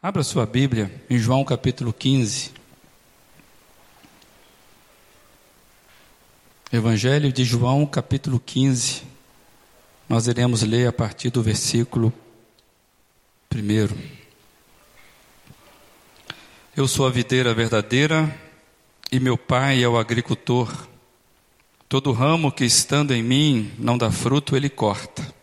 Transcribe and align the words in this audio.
Abra 0.00 0.22
sua 0.22 0.46
Bíblia 0.46 0.92
em 1.10 1.18
João 1.18 1.44
capítulo 1.44 1.92
15. 1.92 2.52
Evangelho 6.72 7.32
de 7.32 7.42
João 7.42 7.84
capítulo 7.84 8.38
15. 8.38 9.02
Nós 10.08 10.28
iremos 10.28 10.62
ler 10.62 10.86
a 10.86 10.92
partir 10.92 11.30
do 11.30 11.42
versículo 11.42 12.12
1. 13.52 13.58
Eu 16.76 16.86
sou 16.86 17.04
a 17.04 17.10
videira 17.10 17.52
verdadeira 17.52 18.32
e 19.10 19.18
meu 19.18 19.36
pai 19.36 19.82
é 19.82 19.88
o 19.88 19.98
agricultor. 19.98 20.86
Todo 21.88 22.12
ramo 22.12 22.52
que 22.52 22.64
estando 22.64 23.12
em 23.12 23.22
mim 23.24 23.72
não 23.76 23.98
dá 23.98 24.12
fruto, 24.12 24.54
ele 24.54 24.70
corta. 24.70 25.34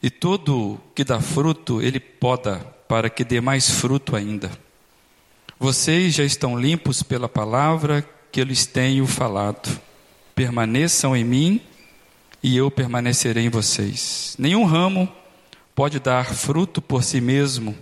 E 0.00 0.10
todo 0.10 0.80
que 0.94 1.02
dá 1.02 1.20
fruto, 1.20 1.82
ele 1.82 1.98
poda, 1.98 2.77
para 2.88 3.10
que 3.10 3.22
dê 3.22 3.40
mais 3.40 3.70
fruto 3.70 4.16
ainda. 4.16 4.50
Vocês 5.60 6.14
já 6.14 6.24
estão 6.24 6.58
limpos 6.58 7.02
pela 7.02 7.28
palavra 7.28 8.08
que 8.32 8.40
eu 8.40 8.44
lhes 8.44 8.64
tenho 8.64 9.06
falado. 9.06 9.78
Permaneçam 10.34 11.16
em 11.16 11.24
mim 11.24 11.60
e 12.42 12.56
eu 12.56 12.70
permanecerei 12.70 13.44
em 13.44 13.50
vocês. 13.50 14.34
Nenhum 14.38 14.64
ramo 14.64 15.08
pode 15.74 16.00
dar 16.00 16.32
fruto 16.34 16.80
por 16.80 17.04
si 17.04 17.20
mesmo 17.20 17.76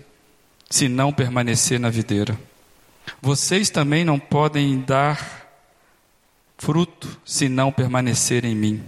se 0.68 0.88
não 0.88 1.12
permanecer 1.12 1.78
na 1.78 1.90
videira. 1.90 2.38
Vocês 3.22 3.70
também 3.70 4.04
não 4.04 4.18
podem 4.18 4.80
dar 4.80 5.46
fruto 6.58 7.20
se 7.24 7.48
não 7.48 7.70
permanecer 7.70 8.44
em 8.44 8.54
mim. 8.54 8.82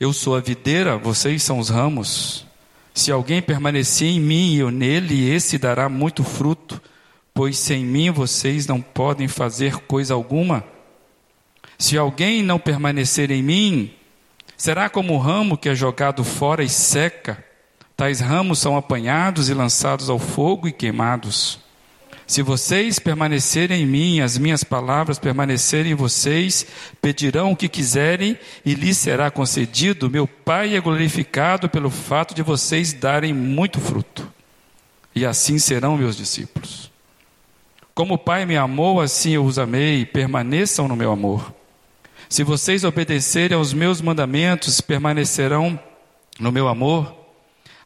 Eu 0.00 0.12
sou 0.12 0.36
a 0.36 0.40
videira, 0.40 0.96
vocês 0.96 1.42
são 1.42 1.58
os 1.58 1.68
ramos. 1.68 2.47
Se 2.98 3.12
alguém 3.12 3.40
permanecer 3.40 4.08
em 4.08 4.18
mim 4.18 4.54
e 4.54 4.58
eu 4.58 4.72
nele, 4.72 5.30
esse 5.30 5.56
dará 5.56 5.88
muito 5.88 6.24
fruto, 6.24 6.82
pois 7.32 7.56
sem 7.56 7.84
mim 7.84 8.10
vocês 8.10 8.66
não 8.66 8.82
podem 8.82 9.28
fazer 9.28 9.76
coisa 9.86 10.14
alguma. 10.14 10.64
Se 11.78 11.96
alguém 11.96 12.42
não 12.42 12.58
permanecer 12.58 13.30
em 13.30 13.40
mim, 13.40 13.94
será 14.56 14.90
como 14.90 15.14
o 15.14 15.18
ramo 15.18 15.56
que 15.56 15.68
é 15.68 15.76
jogado 15.76 16.24
fora 16.24 16.64
e 16.64 16.68
seca. 16.68 17.44
Tais 17.96 18.18
ramos 18.18 18.58
são 18.58 18.76
apanhados 18.76 19.48
e 19.48 19.54
lançados 19.54 20.10
ao 20.10 20.18
fogo 20.18 20.66
e 20.66 20.72
queimados. 20.72 21.60
Se 22.28 22.42
vocês 22.42 22.98
permanecerem 22.98 23.82
em 23.82 23.86
mim, 23.86 24.20
as 24.20 24.36
minhas 24.36 24.62
palavras 24.62 25.18
permanecerem 25.18 25.92
em 25.92 25.94
vocês, 25.94 26.66
pedirão 27.00 27.52
o 27.52 27.56
que 27.56 27.70
quiserem 27.70 28.38
e 28.66 28.74
lhes 28.74 28.98
será 28.98 29.30
concedido. 29.30 30.10
Meu 30.10 30.28
Pai 30.28 30.76
é 30.76 30.80
glorificado 30.80 31.70
pelo 31.70 31.88
fato 31.88 32.34
de 32.34 32.42
vocês 32.42 32.92
darem 32.92 33.32
muito 33.32 33.80
fruto. 33.80 34.30
E 35.14 35.24
assim 35.24 35.58
serão 35.58 35.96
meus 35.96 36.18
discípulos. 36.18 36.92
Como 37.94 38.14
o 38.14 38.18
Pai 38.18 38.44
me 38.44 38.58
amou, 38.58 39.00
assim 39.00 39.30
eu 39.30 39.46
os 39.46 39.58
amei, 39.58 40.04
permaneçam 40.04 40.86
no 40.86 40.94
meu 40.94 41.10
amor. 41.10 41.50
Se 42.28 42.44
vocês 42.44 42.84
obedecerem 42.84 43.56
aos 43.56 43.72
meus 43.72 44.02
mandamentos, 44.02 44.82
permanecerão 44.82 45.80
no 46.38 46.52
meu 46.52 46.68
amor 46.68 47.16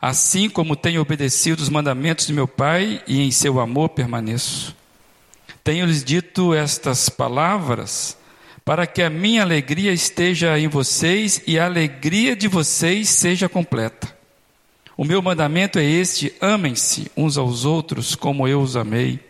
assim 0.03 0.51
como 0.51 0.75
tenho 0.75 1.01
obedecido 1.01 1.63
os 1.63 1.69
mandamentos 1.69 2.27
de 2.27 2.33
meu 2.33 2.49
Pai 2.49 3.01
e 3.07 3.21
em 3.21 3.31
seu 3.31 3.61
amor 3.61 3.91
permaneço. 3.91 4.75
Tenho-lhes 5.63 6.03
dito 6.03 6.53
estas 6.53 7.09
palavras 7.09 8.19
para 8.65 8.85
que 8.85 9.01
a 9.01 9.09
minha 9.09 9.43
alegria 9.43 9.93
esteja 9.93 10.59
em 10.59 10.67
vocês 10.67 11.41
e 11.47 11.57
a 11.57 11.67
alegria 11.67 12.35
de 12.35 12.49
vocês 12.49 13.11
seja 13.11 13.49
completa. 13.49 14.13
O 14.97 15.05
meu 15.05 15.23
mandamento 15.23 15.79
é 15.79 15.85
este: 15.85 16.35
amem-se 16.41 17.09
uns 17.17 17.39
aos 17.39 17.65
outros 17.65 18.17
como 18.17 18.49
eu 18.49 18.61
os 18.61 18.77
amei. 18.77 19.21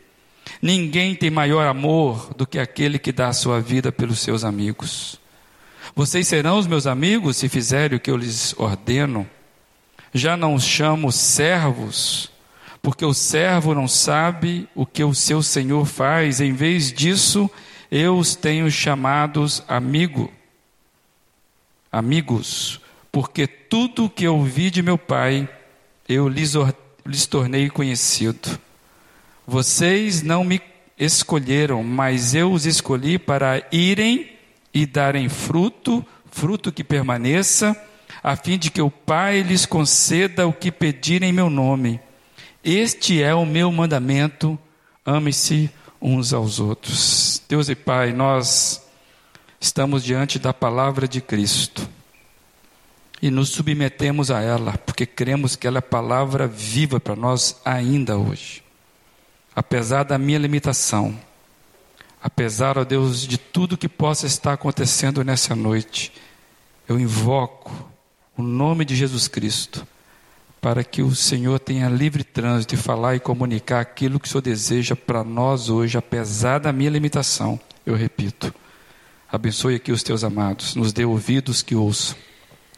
Ninguém 0.60 1.14
tem 1.14 1.30
maior 1.30 1.66
amor 1.66 2.32
do 2.34 2.46
que 2.46 2.58
aquele 2.58 2.98
que 2.98 3.12
dá 3.12 3.28
a 3.28 3.34
sua 3.34 3.60
vida 3.60 3.92
pelos 3.92 4.20
seus 4.20 4.42
amigos. 4.42 5.20
Vocês 5.94 6.26
serão 6.26 6.58
os 6.58 6.66
meus 6.66 6.86
amigos 6.86 7.36
se 7.36 7.48
fizerem 7.48 7.98
o 7.98 8.00
que 8.00 8.10
eu 8.10 8.16
lhes 8.16 8.54
ordeno. 8.58 9.28
Já 10.12 10.36
não 10.36 10.54
os 10.54 10.64
chamo 10.64 11.10
servos, 11.10 12.30
porque 12.82 13.04
o 13.04 13.14
servo 13.14 13.74
não 13.74 13.88
sabe 13.88 14.68
o 14.74 14.84
que 14.84 15.02
o 15.02 15.14
seu 15.14 15.42
senhor 15.42 15.86
faz, 15.86 16.40
em 16.40 16.52
vez 16.52 16.92
disso, 16.92 17.50
eu 17.90 18.18
os 18.18 18.34
tenho 18.34 18.70
chamados 18.70 19.62
amigo, 19.68 20.30
amigos, 21.90 22.80
porque 23.10 23.46
tudo 23.46 24.06
o 24.06 24.10
que 24.10 24.24
eu 24.24 24.36
ouvi 24.36 24.70
de 24.70 24.82
meu 24.82 24.98
pai, 24.98 25.48
eu 26.08 26.28
lhes, 26.28 26.54
lhes 27.06 27.26
tornei 27.26 27.70
conhecido. 27.70 28.58
Vocês 29.46 30.22
não 30.22 30.42
me 30.44 30.60
escolheram, 30.98 31.82
mas 31.82 32.34
eu 32.34 32.52
os 32.52 32.66
escolhi 32.66 33.18
para 33.18 33.66
irem 33.70 34.30
e 34.72 34.86
darem 34.86 35.28
fruto, 35.28 36.04
fruto 36.30 36.72
que 36.72 36.82
permaneça, 36.82 37.76
a 38.22 38.36
fim 38.36 38.56
de 38.56 38.70
que 38.70 38.80
o 38.80 38.90
Pai 38.90 39.42
lhes 39.42 39.66
conceda 39.66 40.46
o 40.46 40.52
que 40.52 40.70
pedirem 40.70 41.30
em 41.30 41.32
meu 41.32 41.50
nome. 41.50 42.00
Este 42.62 43.22
é 43.22 43.34
o 43.34 43.44
meu 43.44 43.72
mandamento: 43.72 44.58
ame-se 45.04 45.70
uns 46.00 46.32
aos 46.32 46.60
outros. 46.60 47.42
Deus 47.48 47.68
e 47.68 47.74
Pai, 47.74 48.12
nós 48.12 48.82
estamos 49.60 50.04
diante 50.04 50.38
da 50.38 50.52
palavra 50.52 51.08
de 51.08 51.20
Cristo 51.20 51.88
e 53.20 53.30
nos 53.30 53.50
submetemos 53.50 54.30
a 54.32 54.40
ela, 54.40 54.76
porque 54.78 55.06
cremos 55.06 55.54
que 55.54 55.66
ela 55.66 55.78
é 55.78 55.80
palavra 55.80 56.48
viva 56.48 56.98
para 56.98 57.14
nós 57.14 57.60
ainda 57.64 58.16
hoje. 58.16 58.64
Apesar 59.54 60.02
da 60.02 60.18
minha 60.18 60.38
limitação, 60.38 61.16
apesar, 62.20 62.76
ó 62.76 62.84
Deus, 62.84 63.26
de 63.26 63.38
tudo 63.38 63.76
que 63.76 63.88
possa 63.88 64.26
estar 64.26 64.54
acontecendo 64.54 65.22
nessa 65.22 65.54
noite, 65.54 66.12
eu 66.88 66.98
invoco 66.98 67.91
o 68.36 68.42
nome 68.42 68.84
de 68.84 68.94
Jesus 68.94 69.28
Cristo, 69.28 69.86
para 70.60 70.84
que 70.84 71.02
o 71.02 71.14
Senhor 71.14 71.58
tenha 71.58 71.88
livre 71.88 72.22
trânsito 72.22 72.74
e 72.74 72.78
falar 72.78 73.16
e 73.16 73.20
comunicar 73.20 73.80
aquilo 73.80 74.20
que 74.20 74.28
o 74.28 74.30
Senhor 74.30 74.42
deseja 74.42 74.94
para 74.94 75.24
nós 75.24 75.68
hoje, 75.68 75.98
apesar 75.98 76.58
da 76.58 76.72
minha 76.72 76.90
limitação. 76.90 77.58
Eu 77.84 77.94
repito. 77.94 78.54
Abençoe 79.30 79.76
aqui 79.76 79.90
os 79.90 80.02
teus 80.02 80.22
amados, 80.22 80.74
nos 80.74 80.92
dê 80.92 81.04
ouvidos 81.04 81.62
que 81.62 81.74
ouçam, 81.74 82.16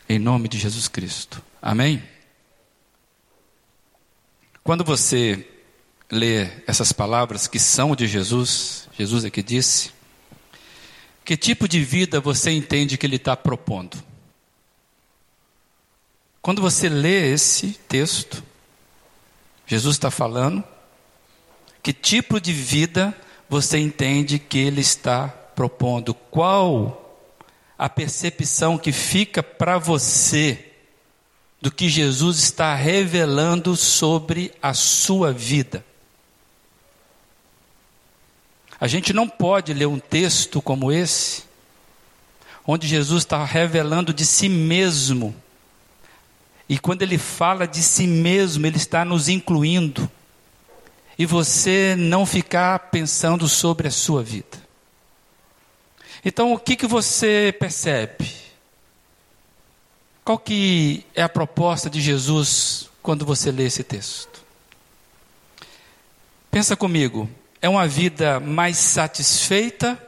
em 0.09 0.19
nome 0.19 0.49
de 0.49 0.57
Jesus 0.57 0.89
Cristo. 0.89 1.43
Amém? 1.61 2.03
Quando 4.63 4.85
você 4.85 5.47
lê 6.11 6.49
essas 6.67 6.93
palavras 6.93 7.47
que 7.47 7.59
são 7.59 7.95
de 7.95 8.07
Jesus, 8.07 8.89
Jesus 8.97 9.25
é 9.25 9.31
que 9.31 9.43
disse, 9.43 9.91
que 11.25 11.37
tipo 11.37 11.67
de 11.67 11.83
vida 11.83 12.21
você 12.21 12.51
entende 12.51 12.97
que 12.97 13.05
ele 13.05 13.17
está 13.17 13.37
propondo? 13.37 14.14
Quando 16.45 16.61
você 16.61 16.91
lê 16.91 17.33
esse 17.33 17.69
texto, 17.89 18.45
Jesus 19.67 19.97
está 19.97 20.11
falando, 20.11 20.63
que 21.83 21.91
tipo 21.91 22.39
de 22.39 22.53
vida 22.53 23.17
você 23.49 23.79
entende 23.79 24.39
que 24.39 24.59
ele 24.59 24.83
está 24.83 25.29
propondo? 25.29 26.13
Qual 26.13 27.19
a 27.79 27.89
percepção 27.89 28.77
que 28.77 28.93
fica 28.93 29.43
para 29.43 29.79
você 29.79 30.71
do 31.63 31.71
que 31.71 31.89
Jesus 31.89 32.37
está 32.37 32.75
revelando 32.75 33.75
sobre 33.75 34.53
a 34.61 34.75
sua 34.75 35.33
vida? 35.33 35.83
A 38.79 38.87
gente 38.87 39.15
não 39.15 39.27
pode 39.27 39.73
ler 39.73 39.87
um 39.87 39.99
texto 39.99 40.61
como 40.61 40.93
esse, 40.93 41.45
onde 42.67 42.87
Jesus 42.87 43.23
está 43.23 43.43
revelando 43.47 44.13
de 44.13 44.27
si 44.27 44.51
mesmo 44.51 45.35
e 46.69 46.79
quando 46.79 47.03
ele 47.03 47.19
fala 47.19 47.67
de 47.67 47.83
si 47.83 48.07
mesmo, 48.07 48.67
ele 48.67 48.77
está 48.77 49.05
nos 49.05 49.29
incluindo. 49.29 50.11
E 51.19 51.27
você 51.27 51.95
não 51.97 52.27
ficar 52.27 52.91
pensando 52.91 53.49
sobre 53.49 53.87
a 53.87 53.91
sua 53.91 54.23
vida. 54.23 54.65
Então, 56.25 56.53
o 56.53 56.59
que, 56.59 56.75
que 56.75 56.87
você 56.87 57.55
percebe? 57.59 58.33
Qual 60.25 60.39
que 60.39 61.05
é 61.15 61.23
a 61.23 61.29
proposta 61.29 61.91
de 61.91 62.01
Jesus 62.01 62.89
quando 63.03 63.27
você 63.27 63.53
lê 63.53 63.67
esse 63.67 63.85
texto? 63.85 64.43
Pensa 66.51 66.75
comigo, 66.75 67.29
é 67.61 67.69
uma 67.69 67.87
vida 67.87 68.41
mais 68.41 68.79
satisfeita 68.79 70.03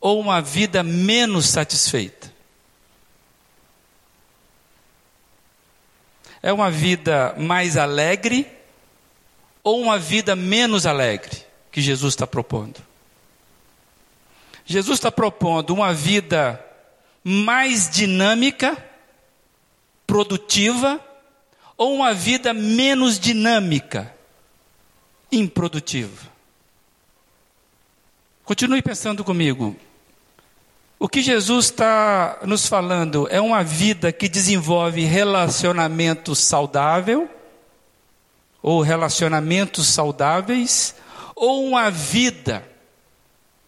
ou 0.00 0.20
uma 0.20 0.40
vida 0.40 0.84
menos 0.84 1.46
satisfeita? 1.46 2.27
É 6.48 6.52
uma 6.52 6.70
vida 6.70 7.34
mais 7.36 7.76
alegre 7.76 8.50
ou 9.62 9.82
uma 9.82 9.98
vida 9.98 10.34
menos 10.34 10.86
alegre 10.86 11.44
que 11.70 11.82
Jesus 11.82 12.14
está 12.14 12.26
propondo? 12.26 12.80
Jesus 14.64 14.96
está 14.96 15.12
propondo 15.12 15.74
uma 15.74 15.92
vida 15.92 16.58
mais 17.22 17.90
dinâmica, 17.90 18.82
produtiva, 20.06 20.98
ou 21.76 21.94
uma 21.94 22.14
vida 22.14 22.54
menos 22.54 23.20
dinâmica, 23.20 24.10
improdutiva. 25.30 26.32
Continue 28.42 28.80
pensando 28.80 29.22
comigo. 29.22 29.76
O 30.98 31.08
que 31.08 31.22
Jesus 31.22 31.66
está 31.66 32.40
nos 32.44 32.66
falando 32.66 33.28
é 33.30 33.40
uma 33.40 33.62
vida 33.62 34.10
que 34.10 34.28
desenvolve 34.28 35.04
relacionamento 35.04 36.34
saudável, 36.34 37.30
ou 38.60 38.82
relacionamentos 38.82 39.86
saudáveis, 39.86 40.96
ou 41.36 41.64
uma 41.64 41.88
vida 41.88 42.66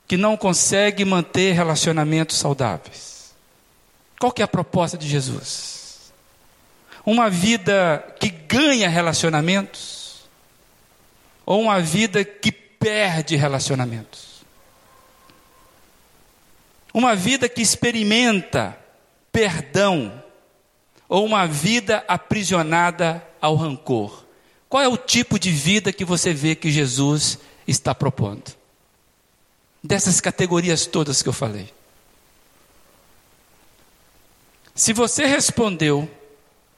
que 0.08 0.16
não 0.16 0.36
consegue 0.36 1.04
manter 1.04 1.52
relacionamentos 1.52 2.36
saudáveis. 2.36 3.32
Qual 4.18 4.32
que 4.32 4.42
é 4.42 4.44
a 4.44 4.48
proposta 4.48 4.98
de 4.98 5.08
Jesus? 5.08 6.12
Uma 7.06 7.30
vida 7.30 8.04
que 8.18 8.28
ganha 8.28 8.88
relacionamentos, 8.88 10.28
ou 11.46 11.62
uma 11.62 11.80
vida 11.80 12.24
que 12.24 12.50
perde 12.50 13.36
relacionamentos? 13.36 14.29
Uma 16.92 17.14
vida 17.14 17.48
que 17.48 17.62
experimenta 17.62 18.76
perdão 19.32 20.22
ou 21.08 21.24
uma 21.24 21.46
vida 21.46 22.04
aprisionada 22.08 23.24
ao 23.40 23.54
rancor? 23.54 24.24
Qual 24.68 24.82
é 24.82 24.88
o 24.88 24.96
tipo 24.96 25.38
de 25.38 25.50
vida 25.50 25.92
que 25.92 26.04
você 26.04 26.32
vê 26.32 26.54
que 26.54 26.70
Jesus 26.70 27.38
está 27.66 27.94
propondo? 27.94 28.52
Dessas 29.82 30.20
categorias 30.20 30.86
todas 30.86 31.22
que 31.22 31.28
eu 31.28 31.32
falei. 31.32 31.72
Se 34.74 34.92
você 34.92 35.26
respondeu 35.26 36.08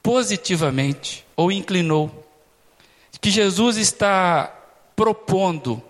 positivamente 0.01 1.25
ou 1.35 1.51
inclinou 1.51 2.23
que 3.23 3.31
Jesus 3.31 3.77
está 3.77 4.53
propondo 4.97 5.81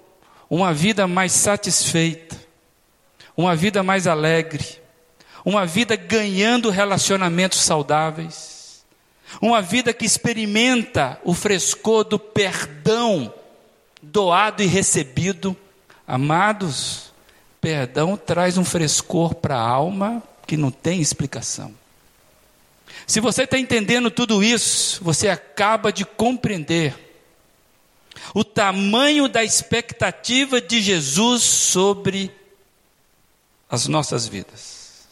uma 0.48 0.72
vida 0.72 1.08
mais 1.08 1.32
satisfeita, 1.32 2.43
uma 3.36 3.56
vida 3.56 3.84
mais 3.84 4.08
alegre, 4.08 4.66
uma 5.44 5.66
vida 5.66 5.96
ganhando 5.96 6.70
relacionamentos 6.70 7.60
saudáveis, 7.60 8.84
uma 9.42 9.62
vida 9.62 9.94
que 9.94 10.06
experimenta 10.06 11.20
o 11.24 11.34
frescor 11.34 12.04
do 12.04 12.20
perdão 12.20 13.34
doado 14.02 14.62
e 14.62 14.66
recebido. 14.66 15.56
Amados, 16.06 17.12
perdão 17.60 18.18
traz 18.18 18.58
um 18.58 18.66
frescor 18.66 19.36
para 19.36 19.56
a 19.56 19.68
alma 19.68 20.22
que 20.46 20.58
não 20.58 20.70
tem 20.70 21.02
explicação. 21.02 21.74
Se 23.08 23.20
você 23.20 23.44
está 23.44 23.58
entendendo 23.58 24.12
tudo 24.12 24.44
isso, 24.44 25.04
você 25.04 25.28
acaba 25.28 25.92
de 25.92 26.06
compreender 26.06 26.96
o 28.34 28.44
tamanho 28.44 29.28
da 29.28 29.44
expectativa 29.44 30.62
de 30.62 30.82
Jesus 30.82 31.42
sobre 31.44 32.32
as 33.74 33.88
nossas 33.88 34.28
vidas. 34.28 35.08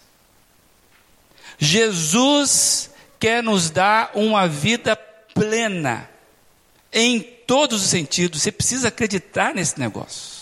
Jesus 1.58 2.92
quer 3.20 3.42
nos 3.42 3.72
dar 3.72 4.12
uma 4.14 4.48
vida 4.48 4.96
plena, 4.96 6.08
em 6.94 7.22
todos 7.22 7.82
os 7.82 7.90
sentidos. 7.90 8.44
Você 8.44 8.52
precisa 8.52 8.90
acreditar 8.90 9.56
nesse 9.56 9.80
negócio. 9.80 10.42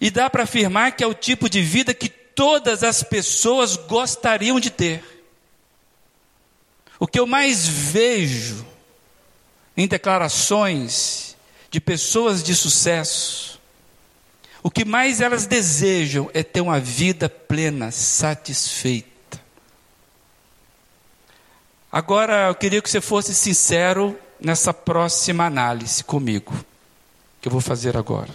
E 0.00 0.12
dá 0.12 0.30
para 0.30 0.44
afirmar 0.44 0.92
que 0.92 1.02
é 1.02 1.06
o 1.08 1.14
tipo 1.14 1.48
de 1.50 1.60
vida 1.60 1.92
que 1.92 2.08
todas 2.08 2.84
as 2.84 3.02
pessoas 3.02 3.74
gostariam 3.74 4.60
de 4.60 4.70
ter. 4.70 5.02
O 7.00 7.06
que 7.08 7.18
eu 7.18 7.26
mais 7.26 7.66
vejo 7.66 8.64
em 9.76 9.88
declarações 9.88 11.36
de 11.68 11.80
pessoas 11.80 12.44
de 12.44 12.54
sucesso 12.54 13.57
o 14.62 14.70
que 14.70 14.84
mais 14.84 15.20
elas 15.20 15.46
desejam 15.46 16.30
é 16.34 16.42
ter 16.42 16.60
uma 16.60 16.80
vida 16.80 17.28
plena, 17.28 17.90
satisfeita. 17.90 19.08
Agora, 21.90 22.48
eu 22.48 22.54
queria 22.54 22.82
que 22.82 22.90
você 22.90 23.00
fosse 23.00 23.34
sincero 23.34 24.18
nessa 24.40 24.74
próxima 24.74 25.46
análise 25.46 26.02
comigo, 26.02 26.52
que 27.40 27.48
eu 27.48 27.52
vou 27.52 27.60
fazer 27.60 27.96
agora. 27.96 28.30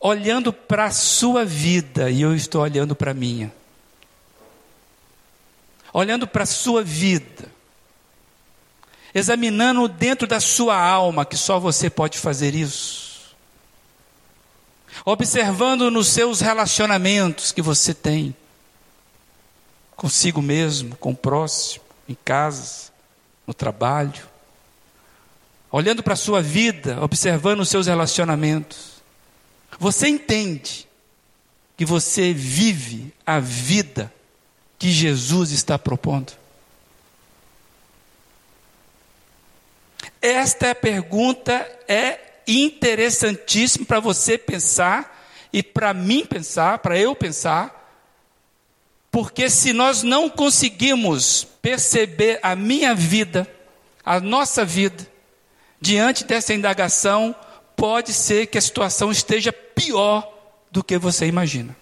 Olhando 0.00 0.52
para 0.52 0.86
a 0.86 0.90
sua 0.90 1.44
vida, 1.44 2.10
e 2.10 2.22
eu 2.22 2.34
estou 2.34 2.62
olhando 2.62 2.96
para 2.96 3.10
a 3.10 3.14
minha. 3.14 3.52
Olhando 5.92 6.26
para 6.26 6.42
a 6.42 6.46
sua 6.46 6.82
vida. 6.82 7.52
Examinando 9.14 9.86
dentro 9.86 10.26
da 10.26 10.40
sua 10.40 10.76
alma, 10.76 11.24
que 11.24 11.36
só 11.36 11.60
você 11.60 11.88
pode 11.88 12.18
fazer 12.18 12.54
isso 12.54 13.03
observando 15.04 15.90
nos 15.90 16.08
seus 16.08 16.40
relacionamentos 16.40 17.52
que 17.52 17.62
você 17.62 17.94
tem 17.94 18.34
consigo 19.96 20.42
mesmo, 20.42 20.96
com 20.96 21.12
o 21.12 21.16
próximo, 21.16 21.84
em 22.08 22.16
casa, 22.24 22.92
no 23.46 23.54
trabalho, 23.54 24.28
olhando 25.70 26.02
para 26.02 26.14
a 26.14 26.16
sua 26.16 26.42
vida, 26.42 27.02
observando 27.02 27.60
os 27.60 27.68
seus 27.68 27.86
relacionamentos, 27.86 29.02
você 29.78 30.08
entende 30.08 30.86
que 31.76 31.84
você 31.84 32.32
vive 32.32 33.12
a 33.26 33.40
vida 33.40 34.12
que 34.78 34.90
Jesus 34.90 35.50
está 35.50 35.78
propondo? 35.78 36.32
Esta 40.20 40.68
é 40.68 40.74
pergunta 40.74 41.52
é 41.88 42.33
interessantíssimo 42.46 43.86
para 43.86 44.00
você 44.00 44.36
pensar 44.36 45.28
e 45.52 45.62
para 45.62 45.94
mim 45.94 46.24
pensar, 46.26 46.78
para 46.78 46.98
eu 46.98 47.14
pensar, 47.14 47.84
porque 49.10 49.48
se 49.48 49.72
nós 49.72 50.02
não 50.02 50.28
conseguimos 50.28 51.46
perceber 51.62 52.40
a 52.42 52.56
minha 52.56 52.94
vida, 52.94 53.48
a 54.04 54.18
nossa 54.18 54.64
vida, 54.64 55.06
diante 55.80 56.24
dessa 56.24 56.52
indagação, 56.52 57.34
pode 57.76 58.12
ser 58.12 58.48
que 58.48 58.58
a 58.58 58.60
situação 58.60 59.12
esteja 59.12 59.52
pior 59.52 60.28
do 60.70 60.82
que 60.82 60.98
você 60.98 61.26
imagina. 61.26 61.76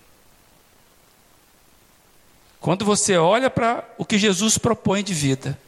Quando 2.60 2.84
você 2.84 3.16
olha 3.16 3.50
para 3.50 3.84
o 3.98 4.04
que 4.04 4.18
Jesus 4.18 4.58
propõe 4.58 5.02
de 5.02 5.14
vida, 5.14 5.58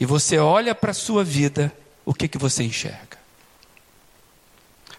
e 0.00 0.04
você 0.04 0.38
olha 0.38 0.74
para 0.74 0.90
a 0.90 0.94
sua 0.94 1.24
vida, 1.24 1.72
o 2.04 2.12
que, 2.12 2.28
que 2.28 2.38
você 2.38 2.62
enxerga? 2.62 3.07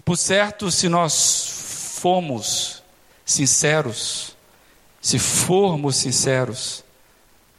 Por 0.10 0.18
certo, 0.18 0.72
se 0.72 0.90
nós 0.90 1.94
formos 2.00 2.82
sinceros, 3.24 4.36
se 5.00 5.20
formos 5.20 5.98
sinceros, 5.98 6.84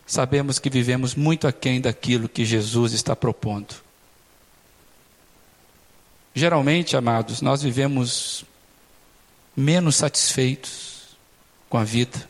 sabemos 0.04 0.58
que 0.58 0.68
vivemos 0.68 1.14
muito 1.14 1.46
aquém 1.46 1.80
daquilo 1.80 2.28
que 2.28 2.44
Jesus 2.44 2.92
está 2.92 3.14
propondo. 3.14 3.72
Geralmente, 6.34 6.96
amados, 6.96 7.40
nós 7.40 7.62
vivemos 7.62 8.44
menos 9.56 9.94
satisfeitos 9.94 11.16
com 11.68 11.78
a 11.78 11.84
vida. 11.84 12.28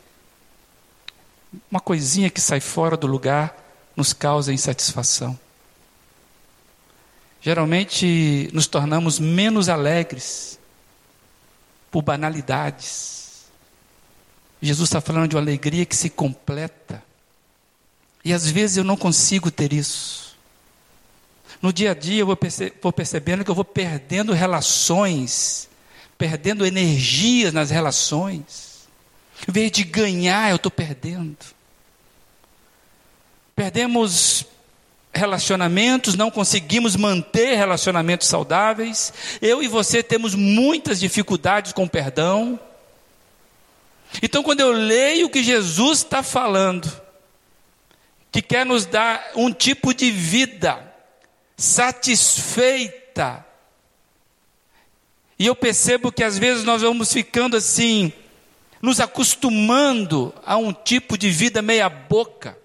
Uma 1.70 1.80
coisinha 1.80 2.28
que 2.28 2.42
sai 2.42 2.60
fora 2.60 2.94
do 2.94 3.06
lugar 3.06 3.56
nos 3.96 4.12
causa 4.12 4.52
insatisfação. 4.52 5.40
Geralmente 7.40 8.50
nos 8.52 8.66
tornamos 8.66 9.18
menos 9.18 9.68
alegres 9.68 10.58
por 11.90 12.02
banalidades. 12.02 13.46
Jesus 14.60 14.88
está 14.88 15.00
falando 15.00 15.28
de 15.28 15.36
uma 15.36 15.42
alegria 15.42 15.86
que 15.86 15.96
se 15.96 16.10
completa. 16.10 17.02
E 18.22 18.32
às 18.32 18.46
vezes 18.46 18.76
eu 18.76 18.84
não 18.84 18.96
consigo 18.96 19.50
ter 19.50 19.72
isso. 19.72 20.36
No 21.62 21.72
dia 21.72 21.92
a 21.92 21.94
dia 21.94 22.20
eu 22.20 22.26
vou, 22.26 22.36
perce 22.36 22.72
vou 22.80 22.92
percebendo 22.92 23.44
que 23.44 23.50
eu 23.50 23.54
vou 23.54 23.64
perdendo 23.64 24.32
relações, 24.32 25.68
perdendo 26.18 26.66
energias 26.66 27.52
nas 27.52 27.70
relações. 27.70 28.88
Em 29.48 29.52
vez 29.52 29.72
de 29.72 29.84
ganhar, 29.84 30.50
eu 30.50 30.56
estou 30.56 30.70
perdendo. 30.70 31.38
Perdemos 33.56 34.44
relacionamentos, 35.12 36.14
não 36.14 36.30
conseguimos 36.30 36.96
manter 36.96 37.56
relacionamentos 37.56 38.28
saudáveis. 38.28 39.12
Eu 39.42 39.62
e 39.62 39.68
você 39.68 40.02
temos 40.02 40.34
muitas 40.34 41.00
dificuldades 41.00 41.72
com 41.72 41.88
perdão. 41.88 42.58
Então, 44.22 44.42
quando 44.42 44.60
eu 44.60 44.72
leio 44.72 45.26
o 45.26 45.30
que 45.30 45.42
Jesus 45.42 45.98
está 45.98 46.22
falando, 46.22 46.90
que 48.32 48.42
quer 48.42 48.64
nos 48.64 48.86
dar 48.86 49.30
um 49.34 49.52
tipo 49.52 49.92
de 49.92 50.10
vida 50.10 50.78
satisfeita, 51.56 53.44
e 55.38 55.46
eu 55.46 55.56
percebo 55.56 56.12
que 56.12 56.22
às 56.22 56.36
vezes 56.36 56.64
nós 56.64 56.82
vamos 56.82 57.12
ficando 57.12 57.56
assim, 57.56 58.12
nos 58.82 59.00
acostumando 59.00 60.34
a 60.44 60.56
um 60.56 60.72
tipo 60.72 61.16
de 61.16 61.30
vida 61.30 61.62
meia-boca. 61.62 62.59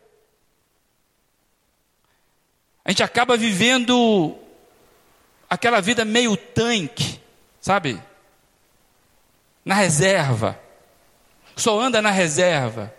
A 2.85 2.91
gente 2.91 3.01
acaba 3.01 3.35
vivendo 3.35 4.37
aquela 5.49 5.81
vida 5.81 6.05
meio 6.05 6.37
tanque, 6.37 7.19
sabe? 7.59 7.99
Na 9.65 9.73
reserva. 9.73 10.59
Só 11.55 11.79
anda 11.81 11.99
na 11.99 12.11
reserva. 12.11 12.93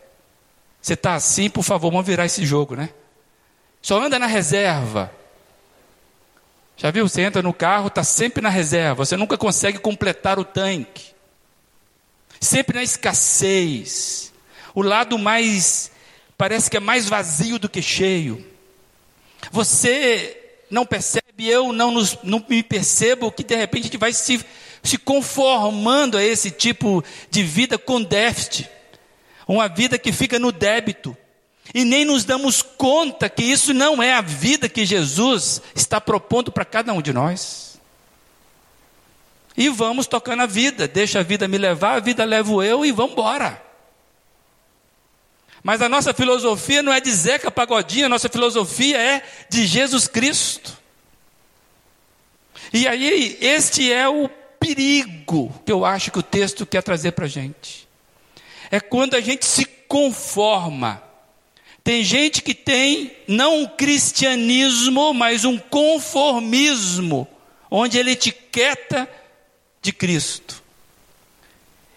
Você 0.82 0.94
está 0.94 1.14
assim, 1.14 1.48
por 1.48 1.62
favor, 1.62 1.92
vamos 1.92 2.06
virar 2.06 2.26
esse 2.26 2.44
jogo, 2.44 2.74
né? 2.74 2.90
Só 3.80 4.02
anda 4.02 4.18
na 4.18 4.26
reserva. 4.26 5.12
Já 6.76 6.90
viu? 6.90 7.08
Você 7.08 7.22
entra 7.22 7.40
no 7.40 7.54
carro, 7.54 7.86
está 7.86 8.02
sempre 8.02 8.42
na 8.42 8.48
reserva. 8.48 9.04
Você 9.04 9.16
nunca 9.16 9.38
consegue 9.38 9.78
completar 9.78 10.38
o 10.38 10.44
tanque. 10.44 11.14
Sempre 12.40 12.76
na 12.76 12.82
escassez. 12.82 14.32
O 14.74 14.82
lado 14.82 15.16
mais, 15.16 15.92
parece 16.36 16.68
que 16.68 16.76
é 16.76 16.80
mais 16.80 17.08
vazio 17.08 17.58
do 17.58 17.68
que 17.68 17.80
cheio. 17.80 18.55
Você 19.50 20.42
não 20.70 20.84
percebe, 20.84 21.46
eu 21.46 21.72
não, 21.72 21.90
nos, 21.90 22.18
não 22.22 22.44
me 22.48 22.62
percebo 22.62 23.30
que 23.30 23.44
de 23.44 23.54
repente 23.54 23.82
a 23.82 23.86
gente 23.86 23.98
vai 23.98 24.12
se, 24.12 24.44
se 24.82 24.98
conformando 24.98 26.16
a 26.16 26.24
esse 26.24 26.50
tipo 26.50 27.04
de 27.30 27.42
vida 27.42 27.78
com 27.78 28.02
déficit. 28.02 28.68
Uma 29.46 29.68
vida 29.68 29.98
que 29.98 30.12
fica 30.12 30.38
no 30.38 30.50
débito. 30.50 31.16
E 31.74 31.84
nem 31.84 32.04
nos 32.04 32.24
damos 32.24 32.62
conta 32.62 33.28
que 33.28 33.42
isso 33.42 33.74
não 33.74 34.02
é 34.02 34.12
a 34.12 34.20
vida 34.20 34.68
que 34.68 34.84
Jesus 34.84 35.60
está 35.74 36.00
propondo 36.00 36.50
para 36.50 36.64
cada 36.64 36.92
um 36.92 37.02
de 37.02 37.12
nós. 37.12 37.80
E 39.56 39.68
vamos 39.68 40.06
tocando 40.06 40.42
a 40.42 40.46
vida, 40.46 40.86
deixa 40.86 41.20
a 41.20 41.22
vida 41.22 41.48
me 41.48 41.56
levar, 41.56 41.96
a 41.96 42.00
vida 42.00 42.24
levo 42.24 42.62
eu 42.62 42.84
e 42.84 42.92
vamos 42.92 43.12
embora. 43.12 43.65
Mas 45.66 45.82
a 45.82 45.88
nossa 45.88 46.14
filosofia 46.14 46.80
não 46.80 46.92
é 46.92 47.00
de 47.00 47.10
Zeca 47.10 47.50
Pagodinho, 47.50 48.06
a 48.06 48.08
nossa 48.08 48.28
filosofia 48.28 48.96
é 48.96 49.20
de 49.50 49.66
Jesus 49.66 50.06
Cristo. 50.06 50.78
E 52.72 52.86
aí, 52.86 53.36
este 53.40 53.92
é 53.92 54.08
o 54.08 54.28
perigo 54.60 55.52
que 55.66 55.72
eu 55.72 55.84
acho 55.84 56.12
que 56.12 56.20
o 56.20 56.22
texto 56.22 56.64
quer 56.64 56.84
trazer 56.84 57.10
para 57.10 57.24
a 57.24 57.28
gente. 57.28 57.88
É 58.70 58.78
quando 58.78 59.14
a 59.14 59.20
gente 59.20 59.44
se 59.44 59.64
conforma. 59.64 61.02
Tem 61.82 62.04
gente 62.04 62.42
que 62.42 62.54
tem 62.54 63.16
não 63.26 63.62
um 63.62 63.66
cristianismo, 63.66 65.12
mas 65.12 65.44
um 65.44 65.58
conformismo, 65.58 67.26
onde 67.68 67.98
ele 67.98 68.12
etiqueta 68.12 69.10
de 69.82 69.92
Cristo. 69.92 70.62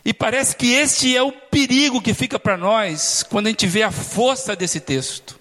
E 0.04 0.14
parece 0.14 0.56
que 0.56 0.74
este 0.74 1.16
é 1.16 1.22
o 1.22 1.32
perigo 1.32 2.02
que 2.02 2.14
fica 2.14 2.40
para 2.40 2.58
nós 2.58 3.24
quando 3.24 3.48
a 3.48 3.50
gente 3.50 3.68
vê 3.68 3.84
a 3.84 3.92
força 3.92 4.56
desse 4.56 4.80
texto. 4.80 5.40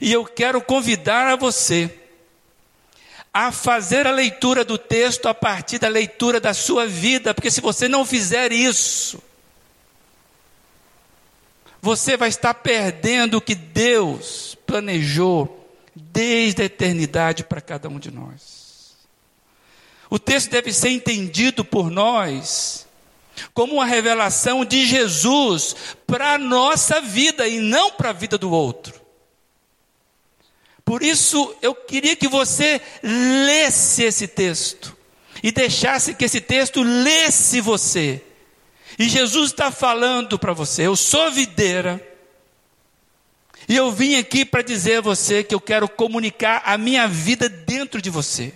E 0.00 0.12
eu 0.12 0.24
quero 0.24 0.60
convidar 0.60 1.28
a 1.28 1.36
você 1.36 1.94
a 3.32 3.52
fazer 3.52 4.06
a 4.06 4.10
leitura 4.10 4.64
do 4.64 4.76
texto 4.76 5.26
a 5.26 5.34
partir 5.34 5.78
da 5.78 5.86
leitura 5.86 6.40
da 6.40 6.52
sua 6.52 6.86
vida, 6.86 7.32
porque 7.32 7.50
se 7.50 7.60
você 7.60 7.86
não 7.86 8.04
fizer 8.04 8.52
isso, 8.52 9.22
você 11.80 12.16
vai 12.16 12.30
estar 12.30 12.54
perdendo 12.54 13.36
o 13.36 13.40
que 13.40 13.54
Deus 13.54 14.58
planejou 14.66 15.72
desde 15.94 16.62
a 16.62 16.64
eternidade 16.64 17.44
para 17.44 17.60
cada 17.60 17.88
um 17.88 17.98
de 17.98 18.10
nós. 18.10 18.96
O 20.10 20.18
texto 20.18 20.50
deve 20.50 20.72
ser 20.72 20.88
entendido 20.88 21.64
por 21.64 21.90
nós 21.90 22.87
como 23.52 23.74
uma 23.74 23.86
revelação 23.86 24.64
de 24.64 24.86
Jesus 24.86 25.76
para 26.06 26.34
a 26.34 26.38
nossa 26.38 27.00
vida 27.00 27.46
e 27.46 27.58
não 27.58 27.90
para 27.90 28.10
a 28.10 28.14
vida 28.14 28.38
do 28.38 28.50
outro. 28.50 29.00
Por 30.84 31.02
isso 31.02 31.54
eu 31.60 31.74
queria 31.74 32.16
que 32.16 32.28
você 32.28 32.80
lesse 33.02 34.04
esse 34.04 34.26
texto 34.26 34.96
e 35.42 35.52
deixasse 35.52 36.14
que 36.14 36.24
esse 36.24 36.40
texto 36.40 36.82
lesse 36.82 37.60
você. 37.60 38.22
E 38.98 39.08
Jesus 39.08 39.50
está 39.50 39.70
falando 39.70 40.38
para 40.38 40.52
você: 40.52 40.86
eu 40.86 40.96
sou 40.96 41.30
videira. 41.30 42.04
E 43.68 43.76
eu 43.76 43.92
vim 43.92 44.14
aqui 44.14 44.46
para 44.46 44.62
dizer 44.62 44.98
a 44.98 45.02
você 45.02 45.44
que 45.44 45.54
eu 45.54 45.60
quero 45.60 45.86
comunicar 45.88 46.62
a 46.64 46.78
minha 46.78 47.06
vida 47.06 47.50
dentro 47.50 48.00
de 48.00 48.08
você. 48.08 48.54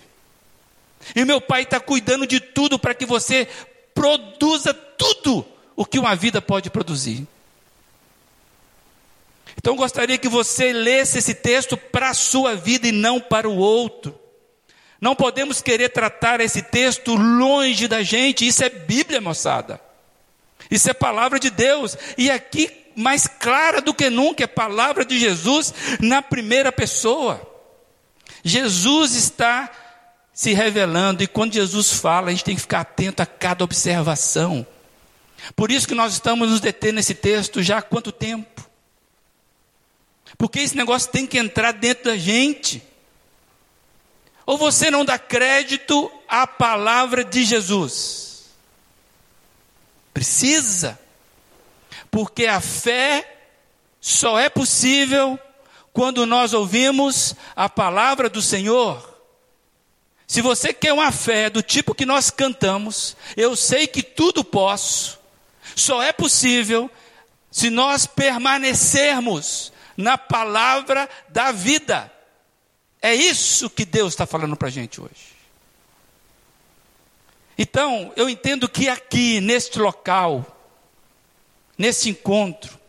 E 1.15 1.25
meu 1.25 1.41
Pai 1.41 1.63
está 1.63 1.79
cuidando 1.79 2.27
de 2.27 2.41
tudo 2.41 2.79
para 2.79 2.95
que 2.95 3.05
você 3.05 3.47
produza 3.95 4.73
tudo 4.73 5.47
o 5.77 5.85
que 5.85 5.99
uma 5.99 6.15
vida 6.15 6.41
pode 6.41 6.71
produzir. 6.71 7.27
Então 9.57 9.77
gostaria 9.77 10.19
que 10.19 10.29
você 10.29 10.73
lesse 10.73 11.19
esse 11.19 11.35
texto 11.35 11.77
para 11.77 12.11
a 12.11 12.15
sua 12.15 12.55
vida 12.55 12.89
e 12.89 12.93
não 12.93 13.21
para 13.21 13.49
o 13.49 13.57
outro. 13.57 14.19
Não 15.01 15.17
podemos 15.17 15.61
querer 15.61 15.89
tratar 15.89 16.41
esse 16.41 16.63
texto 16.63 17.15
longe 17.15 17.89
da 17.89 18.03
gente, 18.03 18.47
isso 18.47 18.65
é 18.65 18.69
Bíblia, 18.69 19.21
moçada. 19.21 19.81
Isso 20.71 20.89
é 20.89 20.95
palavra 20.95 21.39
de 21.39 21.51
Deus. 21.51 21.97
E 22.17 22.31
aqui, 22.31 22.71
mais 22.97 23.27
clara 23.27 23.81
do 23.81 23.93
que 23.93 24.09
nunca, 24.09 24.45
é 24.45 24.47
palavra 24.47 25.05
de 25.05 25.19
Jesus 25.19 25.75
na 26.01 26.23
primeira 26.23 26.71
pessoa. 26.71 27.41
Jesus 28.45 29.15
está 29.15 29.71
se 30.43 30.55
revelando, 30.55 31.23
e 31.23 31.29
quando 31.29 31.53
Jesus 31.53 31.93
fala, 31.93 32.27
a 32.27 32.31
gente 32.33 32.43
tem 32.43 32.57
que 32.57 32.63
ficar 32.63 32.81
atento 32.81 33.23
a 33.23 33.27
cada 33.27 33.63
observação. 33.63 34.67
Por 35.55 35.71
isso 35.71 35.87
que 35.87 35.95
nós 35.95 36.15
estamos 36.15 36.51
nos 36.51 36.59
detendo 36.59 36.95
nesse 36.95 37.15
texto 37.15 37.63
já 37.63 37.79
há 37.79 37.83
quanto 37.83 38.11
tempo? 38.11 38.69
Porque 40.37 40.59
esse 40.59 40.77
negócio 40.77 41.13
tem 41.13 41.29
que 41.29 41.39
entrar 41.39 41.71
dentro 41.71 42.07
da 42.07 42.17
gente. 42.17 42.83
Ou 44.45 44.59
você 44.59 44.91
não 44.91 45.05
dá 45.05 45.17
crédito 45.17 46.11
à 46.27 46.45
palavra 46.45 47.23
de 47.23 47.45
Jesus? 47.45 48.47
Precisa. 50.13 50.99
Porque 52.11 52.47
a 52.47 52.61
fé 52.61 53.45
só 54.01 54.41
é 54.41 54.49
possível 54.49 55.39
quando 55.93 56.27
nós 56.27 56.53
ouvimos 56.53 57.37
a 57.55 57.69
palavra 57.69 58.29
do 58.29 58.43
Senhor. 58.43 59.12
Se 60.33 60.41
você 60.41 60.73
quer 60.73 60.95
uma 60.95 61.13
fé 61.13 61.51
do 61.51 61.63
tipo 61.63 61.95
que 61.95 62.07
nós 62.07 62.31
cantamos, 62.31 63.15
eu 63.37 63.55
sei 63.55 63.87
que 63.87 64.03
tudo 64.03 64.43
posso, 64.43 65.19
só 65.77 66.03
é 66.03 66.11
possível 66.11 66.91
se 67.51 67.69
nós 67.69 68.07
permanecermos 68.07 69.75
na 69.95 70.17
palavra 70.17 71.07
da 71.29 71.53
vida. 71.53 72.11
É 73.03 73.15
isso 73.15 73.69
que 73.69 73.85
Deus 73.85 74.15
está 74.15 74.25
falando 74.25 74.57
para 74.57 74.69
a 74.69 74.71
gente 74.71 75.03
hoje. 75.03 75.37
Então, 77.59 78.11
eu 78.17 78.27
entendo 78.27 78.67
que 78.71 78.89
aqui, 78.89 79.39
neste 79.39 79.79
local, 79.79 80.47
nesse 81.77 82.09
encontro, 82.09 82.81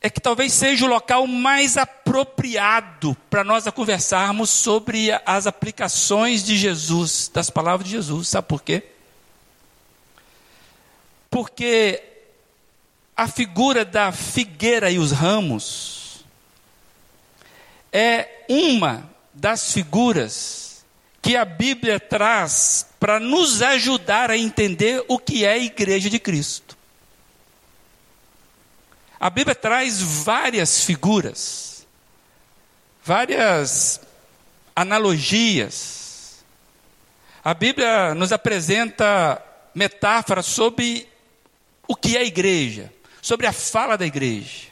é 0.00 0.08
que 0.08 0.22
talvez 0.22 0.54
seja 0.54 0.86
o 0.86 0.88
local 0.88 1.26
mais 1.26 1.76
apropriado 1.76 2.03
para 3.30 3.42
nós 3.42 3.66
a 3.66 3.72
conversarmos 3.72 4.50
sobre 4.50 5.08
as 5.24 5.46
aplicações 5.46 6.44
de 6.44 6.54
Jesus, 6.54 7.30
das 7.32 7.48
palavras 7.48 7.88
de 7.88 7.96
Jesus. 7.96 8.28
Sabe 8.28 8.46
por 8.46 8.62
quê? 8.62 8.82
Porque 11.30 12.02
a 13.16 13.26
figura 13.26 13.84
da 13.84 14.12
figueira 14.12 14.90
e 14.90 14.98
os 14.98 15.12
ramos 15.12 16.24
é 17.90 18.44
uma 18.48 19.08
das 19.32 19.72
figuras 19.72 20.84
que 21.22 21.36
a 21.36 21.44
Bíblia 21.46 21.98
traz 21.98 22.86
para 23.00 23.18
nos 23.18 23.62
ajudar 23.62 24.30
a 24.30 24.36
entender 24.36 25.02
o 25.08 25.18
que 25.18 25.44
é 25.44 25.52
a 25.52 25.58
igreja 25.58 26.10
de 26.10 26.18
Cristo. 26.18 26.76
A 29.18 29.30
Bíblia 29.30 29.54
traz 29.54 30.02
várias 30.02 30.84
figuras, 30.84 31.73
várias 33.04 34.00
analogias. 34.74 36.44
A 37.44 37.52
Bíblia 37.52 38.14
nos 38.14 38.32
apresenta 38.32 39.40
metáforas 39.74 40.46
sobre 40.46 41.06
o 41.86 41.94
que 41.94 42.16
é 42.16 42.20
a 42.20 42.24
igreja, 42.24 42.90
sobre 43.20 43.46
a 43.46 43.52
fala 43.52 43.98
da 43.98 44.06
igreja. 44.06 44.68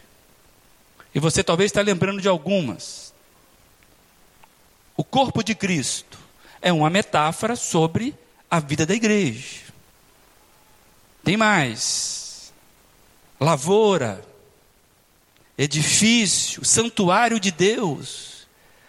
E 1.14 1.20
você 1.20 1.44
talvez 1.44 1.70
está 1.70 1.82
lembrando 1.82 2.22
de 2.22 2.28
algumas. 2.28 3.12
O 4.96 5.04
corpo 5.04 5.42
de 5.42 5.54
Cristo 5.54 6.18
é 6.62 6.72
uma 6.72 6.88
metáfora 6.88 7.54
sobre 7.54 8.14
a 8.50 8.58
vida 8.60 8.86
da 8.86 8.94
igreja. 8.94 9.60
Tem 11.22 11.36
mais. 11.36 12.52
Lavoura, 13.38 14.24
edifício, 15.56 16.64
santuário 16.64 17.38
de 17.38 17.50
Deus, 17.50 18.47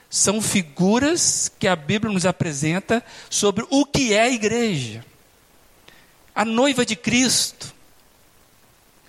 são 0.10 0.42
figuras 0.42 1.52
que 1.60 1.68
a 1.68 1.76
Bíblia 1.76 2.14
nos 2.14 2.26
apresenta 2.26 3.04
sobre 3.30 3.66
o 3.70 3.86
que 3.86 4.14
é 4.14 4.22
a 4.22 4.30
igreja. 4.30 5.04
A 6.36 6.46
noiva 6.46 6.86
de 6.86 6.96
Cristo, 6.96 7.74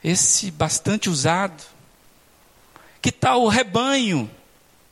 esse 0.02 0.50
bastante 0.50 1.10
usado. 1.10 1.62
Que 3.02 3.12
tal 3.12 3.42
o 3.42 3.48
rebanho? 3.48 4.30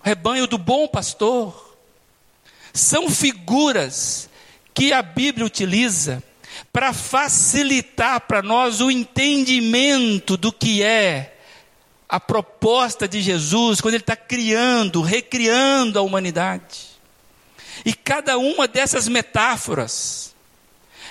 O 0.01 0.07
rebanho 0.07 0.47
do 0.47 0.59
bom 0.59 0.87
pastor. 0.87 1.77
são 2.75 3.11
figuras 3.11 4.29
que 4.75 4.93
a 4.93 5.03
Bíblia 5.03 5.47
utiliza 5.47 6.23
para 6.73 6.93
facilitar 6.93 8.21
para 8.23 8.43
nós 8.43 8.81
o 8.81 8.91
entendimento 8.91 10.37
do 10.37 10.53
que 10.53 10.83
é 10.83 11.32
a 12.13 12.21
proposta 12.21 13.09
de 13.09 13.23
Jesus 13.23 13.81
quando 13.81 13.95
ele 13.95 14.03
está 14.03 14.15
criando, 14.15 15.01
recriando 15.01 15.99
a 15.99 16.03
humanidade. 16.03 16.91
E 17.87 17.95
cada 17.95 18.37
uma 18.37 18.69
dessas 18.69 19.09
metáforas, 19.09 20.35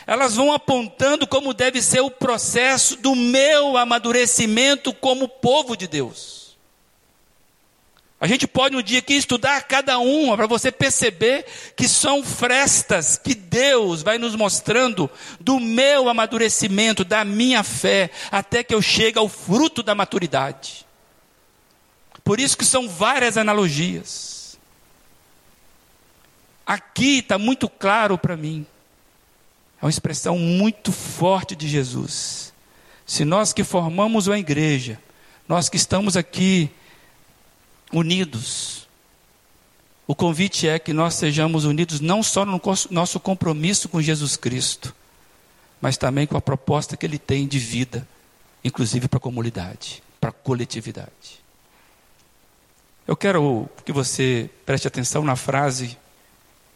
elas 0.06 0.36
vão 0.36 0.54
apontando 0.54 1.26
como 1.26 1.56
deve 1.56 1.82
ser 1.82 2.02
o 2.02 2.12
processo 2.12 2.98
do 2.98 3.16
meu 3.16 3.78
amadurecimento 3.78 4.94
como 4.94 5.28
povo 5.28 5.76
de 5.76 5.88
Deus. 5.88 6.56
A 8.20 8.28
gente 8.28 8.46
pode 8.46 8.78
um 8.78 8.84
dia 8.84 9.00
aqui 9.00 9.16
estudar 9.16 9.64
cada 9.64 9.98
uma 9.98 10.38
para 10.38 10.46
você 10.46 10.72
perceber 10.72 11.48
que 11.76 11.88
são 11.88 12.24
frestas 12.24 13.18
que 13.18 13.34
Deus 13.34 14.04
vai 14.04 14.20
nos 14.20 14.36
mostrando 14.36 15.10
do 15.40 15.60
meu 15.60 16.08
amadurecimento, 16.08 17.04
da 17.04 17.26
minha 17.26 17.64
fé, 17.64 18.12
até 18.32 18.64
que 18.64 18.76
eu 18.76 18.84
chegue 18.84 19.18
ao 19.18 19.28
fruto 19.28 19.82
da 19.82 19.96
maturidade. 19.96 20.91
Por 22.24 22.40
isso 22.40 22.58
que 22.58 22.66
são 22.66 22.88
várias 22.88 23.38
analogias. 23.38 24.58
Aqui 26.66 27.20
está 27.20 27.38
muito 27.38 27.68
claro 27.68 28.18
para 28.18 28.38
mim. 28.38 28.66
É 29.82 29.86
uma 29.86 29.90
expressão 29.90 30.38
muito 30.38 30.92
forte 30.92 31.56
de 31.56 31.68
Jesus. 31.68 32.54
Se 33.06 33.26
nós 33.26 33.52
que 33.52 33.64
formamos 33.64 34.28
uma 34.28 34.38
igreja, 34.38 35.00
nós 35.48 35.68
que 35.68 35.76
estamos 35.76 36.16
aqui 36.16 36.70
unidos. 37.92 38.88
O 40.08 40.16
convite 40.16 40.68
é 40.68 40.80
que 40.80 40.94
nós 40.94 41.16
sejamos 41.16 41.66
unidos 41.66 42.00
não 42.00 42.22
só 42.22 42.46
no 42.46 42.62
nosso 42.90 43.20
compromisso 43.20 43.90
com 43.90 44.02
Jesus 44.02 44.38
Cristo, 44.38 44.96
mas 45.82 45.98
também 45.98 46.28
com 46.28 46.38
a 46.38 46.42
proposta 46.42 46.96
que 46.96 47.06
Ele 47.06 47.18
tem 47.18 47.48
de 47.48 47.60
vida, 47.60 48.08
inclusive 48.64 49.08
para 49.08 49.18
a 49.18 49.22
comunidade, 49.22 50.04
para 50.20 50.30
a 50.30 50.34
coletividade. 50.34 51.41
Eu 53.12 53.18
quero 53.18 53.70
que 53.84 53.92
você 53.92 54.50
preste 54.66 54.88
atenção 54.88 55.22
na 55.22 55.36
frase 55.36 55.98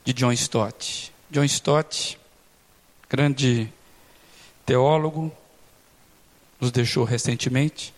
de 0.04 0.12
John 0.12 0.34
Stott. 0.34 1.10
John 1.32 1.46
Stott, 1.46 2.20
grande 3.10 3.72
teólogo, 4.66 5.32
nos 6.60 6.72
deixou 6.72 7.06
recentemente, 7.06 7.94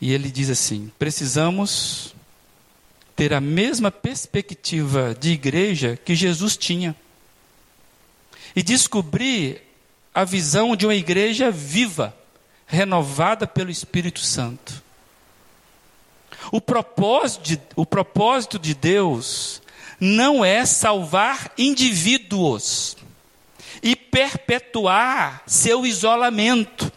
e 0.00 0.12
ele 0.12 0.28
diz 0.28 0.50
assim: 0.50 0.90
precisamos 0.98 2.16
ter 3.14 3.32
a 3.32 3.40
mesma 3.40 3.92
perspectiva 3.92 5.14
de 5.14 5.30
igreja 5.30 5.96
que 6.04 6.16
Jesus 6.16 6.56
tinha. 6.56 6.96
E 8.56 8.60
descobrir 8.60 9.62
a 10.12 10.24
visão 10.24 10.74
de 10.74 10.84
uma 10.84 10.96
igreja 10.96 11.52
viva, 11.52 12.12
renovada 12.66 13.46
pelo 13.46 13.70
Espírito 13.70 14.18
Santo. 14.18 14.84
O 16.50 16.60
propósito 16.60 17.42
de, 17.42 17.60
o 17.74 17.84
propósito 17.84 18.58
de 18.58 18.74
Deus 18.74 19.62
não 20.00 20.44
é 20.44 20.64
salvar 20.64 21.52
indivíduos 21.56 22.96
e 23.82 23.96
perpetuar 23.96 25.42
seu 25.46 25.86
isolamento. 25.86 26.92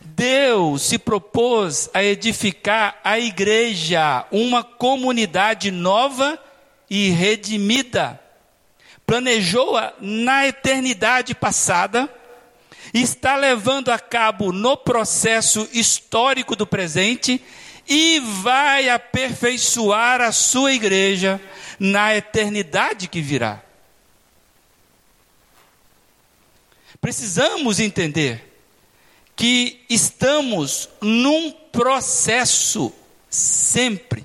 Deus 0.00 0.82
se 0.82 0.98
propôs 0.98 1.88
a 1.94 2.02
edificar 2.02 2.98
a 3.04 3.18
igreja, 3.18 4.26
uma 4.30 4.64
comunidade 4.64 5.70
nova 5.70 6.38
e 6.90 7.10
redimida. 7.10 8.20
Planejou-a 9.06 9.92
na 10.00 10.46
eternidade 10.46 11.34
passada 11.34 12.10
está 12.92 13.36
levando 13.36 13.90
a 13.90 13.98
cabo 13.98 14.52
no 14.52 14.76
processo 14.76 15.68
histórico 15.72 16.54
do 16.54 16.66
presente 16.66 17.40
e 17.88 18.20
vai 18.42 18.88
aperfeiçoar 18.88 20.20
a 20.20 20.32
sua 20.32 20.72
igreja 20.72 21.40
na 21.78 22.14
eternidade 22.14 23.08
que 23.08 23.20
virá. 23.20 23.62
Precisamos 27.00 27.80
entender 27.80 28.52
que 29.34 29.80
estamos 29.90 30.88
num 31.00 31.50
processo 31.50 32.92
sempre. 33.28 34.24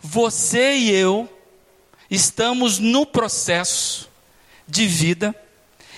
Você 0.00 0.76
e 0.76 0.90
eu 0.90 1.28
estamos 2.10 2.78
no 2.78 3.06
processo 3.06 4.10
de 4.68 4.86
vida 4.86 5.34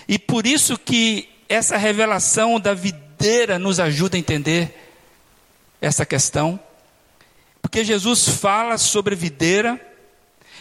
e 0.06 0.18
por 0.18 0.46
isso 0.46 0.78
que 0.78 1.28
essa 1.48 1.76
revelação 1.76 2.60
da 2.60 2.74
videira 2.74 3.58
nos 3.58 3.80
ajuda 3.80 4.16
a 4.16 4.20
entender 4.20 4.83
essa 5.84 6.06
questão. 6.06 6.58
Porque 7.60 7.84
Jesus 7.84 8.28
fala 8.28 8.78
sobre 8.78 9.14
videira 9.14 9.80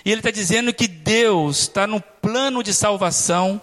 e 0.06 0.12
ele 0.12 0.20
está 0.20 0.32
dizendo 0.32 0.74
que 0.74 0.88
Deus 0.88 1.62
está 1.62 1.88
no 1.88 2.02
plano 2.02 2.62
de 2.62 2.74
salvação 2.74 3.62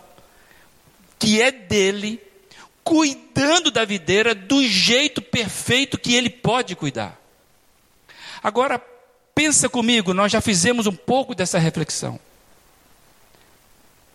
que 1.18 1.40
é 1.40 1.50
dele 1.50 2.20
cuidando 2.82 3.70
da 3.70 3.84
videira 3.84 4.34
do 4.34 4.66
jeito 4.66 5.20
perfeito 5.20 5.98
que 5.98 6.14
ele 6.14 6.30
pode 6.30 6.74
cuidar. 6.74 7.20
Agora, 8.42 8.82
pensa 9.34 9.68
comigo, 9.68 10.14
nós 10.14 10.32
já 10.32 10.40
fizemos 10.40 10.86
um 10.86 10.94
pouco 10.94 11.34
dessa 11.34 11.58
reflexão. 11.58 12.18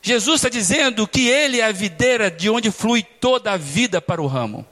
Jesus 0.02 0.36
está 0.36 0.50
dizendo 0.50 1.08
que 1.08 1.28
ele 1.28 1.62
é 1.62 1.66
a 1.66 1.72
videira 1.72 2.30
de 2.30 2.50
onde 2.50 2.72
flui 2.72 3.02
toda 3.02 3.52
a 3.52 3.58
vida 3.58 4.02
para 4.02 4.22
o 4.22 4.28
ramo. 4.28 4.66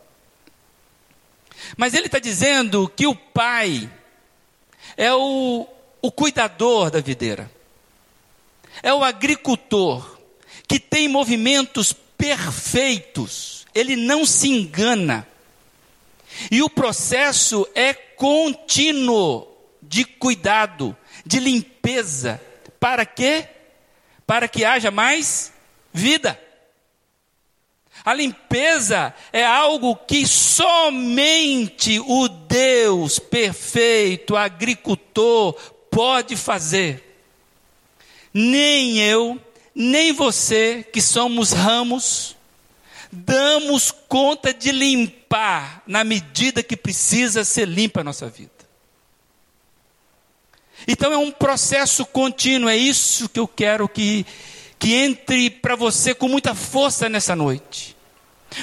Mas 1.77 1.93
ele 1.93 2.07
está 2.07 2.19
dizendo 2.19 2.91
que 2.95 3.07
o 3.07 3.15
Pai 3.15 3.89
é 4.95 5.13
o, 5.13 5.67
o 6.01 6.11
cuidador 6.11 6.91
da 6.91 6.99
videira, 6.99 7.49
é 8.81 8.93
o 8.93 9.03
agricultor 9.03 10.19
que 10.67 10.79
tem 10.79 11.07
movimentos 11.07 11.93
perfeitos 12.17 13.53
ele 13.73 13.95
não 13.95 14.25
se 14.25 14.49
engana. 14.49 15.27
E 16.51 16.61
o 16.61 16.69
processo 16.69 17.67
é 17.75 17.93
contínuo 17.93 19.47
de 19.81 20.05
cuidado, 20.05 20.95
de 21.25 21.39
limpeza. 21.39 22.41
Para 22.79 23.05
quê? 23.05 23.47
Para 24.25 24.47
que 24.47 24.63
haja 24.63 24.91
mais 24.91 25.51
vida. 25.91 26.39
A 28.05 28.13
limpeza 28.13 29.13
é 29.31 29.45
algo 29.45 29.95
que 29.95 30.27
somente 30.27 31.99
o 31.99 32.27
Deus 32.27 33.17
perfeito, 33.17 34.35
agricultor, 34.35 35.53
pode 35.89 36.35
fazer. 36.35 37.21
Nem 38.33 38.99
eu, 38.99 39.39
nem 39.73 40.11
você, 40.11 40.85
que 40.91 41.01
somos 41.01 41.51
ramos, 41.51 42.35
damos 43.11 43.91
conta 43.91 44.53
de 44.53 44.71
limpar 44.71 45.83
na 45.87 46.03
medida 46.03 46.63
que 46.63 46.75
precisa 46.75 47.45
ser 47.45 47.67
limpa 47.67 48.01
a 48.01 48.03
nossa 48.03 48.27
vida. 48.27 48.51
Então 50.87 51.13
é 51.13 51.17
um 51.17 51.31
processo 51.31 52.05
contínuo, 52.05 52.69
é 52.69 52.75
isso 52.75 53.29
que 53.29 53.39
eu 53.39 53.47
quero 53.47 53.87
que, 53.87 54.25
que 54.77 54.93
entre 54.93 55.49
para 55.49 55.75
você 55.75 56.13
com 56.13 56.27
muita 56.27 56.53
força 56.53 57.07
nessa 57.07 57.35
noite. 57.35 57.92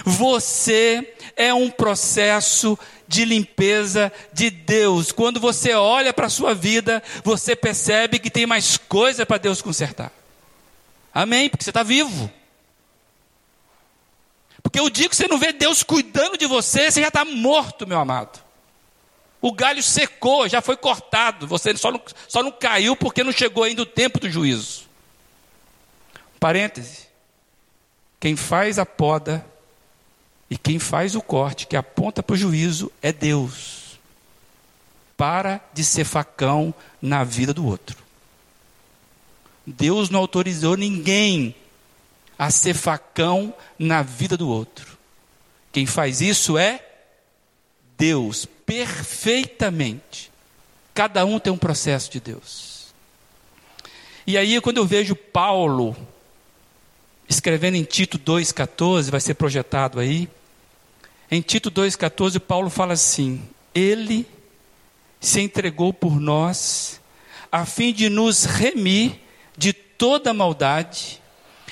Você 0.04 1.14
é 1.36 1.52
um 1.52 1.70
processo 1.70 2.78
de 3.08 3.24
limpeza 3.24 4.12
de 4.32 4.50
Deus. 4.50 5.10
Quando 5.10 5.40
você 5.40 5.74
olha 5.74 6.12
para 6.12 6.26
a 6.26 6.30
sua 6.30 6.54
vida, 6.54 7.02
você 7.24 7.56
percebe 7.56 8.18
que 8.18 8.30
tem 8.30 8.46
mais 8.46 8.76
coisa 8.76 9.26
para 9.26 9.38
Deus 9.38 9.60
consertar. 9.60 10.12
Amém? 11.12 11.48
Porque 11.48 11.64
você 11.64 11.70
está 11.70 11.82
vivo. 11.82 12.30
Porque 14.62 14.80
o 14.80 14.90
dia 14.90 15.08
que 15.08 15.16
você 15.16 15.26
não 15.26 15.38
vê 15.38 15.52
Deus 15.52 15.82
cuidando 15.82 16.38
de 16.38 16.46
você, 16.46 16.90
você 16.90 17.00
já 17.00 17.08
está 17.08 17.24
morto, 17.24 17.86
meu 17.86 17.98
amado. 17.98 18.40
O 19.40 19.52
galho 19.52 19.82
secou, 19.82 20.48
já 20.48 20.60
foi 20.60 20.76
cortado. 20.76 21.46
Você 21.46 21.76
só 21.76 21.90
não, 21.90 22.00
só 22.28 22.42
não 22.42 22.52
caiu 22.52 22.94
porque 22.94 23.24
não 23.24 23.32
chegou 23.32 23.64
ainda 23.64 23.82
o 23.82 23.86
tempo 23.86 24.20
do 24.20 24.30
juízo. 24.30 24.82
Parêntese. 26.38 27.08
Quem 28.20 28.36
faz 28.36 28.78
a 28.78 28.84
poda 28.84 29.44
e 30.50 30.58
quem 30.58 30.80
faz 30.80 31.14
o 31.14 31.22
corte, 31.22 31.68
que 31.68 31.76
aponta 31.76 32.22
para 32.24 32.34
o 32.34 32.36
juízo, 32.36 32.90
é 33.00 33.12
Deus. 33.12 34.00
Para 35.16 35.60
de 35.72 35.84
ser 35.84 36.04
facão 36.04 36.74
na 37.00 37.22
vida 37.22 37.54
do 37.54 37.64
outro. 37.64 37.96
Deus 39.64 40.10
não 40.10 40.18
autorizou 40.18 40.76
ninguém 40.76 41.54
a 42.36 42.50
ser 42.50 42.74
facão 42.74 43.54
na 43.78 44.02
vida 44.02 44.36
do 44.36 44.48
outro. 44.48 44.98
Quem 45.70 45.86
faz 45.86 46.20
isso 46.20 46.58
é 46.58 46.84
Deus, 47.96 48.44
perfeitamente. 48.66 50.32
Cada 50.92 51.24
um 51.24 51.38
tem 51.38 51.52
um 51.52 51.58
processo 51.58 52.10
de 52.10 52.18
Deus. 52.18 52.92
E 54.26 54.36
aí, 54.36 54.60
quando 54.60 54.78
eu 54.78 54.86
vejo 54.86 55.14
Paulo 55.14 55.96
escrevendo 57.28 57.76
em 57.76 57.84
Tito 57.84 58.18
2,14, 58.18 59.10
vai 59.10 59.20
ser 59.20 59.34
projetado 59.34 60.00
aí. 60.00 60.28
Em 61.30 61.40
Tito 61.40 61.70
2,14, 61.70 62.40
Paulo 62.40 62.68
fala 62.68 62.94
assim: 62.94 63.40
Ele 63.72 64.26
se 65.20 65.40
entregou 65.40 65.92
por 65.92 66.18
nós, 66.18 67.00
a 67.52 67.64
fim 67.64 67.92
de 67.92 68.08
nos 68.08 68.44
remir 68.44 69.12
de 69.56 69.72
toda 69.72 70.34
maldade 70.34 71.20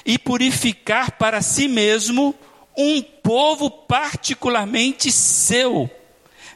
e 0.07 0.16
purificar 0.16 1.12
para 1.12 1.42
si 1.42 1.66
mesmo 1.66 2.35
um 2.77 3.03
povo 3.03 3.68
particularmente 3.68 5.11
seu, 5.11 5.90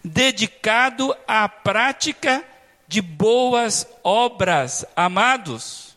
dedicado 0.05 1.12
à 1.27 1.49
prática 1.49 2.45
de 2.87 3.03
boas 3.03 3.85
obras. 4.05 4.85
Amados, 4.95 5.97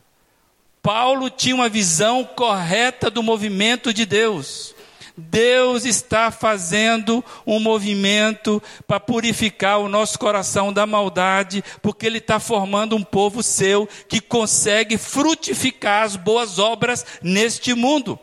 Paulo 0.82 1.30
tinha 1.30 1.54
uma 1.54 1.68
visão 1.68 2.24
correta 2.24 3.08
do 3.08 3.22
movimento 3.22 3.94
de 3.94 4.04
Deus. 4.04 4.74
Deus 5.16 5.86
está 5.86 6.30
fazendo 6.30 7.24
um 7.46 7.58
movimento 7.58 8.62
para 8.86 9.00
purificar 9.00 9.78
o 9.78 9.88
nosso 9.88 10.18
coração 10.18 10.70
da 10.70 10.84
maldade, 10.84 11.64
porque 11.80 12.04
Ele 12.04 12.18
está 12.18 12.38
formando 12.38 12.94
um 12.94 13.02
povo 13.02 13.42
seu 13.42 13.88
que 14.08 14.20
consegue 14.20 14.98
frutificar 14.98 16.04
as 16.04 16.16
boas 16.16 16.58
obras 16.58 17.06
neste 17.22 17.72
mundo. 17.72 18.18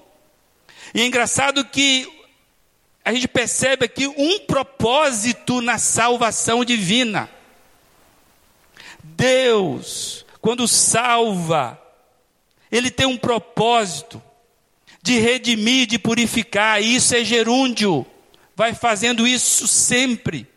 E 0.93 1.01
é 1.01 1.05
engraçado 1.05 1.65
que 1.65 2.07
a 3.03 3.11
gente 3.11 3.27
percebe 3.27 3.85
aqui 3.85 4.07
um 4.07 4.39
propósito 4.41 5.61
na 5.61 5.79
salvação 5.79 6.63
divina. 6.63 7.27
Deus, 9.03 10.25
quando 10.39 10.67
salva, 10.67 11.81
Ele 12.71 12.91
tem 12.91 13.07
um 13.07 13.17
propósito 13.17 14.21
de 15.03 15.19
redimir, 15.19 15.85
de 15.85 15.99
purificar, 15.99 16.81
isso 16.81 17.13
é 17.13 17.25
gerúndio, 17.25 18.05
vai 18.55 18.73
fazendo 18.73 19.27
isso 19.27 19.67
sempre. 19.67 20.47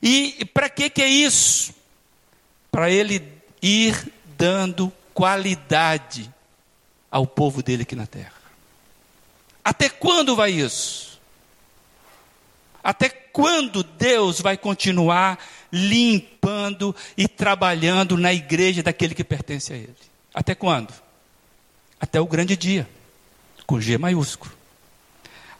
E 0.00 0.44
para 0.54 0.70
que, 0.70 0.88
que 0.88 1.02
é 1.02 1.08
isso? 1.08 1.74
Para 2.70 2.88
Ele 2.88 3.20
ir 3.60 4.12
dando 4.36 4.92
qualidade 5.12 6.32
ao 7.10 7.26
povo 7.26 7.60
dele 7.60 7.82
aqui 7.82 7.96
na 7.96 8.06
terra. 8.06 8.32
Até 9.64 9.88
quando 9.88 10.36
vai 10.36 10.52
isso? 10.52 11.20
Até 12.82 13.08
quando 13.08 13.82
Deus 13.82 14.40
vai 14.40 14.56
continuar 14.56 15.36
limpando 15.72 16.94
e 17.16 17.26
trabalhando 17.26 18.16
na 18.16 18.32
igreja 18.32 18.84
daquele 18.84 19.16
que 19.16 19.24
pertence 19.24 19.72
a 19.72 19.76
Ele. 19.76 19.96
Até 20.32 20.54
quando? 20.54 20.94
Até 22.00 22.20
o 22.20 22.26
grande 22.26 22.56
dia, 22.56 22.88
com 23.68 23.78
G 23.78 23.98
maiúsculo. 23.98 24.50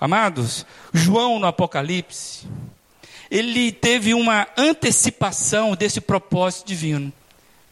Amados, 0.01 0.64
João 0.94 1.38
no 1.38 1.47
Apocalipse, 1.47 2.47
ele 3.31 3.71
teve 3.71 4.14
uma 4.14 4.49
antecipação 4.57 5.77
desse 5.77 6.01
propósito 6.01 6.66
divino. 6.66 7.12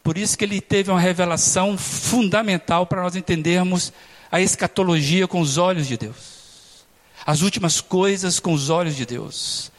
Por 0.03 0.15
isso 0.15 0.37
que 0.37 0.45
ele 0.45 0.61
teve 0.61 0.91
uma 0.91 0.99
revelação 0.99 1.75
fundamental 1.75 2.85
para 2.85 3.01
nós 3.01 3.15
entendermos 3.15 3.91
a 4.31 4.39
escatologia 4.39 5.27
com 5.27 5.41
os 5.41 5.57
olhos 5.57 5.87
de 5.87 5.97
Deus. 5.97 6.85
As 7.25 7.41
últimas 7.41 7.81
coisas 7.81 8.39
com 8.39 8.53
os 8.53 8.69
olhos 8.69 8.95
de 8.95 9.07
Deus. 9.07 9.71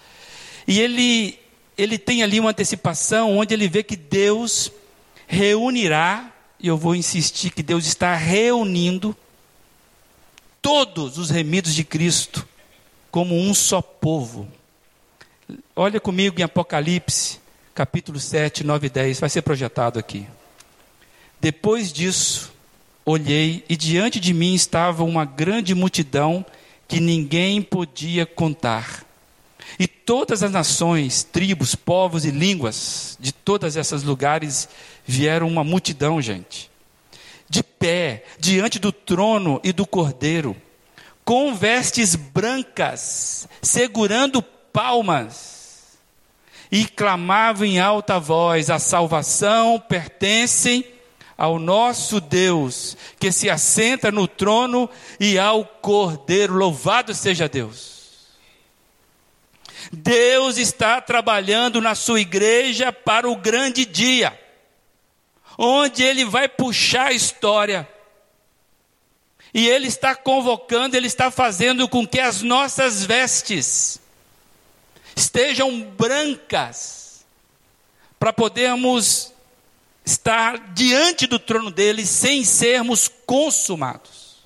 E 0.66 0.81
ele 0.81 1.38
ele 1.77 1.97
tem 1.97 2.25
ali 2.25 2.40
uma 2.40 2.51
antecipação 2.51 3.38
onde 3.38 3.55
ele 3.55 3.68
vê 3.68 3.85
que 3.85 3.94
Deus 3.94 4.73
reunirá, 5.29 6.33
e 6.59 6.66
eu 6.66 6.77
vou 6.77 6.97
insistir 6.97 7.51
que 7.51 7.62
Deus 7.62 7.87
está 7.87 8.16
reunindo 8.16 9.16
todos 10.61 11.18
os 11.18 11.31
remidos 11.31 11.75
de 11.75 11.85
Cristo 11.85 12.47
como 13.11 13.35
um 13.35 13.55
só 13.55 13.81
povo. 13.81 14.47
Olha 15.75 16.01
comigo 16.01 16.40
em 16.40 16.42
Apocalipse, 16.42 17.40
capítulo 17.75 18.18
7, 18.18 18.64
9 18.64 18.87
e 18.87 18.90
10, 18.90 19.21
vai 19.21 19.31
ser 19.31 19.42
projetado 19.42 19.99
aqui. 19.99 20.27
Depois 21.40 21.92
disso, 21.92 22.53
olhei 23.05 23.64
e 23.68 23.77
diante 23.77 24.21
de 24.21 24.35
mim 24.35 24.55
estava 24.55 25.05
uma 25.05 25.25
grande 25.25 25.75
multidão 25.75 26.44
que 26.87 27.01
ninguém 27.01 27.62
podia 27.62 28.27
contar 28.27 29.09
e 29.79 29.87
todas 29.87 30.42
as 30.42 30.53
nações, 30.53 31.25
tribos, 31.25 31.75
povos 31.75 32.25
e 32.25 32.31
línguas 32.31 33.16
de 33.21 33.33
todos 33.33 33.77
esses 33.77 34.03
lugares 34.03 34.68
vieram 35.05 35.49
uma 35.49 35.64
multidão, 35.64 36.23
gente, 36.23 36.71
de 37.49 37.63
pé, 37.63 38.25
diante 38.39 38.79
do 38.79 38.93
trono 38.93 39.61
e 39.65 39.73
do 39.73 39.87
cordeiro, 39.87 40.57
com 41.25 41.55
vestes 41.55 42.15
brancas, 42.15 43.49
segurando 43.63 44.43
palmas, 44.43 45.99
e 46.71 46.87
clamavam 46.87 47.67
em 47.67 47.81
alta 47.81 48.19
voz: 48.19 48.71
A 48.71 48.79
salvação 48.79 49.81
pertence 49.81 50.85
ao 51.37 51.59
nosso 51.59 52.21
Deus, 52.21 52.97
que 53.19 53.31
se 53.31 53.49
assenta 53.49 54.11
no 54.11 54.27
trono, 54.27 54.91
e 55.21 55.39
ao 55.39 55.65
cordeiro. 55.65 56.55
Louvado 56.55 57.15
seja 57.15 57.49
Deus. 57.49 57.99
Deus 59.93 60.59
está 60.59 61.01
trabalhando 61.01 61.81
na 61.81 61.95
sua 61.95 62.21
igreja 62.21 62.93
para 62.93 63.29
o 63.29 63.37
grande 63.37 63.87
dia, 63.87 64.39
onde 65.59 66.05
Ele 66.05 66.25
vai 66.25 66.49
puxar 66.49 67.09
a 67.09 67.12
história. 67.12 67.88
E 69.53 69.68
Ele 69.68 69.88
está 69.88 70.14
convocando, 70.14 70.97
Ele 70.97 71.09
está 71.09 71.31
fazendo 71.31 71.88
com 71.88 72.07
que 72.07 72.21
as 72.21 72.42
nossas 72.42 73.05
vestes 73.05 74.01
estejam 75.16 75.83
brancas, 75.83 77.27
para 78.21 78.33
podermos 78.33 79.33
estar 80.05 80.73
diante 80.75 81.27
do 81.27 81.38
trono 81.38 81.71
dele 81.71 82.07
sem 82.07 82.44
sermos 82.44 83.09
consumados. 83.27 84.38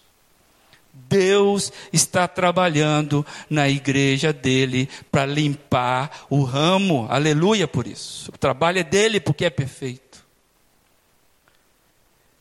Deus 0.92 1.72
está 1.92 2.26
trabalhando 2.28 3.24
na 3.48 3.68
igreja 3.68 4.32
dele 4.32 4.88
para 5.10 5.24
limpar 5.26 6.26
o 6.28 6.42
ramo, 6.42 7.06
aleluia 7.08 7.66
por 7.66 7.86
isso. 7.86 8.30
O 8.30 8.38
trabalho 8.38 8.78
é 8.78 8.84
dele 8.84 9.20
porque 9.20 9.44
é 9.44 9.50
perfeito. 9.50 10.01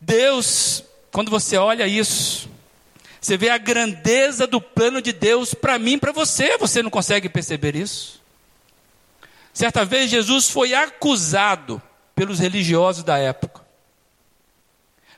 Deus, 0.01 0.83
quando 1.11 1.29
você 1.29 1.55
olha 1.57 1.87
isso, 1.87 2.49
você 3.21 3.37
vê 3.37 3.49
a 3.49 3.57
grandeza 3.59 4.47
do 4.47 4.59
plano 4.59 4.99
de 4.99 5.13
Deus 5.13 5.53
para 5.53 5.77
mim 5.77 5.99
para 5.99 6.11
você, 6.11 6.57
você 6.57 6.81
não 6.81 6.89
consegue 6.89 7.29
perceber 7.29 7.75
isso? 7.75 8.19
Certa 9.53 9.85
vez 9.85 10.09
Jesus 10.09 10.49
foi 10.49 10.73
acusado 10.73 11.79
pelos 12.15 12.39
religiosos 12.39 13.03
da 13.03 13.19
época, 13.19 13.61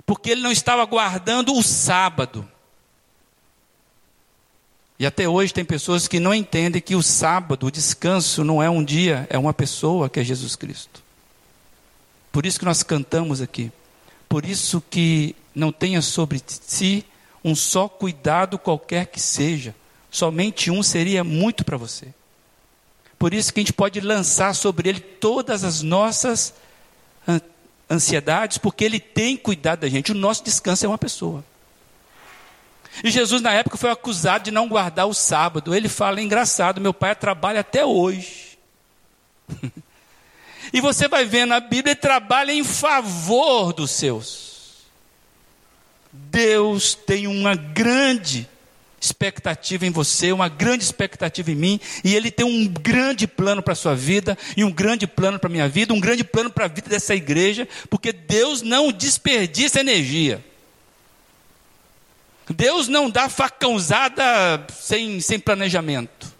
porque 0.05 0.31
ele 0.31 0.41
não 0.41 0.51
estava 0.51 0.83
guardando 0.83 1.53
o 1.53 1.63
sábado. 1.63 2.49
E 4.99 5.05
até 5.05 5.27
hoje 5.27 5.53
tem 5.53 5.63
pessoas 5.63 6.07
que 6.07 6.19
não 6.19 6.33
entendem 6.33 6.81
que 6.81 6.95
o 6.95 7.01
sábado, 7.01 7.67
o 7.67 7.71
descanso, 7.71 8.43
não 8.43 8.61
é 8.61 8.69
um 8.69 8.83
dia, 8.83 9.25
é 9.29 9.37
uma 9.37 9.53
pessoa 9.53 10.09
que 10.09 10.19
é 10.19 10.23
Jesus 10.23 10.55
Cristo. 10.55 11.01
Por 12.31 12.45
isso 12.45 12.59
que 12.59 12.65
nós 12.65 12.83
cantamos 12.83 13.41
aqui. 13.41 13.71
Por 14.33 14.47
isso 14.47 14.81
que 14.89 15.35
não 15.53 15.71
tenha 15.71 16.01
sobre 16.01 16.41
si 16.47 17.05
um 17.45 17.53
só 17.53 17.87
cuidado 17.87 18.57
qualquer 18.57 19.05
que 19.05 19.19
seja. 19.19 19.75
Somente 20.09 20.71
um 20.71 20.81
seria 20.81 21.23
muito 21.23 21.63
para 21.63 21.77
você. 21.77 22.07
Por 23.19 23.31
isso 23.31 23.53
que 23.53 23.59
a 23.59 23.61
gente 23.61 23.73
pode 23.73 23.99
lançar 24.01 24.55
sobre 24.55 24.89
ele 24.89 24.99
todas 24.99 25.63
as 25.63 25.83
nossas 25.83 26.51
ansiedades, 27.87 28.57
porque 28.57 28.83
ele 28.83 28.99
tem 28.99 29.37
cuidado 29.37 29.81
da 29.81 29.87
gente. 29.87 30.11
O 30.11 30.15
nosso 30.15 30.43
descanso 30.43 30.83
é 30.83 30.89
uma 30.89 30.97
pessoa. 30.97 31.45
E 33.03 33.11
Jesus, 33.11 33.39
na 33.39 33.53
época, 33.53 33.77
foi 33.77 33.91
acusado 33.91 34.45
de 34.45 34.49
não 34.49 34.67
guardar 34.67 35.05
o 35.05 35.13
sábado. 35.13 35.75
Ele 35.75 35.87
fala: 35.87 36.19
engraçado, 36.19 36.81
meu 36.81 36.91
pai 36.91 37.15
trabalha 37.15 37.59
até 37.59 37.85
hoje. 37.85 38.57
e 40.73 40.81
você 40.81 41.07
vai 41.07 41.23
ver 41.23 41.45
na 41.45 41.59
Bíblia, 41.59 41.95
trabalha 41.95 42.51
em 42.51 42.63
favor 42.63 43.71
dos 43.71 43.91
seus. 43.91 44.81
Deus 46.11 46.95
tem 46.95 47.27
uma 47.27 47.53
grande 47.53 48.49
expectativa 48.99 49.85
em 49.85 49.91
você, 49.91 50.31
uma 50.31 50.49
grande 50.49 50.83
expectativa 50.83 51.51
em 51.51 51.55
mim, 51.55 51.79
e 52.03 52.15
Ele 52.15 52.31
tem 52.31 52.45
um 52.45 52.67
grande 52.67 53.27
plano 53.27 53.61
para 53.61 53.73
a 53.73 53.75
sua 53.75 53.93
vida, 53.93 54.35
e 54.57 54.63
um 54.63 54.71
grande 54.71 55.05
plano 55.05 55.37
para 55.37 55.47
a 55.47 55.51
minha 55.51 55.69
vida, 55.69 55.93
um 55.93 55.99
grande 55.99 56.23
plano 56.23 56.49
para 56.49 56.65
a 56.65 56.69
vida 56.69 56.89
dessa 56.89 57.13
igreja, 57.13 57.67
porque 57.89 58.11
Deus 58.11 58.63
não 58.63 58.91
desperdiça 58.91 59.79
energia. 59.79 60.43
Deus 62.49 62.87
não 62.87 63.09
dá 63.09 63.29
facãozada 63.29 64.65
sem, 64.73 65.19
sem 65.19 65.39
planejamento. 65.39 66.32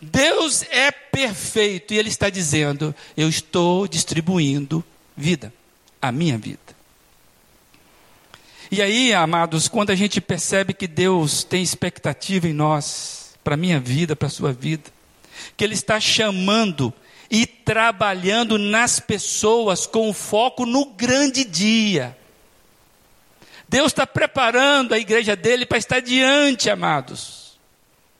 Deus 0.00 0.62
é 0.70 0.90
perfeito 0.90 1.92
e 1.92 1.98
Ele 1.98 2.08
está 2.08 2.30
dizendo: 2.30 2.94
Eu 3.16 3.28
estou 3.28 3.88
distribuindo 3.88 4.84
vida, 5.16 5.52
a 6.00 6.12
minha 6.12 6.38
vida. 6.38 6.58
E 8.70 8.82
aí, 8.82 9.14
amados, 9.14 9.66
quando 9.66 9.90
a 9.90 9.94
gente 9.94 10.20
percebe 10.20 10.74
que 10.74 10.86
Deus 10.86 11.42
tem 11.42 11.62
expectativa 11.62 12.46
em 12.46 12.52
nós, 12.52 13.34
para 13.42 13.54
a 13.54 13.56
minha 13.56 13.80
vida, 13.80 14.14
para 14.14 14.28
a 14.28 14.30
sua 14.30 14.52
vida, 14.52 14.90
que 15.56 15.64
Ele 15.64 15.74
está 15.74 15.98
chamando 15.98 16.92
e 17.30 17.46
trabalhando 17.46 18.58
nas 18.58 19.00
pessoas 19.00 19.86
com 19.86 20.12
foco 20.12 20.66
no 20.66 20.84
grande 20.84 21.44
dia. 21.44 22.16
Deus 23.68 23.92
está 23.92 24.06
preparando 24.06 24.94
a 24.94 24.98
igreja 24.98 25.34
dele 25.34 25.66
para 25.66 25.78
estar 25.78 26.00
diante, 26.00 26.70
amados, 26.70 27.47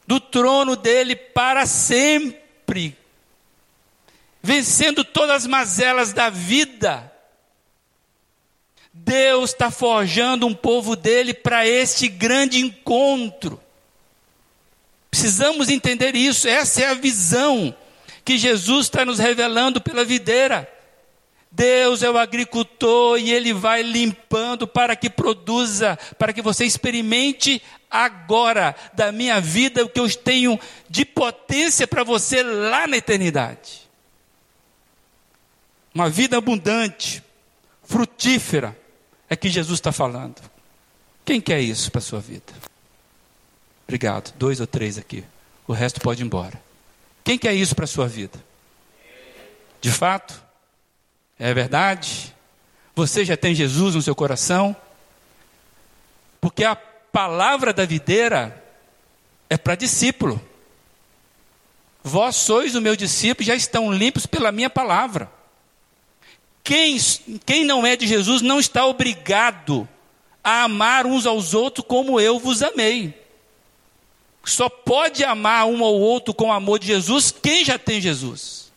do 0.09 0.19
trono 0.19 0.75
dele 0.75 1.15
para 1.15 1.67
sempre, 1.67 2.97
vencendo 4.43 5.05
todas 5.05 5.43
as 5.43 5.47
mazelas 5.47 6.15
da 6.15 6.31
vida. 6.31 7.13
Deus 8.91 9.51
está 9.51 9.71
forjando 9.71 10.47
um 10.47 10.55
povo 10.55 10.97
dele 10.97 11.35
para 11.35 11.69
este 11.69 12.09
grande 12.09 12.59
encontro. 12.59 13.61
Precisamos 15.11 15.69
entender 15.69 16.17
isso, 16.17 16.49
essa 16.49 16.81
é 16.81 16.87
a 16.87 16.95
visão 16.95 17.77
que 18.25 18.39
Jesus 18.39 18.87
está 18.87 19.05
nos 19.05 19.19
revelando 19.19 19.79
pela 19.79 20.07
videira. 20.07 20.67
Deus 21.53 22.03
é 22.03 22.11
o 22.11 22.17
agricultor 22.17 23.19
e 23.19 23.31
ele 23.31 23.53
vai 23.53 23.83
limpando 23.83 24.67
para 24.67 24.97
que 24.97 25.11
produza, 25.11 25.99
para 26.19 26.33
que 26.33 26.41
você 26.41 26.65
experimente 26.65 27.63
agora 27.91 28.75
da 28.93 29.11
minha 29.13 29.41
vida 29.41 29.85
o 29.85 29.89
que 29.89 30.01
eu 30.01 30.09
tenho 30.15 30.59
de 30.89 31.05
potência 31.05 31.87
para 31.87 32.05
você 32.05 32.43
lá 32.43 32.87
na 32.87 32.97
eternidade. 32.97 33.89
Uma 35.95 36.09
vida 36.09 36.37
abundante, 36.37 37.23
frutífera, 37.83 38.79
é 39.29 39.37
que 39.37 39.49
Jesus 39.49 39.79
está 39.79 39.93
falando. 39.93 40.41
Quem 41.25 41.41
quer 41.41 41.61
isso 41.61 41.91
para 41.91 41.99
a 41.99 42.03
sua 42.03 42.21
vida? 42.21 42.53
Obrigado. 43.85 44.35
Dois 44.37 44.61
ou 44.61 44.67
três 44.67 44.99
aqui. 44.99 45.25
O 45.67 45.73
resto 45.73 46.01
pode 46.01 46.23
ir 46.23 46.27
embora. 46.27 46.61
Quem 47.25 47.39
quer 47.39 47.55
isso 47.55 47.75
para 47.75 47.85
a 47.85 47.89
sua 47.89 48.07
vida? 48.07 48.43
De 49.81 49.91
fato? 49.91 50.43
É 51.39 51.53
verdade? 51.53 52.35
Você 52.95 53.25
já 53.25 53.37
tem 53.37 53.55
Jesus 53.55 53.95
no 53.95 54.03
seu 54.03 54.15
coração? 54.15 54.75
Porque 56.41 56.65
a 56.65 56.75
palavra 57.19 57.73
da 57.73 57.85
videira 57.85 58.65
é 59.51 59.57
para 59.57 59.75
discípulo. 59.75 60.41
Vós 62.01 62.37
sois 62.37 62.77
o 62.77 62.81
meu 62.81 62.95
discípulo, 62.95 63.45
já 63.45 63.57
estão 63.57 63.93
limpos 63.93 64.25
pela 64.25 64.53
minha 64.53 64.71
palavra. 64.71 65.29
Quem, 66.63 66.97
quem 67.45 67.65
não 67.65 67.85
é 67.85 67.97
de 67.97 68.07
Jesus 68.07 68.41
não 68.41 68.61
está 68.61 68.87
obrigado 68.87 69.89
a 70.45 70.63
amar 70.63 71.07
uns 71.07 71.27
aos 71.27 71.55
outros 71.55 71.85
como 71.89 72.21
eu 72.21 72.39
vos 72.39 72.63
amei. 72.63 73.21
Só 74.45 74.69
pode 74.69 75.25
amar 75.25 75.67
um 75.67 75.83
ao 75.83 75.95
outro 75.95 76.33
com 76.33 76.51
o 76.51 76.53
amor 76.53 76.79
de 76.79 76.87
Jesus 76.87 77.33
quem 77.33 77.65
já 77.65 77.77
tem 77.77 78.01
Jesus. 78.01 78.71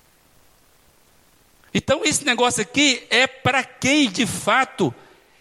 Então, 1.72 2.02
esse 2.04 2.26
negócio 2.26 2.64
aqui 2.64 3.06
é 3.12 3.28
para 3.28 3.64
quem 3.64 4.10
de 4.10 4.26
fato 4.26 4.92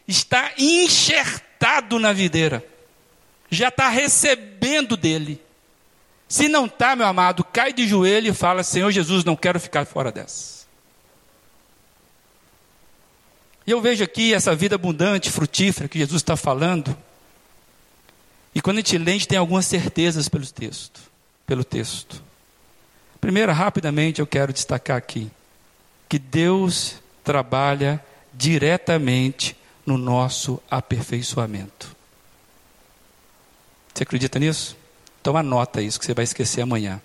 está 0.06 0.52
enxertado 0.58 1.98
na 1.98 2.12
videira, 2.12 2.62
já 3.50 3.68
está 3.68 3.88
recebendo 3.88 4.96
dele. 4.96 5.40
Se 6.28 6.48
não 6.48 6.66
está, 6.66 6.94
meu 6.94 7.06
amado, 7.06 7.42
cai 7.42 7.72
de 7.72 7.86
joelho 7.86 8.28
e 8.28 8.34
fala: 8.34 8.62
Senhor 8.62 8.90
Jesus, 8.90 9.24
não 9.24 9.34
quero 9.34 9.58
ficar 9.58 9.84
fora 9.84 10.12
dessa. 10.12 10.60
E 13.66 13.70
eu 13.72 13.80
vejo 13.80 14.02
aqui 14.02 14.32
essa 14.32 14.54
vida 14.54 14.76
abundante, 14.76 15.30
frutífera 15.30 15.88
que 15.88 15.98
Jesus 15.98 16.22
está 16.22 16.36
falando. 16.36 16.96
E 18.54 18.60
quando 18.60 18.78
a 18.78 18.80
gente 18.80 18.98
lê, 18.98 19.12
a 19.12 19.14
gente 19.14 19.28
tem 19.28 19.38
algumas 19.38 19.66
certezas 19.66 20.28
pelo 20.28 20.46
texto. 20.46 21.00
Pelo 21.46 21.64
texto. 21.64 22.22
Primeiro, 23.20 23.52
rapidamente, 23.52 24.20
eu 24.20 24.26
quero 24.26 24.52
destacar 24.52 24.96
aqui 24.96 25.30
que 26.08 26.18
Deus 26.18 26.96
trabalha 27.22 28.04
diretamente 28.32 29.56
no 29.86 29.96
nosso 29.98 30.60
aperfeiçoamento. 30.70 31.99
Você 33.94 34.02
acredita 34.02 34.38
nisso? 34.38 34.76
Então 35.20 35.36
anota 35.36 35.82
isso 35.82 35.98
que 35.98 36.06
você 36.06 36.14
vai 36.14 36.24
esquecer 36.24 36.62
amanhã. 36.62 37.00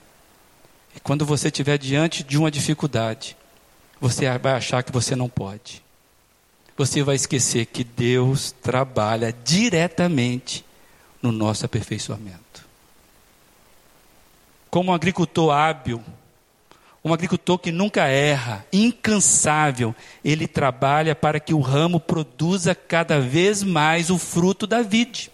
E 0.95 0.99
quando 0.99 1.25
você 1.25 1.47
estiver 1.47 1.77
diante 1.77 2.23
de 2.23 2.37
uma 2.37 2.49
dificuldade, 2.49 3.35
você 3.99 4.25
vai 4.37 4.53
achar 4.53 4.83
que 4.83 4.91
você 4.91 5.15
não 5.15 5.27
pode. 5.27 5.83
Você 6.77 7.03
vai 7.03 7.15
esquecer 7.15 7.65
que 7.65 7.83
Deus 7.83 8.51
trabalha 8.51 9.33
diretamente 9.43 10.65
no 11.21 11.31
nosso 11.31 11.65
aperfeiçoamento. 11.65 12.65
Como 14.69 14.91
um 14.91 14.93
agricultor 14.93 15.51
hábil, 15.51 16.03
um 17.03 17.13
agricultor 17.13 17.59
que 17.59 17.71
nunca 17.71 18.07
erra, 18.07 18.65
incansável, 18.73 19.95
ele 20.23 20.47
trabalha 20.47 21.15
para 21.15 21.39
que 21.39 21.53
o 21.53 21.61
ramo 21.61 21.99
produza 21.99 22.73
cada 22.73 23.19
vez 23.19 23.63
mais 23.63 24.09
o 24.09 24.17
fruto 24.17 24.65
da 24.65 24.81
vide. 24.81 25.31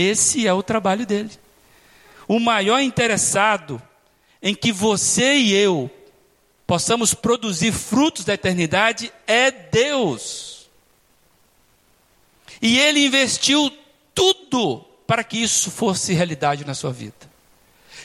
Esse 0.00 0.46
é 0.46 0.52
o 0.52 0.62
trabalho 0.62 1.04
dele. 1.04 1.32
O 2.28 2.38
maior 2.38 2.78
interessado 2.78 3.82
em 4.40 4.54
que 4.54 4.70
você 4.70 5.34
e 5.34 5.52
eu 5.52 5.90
possamos 6.64 7.14
produzir 7.14 7.72
frutos 7.72 8.24
da 8.24 8.34
eternidade 8.34 9.12
é 9.26 9.50
Deus. 9.50 10.68
E 12.62 12.78
ele 12.78 13.04
investiu 13.04 13.76
tudo 14.14 14.84
para 15.04 15.24
que 15.24 15.36
isso 15.36 15.68
fosse 15.68 16.12
realidade 16.12 16.64
na 16.64 16.74
sua 16.74 16.92
vida. 16.92 17.28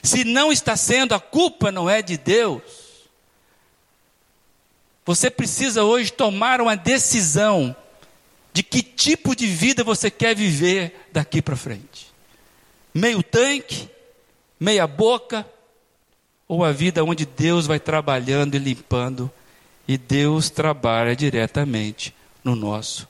Se 0.01 0.23
não 0.23 0.51
está 0.51 0.75
sendo, 0.75 1.13
a 1.13 1.19
culpa 1.19 1.71
não 1.71 1.87
é 1.87 2.01
de 2.01 2.17
Deus. 2.17 2.63
Você 5.05 5.29
precisa 5.29 5.83
hoje 5.83 6.11
tomar 6.11 6.59
uma 6.59 6.75
decisão 6.75 7.75
de 8.53 8.61
que 8.61 8.83
tipo 8.83 9.35
de 9.35 9.47
vida 9.47 9.83
você 9.83 10.11
quer 10.11 10.35
viver 10.35 11.07
daqui 11.11 11.41
para 11.41 11.55
frente. 11.55 12.13
Meio 12.93 13.23
tanque, 13.23 13.89
meia 14.59 14.85
boca, 14.85 15.45
ou 16.47 16.63
a 16.63 16.71
vida 16.71 17.03
onde 17.03 17.25
Deus 17.25 17.65
vai 17.65 17.79
trabalhando 17.79 18.53
e 18.53 18.59
limpando, 18.59 19.29
e 19.87 19.97
Deus 19.97 20.51
trabalha 20.51 21.15
diretamente 21.15 22.13
no 22.43 22.55
nosso 22.55 23.07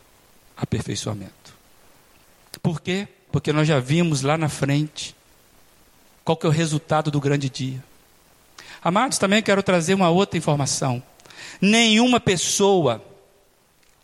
aperfeiçoamento. 0.56 1.54
Por 2.62 2.80
quê? 2.80 3.08
Porque 3.30 3.52
nós 3.52 3.68
já 3.68 3.80
vimos 3.80 4.22
lá 4.22 4.38
na 4.38 4.48
frente 4.48 5.14
qual 6.24 6.38
que 6.38 6.46
é 6.46 6.50
o 6.50 6.54
resultado 6.54 7.12
do 7.12 7.20
grande 7.20 7.50
dia. 7.50 7.84
Amados, 8.82 9.18
também 9.18 9.44
quero 9.44 9.62
trazer 9.62 9.94
uma 9.94 10.10
outra 10.10 10.38
informação. 10.38 11.04
Nenhuma 11.60 12.20
pessoa 12.20 13.04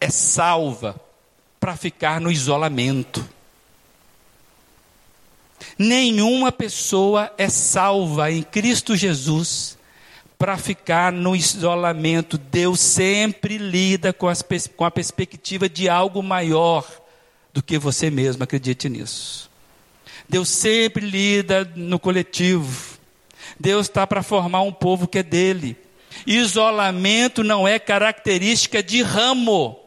é 0.02 0.10
salva 0.10 0.99
para 1.59 1.75
ficar 1.75 2.21
no 2.21 2.31
isolamento. 2.31 3.27
Nenhuma 5.77 6.51
pessoa 6.51 7.31
é 7.37 7.49
salva 7.49 8.31
em 8.31 8.41
Cristo 8.41 8.95
Jesus 8.95 9.77
para 10.37 10.57
ficar 10.57 11.11
no 11.11 11.35
isolamento. 11.35 12.37
Deus 12.37 12.79
sempre 12.79 13.57
lida 13.57 14.13
com, 14.13 14.27
as, 14.27 14.43
com 14.75 14.85
a 14.85 14.91
perspectiva 14.91 15.67
de 15.67 15.89
algo 15.89 16.23
maior 16.23 16.87
do 17.53 17.61
que 17.61 17.77
você 17.77 18.09
mesmo, 18.09 18.43
acredite 18.43 18.87
nisso. 18.87 19.49
Deus 20.27 20.47
sempre 20.47 21.05
lida 21.05 21.69
no 21.75 21.99
coletivo. 21.99 22.97
Deus 23.59 23.87
está 23.87 24.05
para 24.05 24.23
formar 24.23 24.61
um 24.61 24.71
povo 24.71 25.07
que 25.07 25.17
é 25.17 25.23
dele. 25.23 25.75
Isolamento 26.25 27.43
não 27.43 27.67
é 27.67 27.79
característica 27.79 28.81
de 28.81 29.01
ramo. 29.01 29.79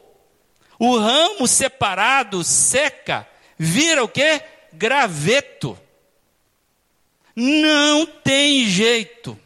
O 0.85 0.97
ramo 0.97 1.47
separado 1.47 2.43
seca, 2.43 3.25
vira 3.57 4.03
o 4.03 4.07
que? 4.09 4.41
Graveto. 4.73 5.79
Não 7.33 8.05
tem 8.05 8.65
jeito. 8.65 9.39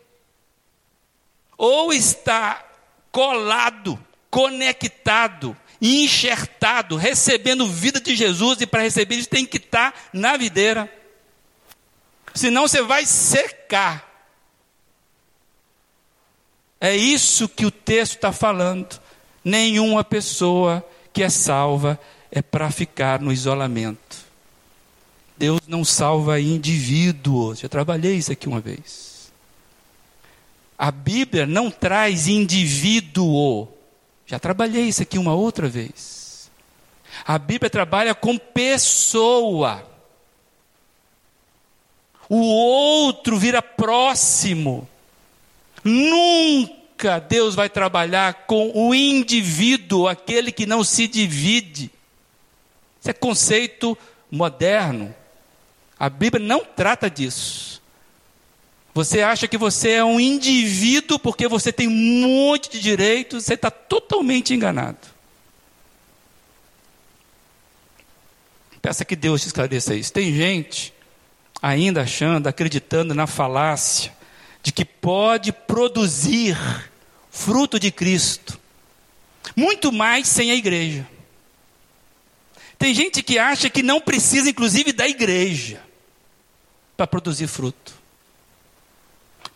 Ou 1.56 1.93
está 1.93 2.65
colado, 3.12 4.04
conectado, 4.32 5.56
enxertado, 5.80 6.95
recebendo 6.95 7.67
vida 7.67 8.02
de 8.02 8.15
Jesus, 8.15 8.60
e 8.62 8.65
para 8.65 8.82
receber 8.82 9.17
isso 9.17 9.30
tem 9.30 9.45
que 9.45 9.58
estar 9.58 9.91
tá 9.91 10.00
na 10.12 10.38
videira. 10.38 10.91
Senão 12.34 12.67
você 12.67 12.82
vai 12.82 13.06
secar. 13.06 14.28
É 16.82 16.95
isso 16.95 17.47
que 17.47 17.63
o 17.63 17.69
texto 17.69 18.15
está 18.15 18.32
falando. 18.32 19.00
Nenhuma 19.45 20.04
pessoa 20.04 20.84
que 21.17 21.23
é 21.23 21.30
salva 21.30 21.99
é 22.32 22.43
para 22.43 22.69
ficar 22.69 23.19
no 23.19 23.32
isolamento. 23.32 24.17
Deus 25.36 25.62
não 25.67 25.84
salva 25.84 26.39
indivíduos. 26.39 27.58
Já 27.58 27.67
trabalhei 27.67 28.15
isso 28.15 28.32
aqui 28.32 28.47
uma 28.47 28.60
vez. 28.60 29.32
A 30.77 30.91
Bíblia 30.91 31.47
não 31.47 31.71
traz 31.71 32.27
indivíduo 32.27 33.67
já 34.27 34.38
trabalhei 34.38 34.84
isso 34.84 35.01
aqui 35.01 35.17
uma 35.17 35.34
outra 35.34 35.67
vez. 35.67 36.51
A 37.25 37.39
Bíblia 37.39 37.69
trabalha 37.69 38.13
com 38.13 38.38
pessoa. 38.38 39.84
O 42.30 42.41
outro 42.41 43.39
vira 43.39 43.62
próximo. 43.62 44.88
Nunca 45.84 46.77
Deus 47.29 47.53
vai 47.53 47.69
trabalhar 47.69 48.45
com 48.45 48.71
o 48.73 48.93
indivíduo, 48.93 50.07
aquele 50.07 50.51
que 50.51 50.65
não 50.65 50.83
se 50.83 51.07
divide. 51.07 51.91
Isso 52.99 53.10
é 53.10 53.13
conceito 53.13 53.97
moderno. 54.31 55.13
A 55.99 56.10
Bíblia 56.10 56.45
não 56.45 56.63
trata 56.63 57.10
disso. 57.10 57.81
Você 58.93 59.21
acha 59.21 59.47
que 59.47 59.57
você 59.57 59.91
é 59.91 60.03
um 60.03 60.19
indivíduo 60.19 61.19
porque 61.19 61.47
você 61.47 61.71
tem 61.71 61.88
um 61.88 61.91
monte 61.91 62.69
de 62.71 62.79
direitos, 62.79 63.45
você 63.45 63.53
está 63.53 63.69
totalmente 63.69 64.55
enganado. 64.55 64.97
Peça 68.81 69.05
que 69.05 69.15
Deus 69.15 69.41
te 69.41 69.47
esclareça 69.47 69.93
isso. 69.93 70.12
Tem 70.12 70.33
gente 70.33 70.93
ainda 71.62 72.01
achando, 72.01 72.47
acreditando 72.47 73.13
na 73.13 73.27
falácia 73.27 74.16
de 74.67 74.73
que 74.73 74.84
pode 74.84 75.53
produzir 75.53 76.58
fruto 77.32 77.80
de 77.80 77.89
Cristo, 77.89 78.60
muito 79.56 79.93
mais 79.93 80.27
sem 80.27 80.51
a 80.51 80.56
igreja. 80.56 81.08
Tem 82.77 82.93
gente 82.93 83.23
que 83.23 83.39
acha 83.39 83.69
que 83.69 83.82
não 83.82 84.01
precisa, 84.01 84.49
inclusive, 84.49 84.91
da 84.91 85.08
igreja 85.08 85.82
para 86.97 87.08
produzir 87.08 87.47
fruto. 87.47 87.93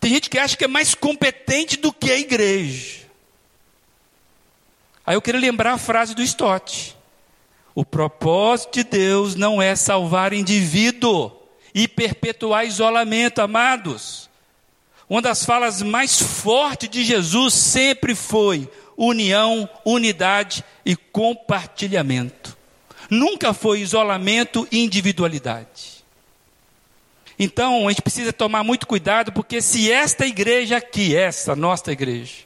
Tem 0.00 0.14
gente 0.14 0.30
que 0.30 0.38
acha 0.38 0.56
que 0.56 0.64
é 0.64 0.68
mais 0.68 0.94
competente 0.94 1.76
do 1.76 1.92
que 1.92 2.10
a 2.10 2.18
igreja. 2.18 3.02
Aí 5.04 5.14
eu 5.14 5.20
queria 5.20 5.42
lembrar 5.42 5.74
a 5.74 5.78
frase 5.78 6.14
do 6.14 6.22
Stott. 6.22 6.96
O 7.74 7.84
propósito 7.84 8.76
de 8.76 8.84
Deus 8.84 9.34
não 9.34 9.60
é 9.60 9.76
salvar 9.76 10.32
indivíduo 10.32 11.30
e 11.74 11.86
perpetuar 11.86 12.64
isolamento, 12.64 13.42
amados. 13.42 14.31
Uma 15.12 15.20
das 15.20 15.44
falas 15.44 15.82
mais 15.82 16.18
fortes 16.18 16.88
de 16.88 17.04
Jesus 17.04 17.52
sempre 17.52 18.14
foi 18.14 18.66
união, 18.96 19.68
unidade 19.84 20.64
e 20.86 20.96
compartilhamento. 20.96 22.56
Nunca 23.10 23.52
foi 23.52 23.80
isolamento 23.80 24.66
e 24.72 24.82
individualidade. 24.82 26.02
Então, 27.38 27.86
a 27.86 27.90
gente 27.90 28.00
precisa 28.00 28.32
tomar 28.32 28.64
muito 28.64 28.86
cuidado, 28.86 29.32
porque 29.32 29.60
se 29.60 29.92
esta 29.92 30.26
igreja 30.26 30.78
aqui, 30.78 31.14
essa 31.14 31.54
nossa 31.54 31.92
igreja, 31.92 32.44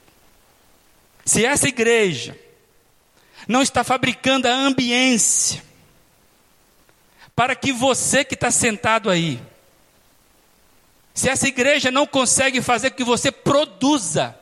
se 1.23 1.45
essa 1.45 1.69
igreja 1.69 2.37
não 3.47 3.61
está 3.61 3.81
fabricando 3.81 4.45
a 4.45 4.53
ambiência 4.53 5.63
para 7.33 7.55
que 7.55 7.71
você 7.71 8.25
que 8.25 8.33
está 8.33 8.51
sentado 8.51 9.09
aí, 9.09 9.39
se 11.17 11.29
essa 11.29 11.47
igreja 11.47 11.89
não 11.89 12.05
consegue 12.05 12.61
fazer 12.61 12.91
que 12.91 13.03
você 13.03 13.31
produza 13.31 14.37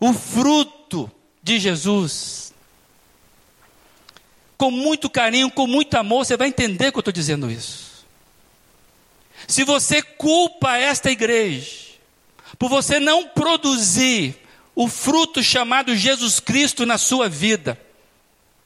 o 0.00 0.12
fruto 0.12 1.08
de 1.40 1.56
Jesus, 1.60 2.52
com 4.56 4.72
muito 4.72 5.08
carinho, 5.08 5.48
com 5.48 5.68
muito 5.68 5.94
amor, 5.94 6.26
você 6.26 6.36
vai 6.36 6.48
entender 6.48 6.90
que 6.90 6.98
eu 6.98 7.00
estou 7.00 7.12
dizendo 7.12 7.48
isso. 7.48 8.04
Se 9.46 9.62
você 9.62 10.02
culpa 10.02 10.76
esta 10.76 11.12
igreja 11.12 11.94
por 12.58 12.68
você 12.68 12.98
não 12.98 13.28
produzir 13.28 14.34
o 14.74 14.88
fruto 14.88 15.44
chamado 15.44 15.94
Jesus 15.94 16.40
Cristo 16.40 16.84
na 16.84 16.98
sua 16.98 17.28
vida, 17.28 17.80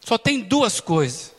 só 0.00 0.16
tem 0.16 0.40
duas 0.40 0.80
coisas. 0.80 1.34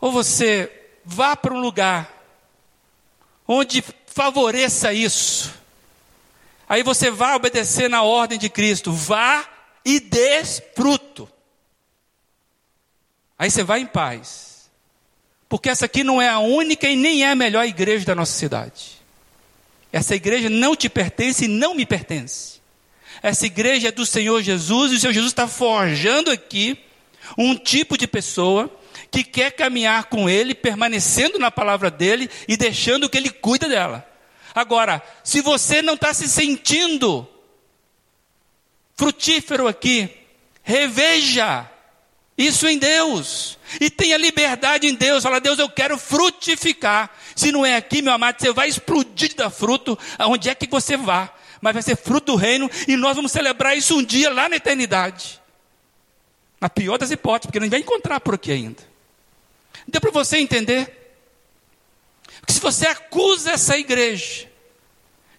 Ou 0.00 0.12
você 0.12 0.70
vá 1.04 1.34
para 1.34 1.52
um 1.52 1.60
lugar 1.60 2.15
onde 3.46 3.84
favoreça 4.06 4.92
isso. 4.92 5.52
Aí 6.68 6.82
você 6.82 7.10
vai 7.10 7.34
obedecer 7.34 7.88
na 7.88 8.02
ordem 8.02 8.38
de 8.38 8.48
Cristo. 8.48 8.92
Vá 8.92 9.48
e 9.84 10.00
desfruto. 10.00 11.28
Aí 13.38 13.50
você 13.50 13.62
vai 13.62 13.80
em 13.80 13.86
paz. 13.86 14.68
Porque 15.48 15.68
essa 15.68 15.86
aqui 15.86 16.02
não 16.02 16.20
é 16.20 16.28
a 16.28 16.38
única 16.38 16.88
e 16.88 16.96
nem 16.96 17.24
é 17.24 17.30
a 17.30 17.36
melhor 17.36 17.64
igreja 17.64 18.04
da 18.04 18.14
nossa 18.14 18.32
cidade. 18.32 18.96
Essa 19.92 20.16
igreja 20.16 20.50
não 20.50 20.74
te 20.74 20.88
pertence 20.88 21.44
e 21.44 21.48
não 21.48 21.74
me 21.74 21.86
pertence. 21.86 22.60
Essa 23.22 23.46
igreja 23.46 23.88
é 23.88 23.92
do 23.92 24.04
Senhor 24.04 24.42
Jesus 24.42 24.92
e 24.92 24.96
o 24.96 25.00
Senhor 25.00 25.12
Jesus 25.12 25.32
está 25.32 25.46
forjando 25.46 26.30
aqui 26.30 26.78
um 27.38 27.56
tipo 27.56 27.96
de 27.96 28.06
pessoa 28.06 28.70
que 29.10 29.24
quer 29.24 29.52
caminhar 29.52 30.04
com 30.04 30.28
Ele, 30.28 30.54
permanecendo 30.54 31.38
na 31.38 31.50
palavra 31.50 31.90
dele 31.90 32.30
e 32.48 32.56
deixando 32.56 33.08
que 33.08 33.16
Ele 33.16 33.30
cuida 33.30 33.68
dela. 33.68 34.06
Agora, 34.54 35.02
se 35.22 35.40
você 35.40 35.82
não 35.82 35.94
está 35.94 36.14
se 36.14 36.28
sentindo 36.28 37.28
frutífero 38.96 39.68
aqui, 39.68 40.10
reveja 40.62 41.70
isso 42.36 42.66
em 42.68 42.78
Deus. 42.78 43.58
E 43.80 43.90
tenha 43.90 44.16
liberdade 44.16 44.86
em 44.86 44.94
Deus. 44.94 45.22
Fala, 45.22 45.40
Deus, 45.40 45.58
eu 45.58 45.68
quero 45.68 45.98
frutificar. 45.98 47.10
Se 47.34 47.50
não 47.50 47.64
é 47.64 47.76
aqui, 47.76 48.02
meu 48.02 48.12
amado, 48.12 48.40
você 48.40 48.52
vai 48.52 48.68
explodir 48.68 49.34
da 49.34 49.50
fruto 49.50 49.98
aonde 50.18 50.48
é 50.48 50.54
que 50.54 50.66
você 50.66 50.96
vá. 50.96 51.32
Mas 51.60 51.72
vai 51.72 51.82
ser 51.82 51.96
fruto 51.96 52.32
do 52.32 52.36
reino 52.36 52.70
e 52.86 52.96
nós 52.96 53.16
vamos 53.16 53.32
celebrar 53.32 53.76
isso 53.76 53.96
um 53.96 54.04
dia 54.04 54.30
lá 54.30 54.48
na 54.48 54.56
eternidade. 54.56 55.40
Na 56.66 56.70
pior 56.70 56.98
das 56.98 57.12
hipóteses, 57.12 57.46
porque 57.46 57.60
não 57.60 57.70
vai 57.70 57.78
encontrar 57.78 58.18
por 58.18 58.34
aqui 58.34 58.50
ainda. 58.50 58.82
Deu 59.86 60.00
para 60.00 60.10
você 60.10 60.38
entender? 60.38 61.14
Porque 62.40 62.52
se 62.54 62.58
você 62.58 62.88
acusa 62.88 63.52
essa 63.52 63.78
igreja 63.78 64.48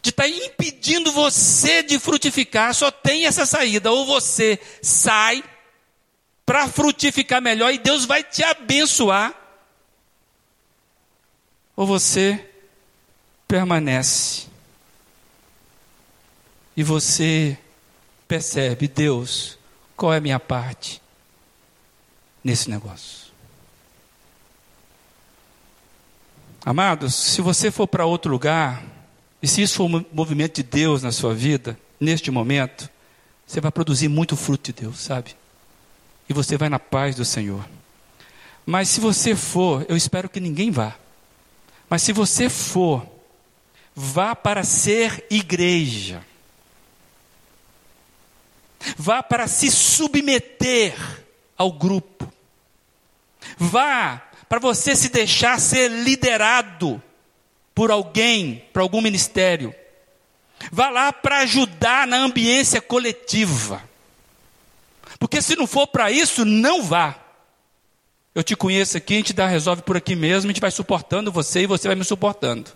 de 0.01 0.09
estar 0.11 0.23
tá 0.23 0.29
impedindo 0.29 1.11
você 1.11 1.83
de 1.83 1.99
frutificar, 1.99 2.73
só 2.73 2.89
tem 2.89 3.25
essa 3.25 3.45
saída. 3.45 3.91
Ou 3.91 4.05
você 4.05 4.57
sai 4.81 5.43
para 6.45 6.65
frutificar 6.69 7.41
melhor 7.41 7.73
e 7.73 7.77
Deus 7.77 8.05
vai 8.05 8.23
te 8.23 8.41
abençoar. 8.41 9.35
Ou 11.75 11.85
você 11.85 12.49
permanece. 13.45 14.47
E 16.73 16.83
você 16.83 17.57
percebe, 18.29 18.87
Deus, 18.87 19.57
qual 19.93 20.13
é 20.13 20.17
a 20.19 20.21
minha 20.21 20.39
parte 20.39 21.05
nesse 22.47 22.69
negócio? 22.69 23.27
Amados, 26.63 27.13
se 27.13 27.41
você 27.41 27.69
for 27.69 27.87
para 27.87 28.05
outro 28.05 28.31
lugar, 28.31 28.85
e 29.41 29.47
se 29.47 29.61
isso 29.61 29.75
for 29.75 29.83
um 29.83 30.05
movimento 30.13 30.55
de 30.55 30.63
Deus 30.63 31.03
na 31.03 31.11
sua 31.11 31.35
vida, 31.35 31.77
neste 31.99 32.31
momento, 32.31 32.89
você 33.45 33.59
vai 33.59 33.69
produzir 33.69 34.07
muito 34.07 34.37
fruto 34.37 34.71
de 34.71 34.81
Deus, 34.81 34.97
sabe? 34.97 35.35
E 36.29 36.33
você 36.33 36.55
vai 36.55 36.69
na 36.69 36.79
paz 36.79 37.15
do 37.15 37.25
Senhor. 37.25 37.67
Mas 38.65 38.87
se 38.87 39.01
você 39.01 39.35
for, 39.35 39.85
eu 39.89 39.97
espero 39.97 40.29
que 40.29 40.39
ninguém 40.39 40.71
vá. 40.71 40.95
Mas 41.89 42.01
se 42.01 42.13
você 42.13 42.49
for, 42.49 43.05
vá 43.93 44.33
para 44.33 44.63
ser 44.63 45.25
igreja. 45.29 46.25
Vá 48.97 49.21
para 49.21 49.47
se 49.47 49.69
submeter 49.69 50.95
ao 51.57 51.71
grupo. 51.73 52.36
Vá 53.57 54.21
para 54.47 54.59
você 54.59 54.95
se 54.95 55.09
deixar 55.09 55.59
ser 55.59 55.89
liderado 55.89 57.01
por 57.73 57.91
alguém, 57.91 58.63
por 58.71 58.81
algum 58.81 59.01
ministério. 59.01 59.73
Vá 60.71 60.89
lá 60.89 61.13
para 61.13 61.39
ajudar 61.39 62.07
na 62.07 62.17
ambiência 62.17 62.81
coletiva. 62.81 63.83
Porque 65.19 65.41
se 65.41 65.55
não 65.55 65.67
for 65.67 65.87
para 65.87 66.11
isso, 66.11 66.45
não 66.45 66.83
vá. 66.83 67.15
Eu 68.33 68.43
te 68.43 68.55
conheço 68.55 68.97
aqui, 68.97 69.15
a 69.15 69.17
gente 69.17 69.33
dá, 69.33 69.47
resolve 69.47 69.81
por 69.81 69.97
aqui 69.97 70.15
mesmo, 70.15 70.49
a 70.49 70.53
gente 70.53 70.61
vai 70.61 70.71
suportando 70.71 71.31
você 71.31 71.61
e 71.61 71.67
você 71.67 71.87
vai 71.87 71.95
me 71.95 72.03
suportando. 72.03 72.71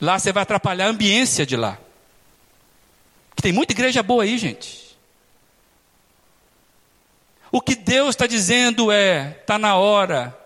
Lá 0.00 0.18
você 0.18 0.32
vai 0.32 0.42
atrapalhar 0.42 0.86
a 0.86 0.90
ambiência 0.90 1.46
de 1.46 1.56
lá. 1.56 1.78
Que 3.34 3.42
tem 3.42 3.52
muita 3.52 3.72
igreja 3.72 4.02
boa 4.02 4.24
aí, 4.24 4.36
gente. 4.36 4.81
O 7.52 7.60
que 7.60 7.74
Deus 7.76 8.10
está 8.10 8.26
dizendo 8.26 8.90
é: 8.90 9.36
está 9.40 9.58
na 9.58 9.76
hora 9.76 10.36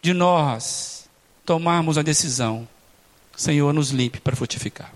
de 0.00 0.14
nós 0.14 1.08
tomarmos 1.44 1.98
a 1.98 2.02
decisão, 2.02 2.66
Senhor, 3.36 3.72
nos 3.72 3.90
limpe 3.90 4.20
para 4.20 4.36
frutificar. 4.36 4.92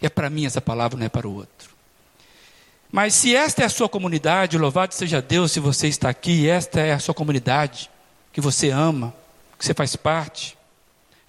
É 0.00 0.08
para 0.10 0.28
mim 0.28 0.44
essa 0.44 0.60
palavra, 0.60 0.98
não 0.98 1.06
é 1.06 1.08
para 1.08 1.26
o 1.26 1.34
outro. 1.34 1.70
Mas 2.92 3.14
se 3.14 3.34
esta 3.34 3.62
é 3.62 3.64
a 3.64 3.70
sua 3.70 3.88
comunidade, 3.88 4.58
louvado 4.58 4.94
seja 4.94 5.20
Deus 5.20 5.50
se 5.50 5.58
você 5.58 5.88
está 5.88 6.10
aqui, 6.10 6.48
esta 6.48 6.80
é 6.80 6.92
a 6.92 6.98
sua 6.98 7.14
comunidade, 7.14 7.90
que 8.32 8.40
você 8.40 8.70
ama, 8.70 9.14
que 9.58 9.64
você 9.64 9.72
faz 9.72 9.96
parte. 9.96 10.56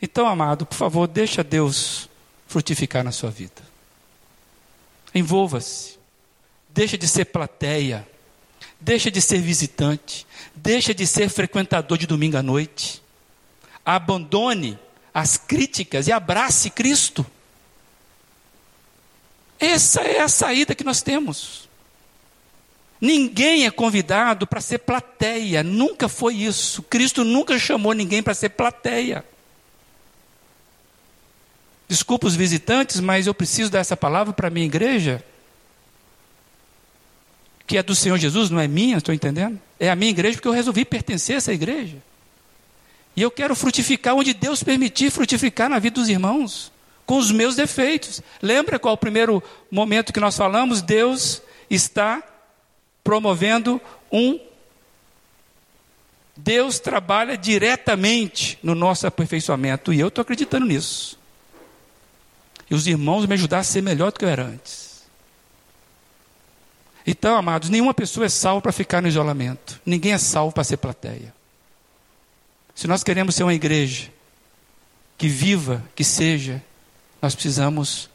Então, 0.02 0.28
amado, 0.28 0.66
por 0.66 0.76
favor, 0.76 1.08
deixa 1.08 1.44
Deus 1.44 2.10
frutificar 2.48 3.04
na 3.04 3.12
sua 3.12 3.32
vida. 3.32 3.64
Envolva-se. 5.14 5.98
Deixa 6.70 6.98
de 6.98 7.08
ser 7.08 7.26
plateia. 7.26 8.06
Deixa 8.86 9.10
de 9.10 9.20
ser 9.20 9.42
visitante. 9.42 10.28
Deixa 10.54 10.94
de 10.94 11.08
ser 11.08 11.28
frequentador 11.28 11.98
de 11.98 12.06
domingo 12.06 12.38
à 12.38 12.44
noite. 12.44 13.02
Abandone 13.84 14.78
as 15.12 15.38
críticas 15.38 16.08
e 16.08 16.12
abrace 16.12 16.70
Cristo. 16.70 17.26
Essa 19.60 20.02
é 20.02 20.22
a 20.22 20.28
saída 20.28 20.76
que 20.76 20.84
nós 20.84 21.02
temos. 21.02 21.68
Ninguém 23.02 23.66
é 23.66 23.72
convidado 23.72 24.46
para 24.46 24.62
ser 24.62 24.78
plateia, 24.78 25.64
nunca 25.64 26.08
foi 26.08 26.36
isso. 26.36 26.84
Cristo 26.84 27.24
nunca 27.24 27.58
chamou 27.58 27.92
ninguém 27.92 28.22
para 28.22 28.36
ser 28.36 28.50
plateia. 28.50 29.26
Desculpa 31.88 32.28
os 32.28 32.36
visitantes, 32.36 33.00
mas 33.00 33.26
eu 33.26 33.34
preciso 33.34 33.72
dar 33.72 33.80
essa 33.80 33.98
palavra 33.98 34.32
para 34.32 34.48
a 34.48 34.52
minha 34.52 34.66
igreja, 34.68 35.26
que 37.68 37.78
é 37.78 37.84
do 37.84 37.96
Senhor 37.96 38.18
Jesus, 38.18 38.50
não 38.50 38.60
é 38.60 38.68
minha, 38.68 38.98
estou 38.98 39.14
entendendo? 39.14 39.60
É 39.80 39.90
a 39.90 39.96
minha 39.96 40.12
igreja 40.12 40.38
porque 40.38 40.48
eu 40.48 40.54
resolvi 40.54 40.86
pertencer 40.86 41.36
a 41.36 41.38
essa 41.38 41.54
igreja. 41.54 41.98
E 43.16 43.22
eu 43.22 43.32
quero 43.32 43.56
frutificar 43.56 44.14
onde 44.14 44.34
Deus 44.34 44.62
permitir 44.62 45.10
frutificar 45.10 45.70
na 45.70 45.80
vida 45.80 45.96
dos 45.96 46.10
irmãos, 46.10 46.72
com 47.06 47.18
os 47.18 47.32
meus 47.32 47.56
defeitos. 47.56 48.22
Lembra 48.42 48.78
qual 48.78 48.94
é 48.94 48.96
o 48.96 48.98
primeiro 48.98 49.42
momento 49.72 50.12
que 50.12 50.20
nós 50.20 50.36
falamos? 50.36 50.82
Deus 50.82 51.42
está 51.70 52.22
promovendo 53.04 53.82
um. 54.12 54.40
Deus 56.36 56.80
trabalha 56.80 57.38
diretamente 57.38 58.60
no 58.62 58.76
nosso 58.76 59.08
aperfeiçoamento, 59.08 59.94
e 59.94 60.00
eu 60.00 60.10
estou 60.10 60.22
acreditando 60.22 60.66
nisso. 60.66 61.18
E 62.70 62.76
os 62.76 62.88
irmãos 62.88 63.26
me 63.26 63.34
ajudaram 63.36 63.62
a 63.62 63.64
ser 63.64 63.82
melhor 63.82 64.12
do 64.12 64.20
que 64.20 64.26
eu 64.26 64.30
era 64.30 64.44
antes. 64.44 64.95
Então, 67.06 67.36
amados, 67.36 67.70
nenhuma 67.70 67.94
pessoa 67.94 68.26
é 68.26 68.30
salva 68.30 68.62
para 68.62 68.72
ficar 68.72 69.02
no 69.02 69.08
isolamento. 69.08 69.80
Ninguém 69.86 70.14
é 70.14 70.18
salvo 70.18 70.54
para 70.54 70.64
ser 70.64 70.78
plateia. 70.78 71.34
Se 72.74 72.88
nós 72.88 73.04
queremos 73.04 73.36
ser 73.36 73.44
uma 73.44 73.54
igreja 73.54 74.10
que 75.18 75.28
viva, 75.28 75.84
que 75.96 76.04
seja, 76.04 76.62
nós 77.22 77.36
precisamos 77.36 78.10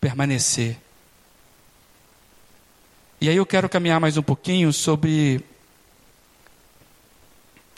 permanecer. 0.00 0.76
E 3.20 3.28
aí 3.28 3.36
eu 3.36 3.46
quero 3.46 3.68
caminhar 3.68 4.00
mais 4.00 4.16
um 4.16 4.22
pouquinho 4.22 4.72
sobre 4.72 5.44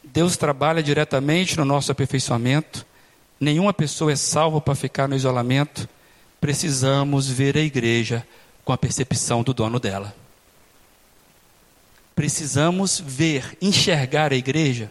Deus 0.02 0.36
trabalha 0.36 0.82
diretamente 0.82 1.56
no 1.56 1.64
nosso 1.64 1.92
aperfeiçoamento. 1.92 2.86
Nenhuma 3.38 3.72
pessoa 3.72 4.12
é 4.12 4.16
salva 4.16 4.60
para 4.60 4.74
ficar 4.74 5.08
no 5.08 5.14
isolamento. 5.14 5.88
Precisamos 6.40 7.28
ver 7.28 7.56
a 7.56 7.60
igreja 7.60 8.26
com 8.64 8.72
a 8.72 8.78
percepção 8.78 9.42
do 9.42 9.52
dono 9.52 9.78
dela. 9.78 10.14
Precisamos 12.18 12.98
ver, 12.98 13.56
enxergar 13.62 14.32
a 14.32 14.36
igreja 14.36 14.90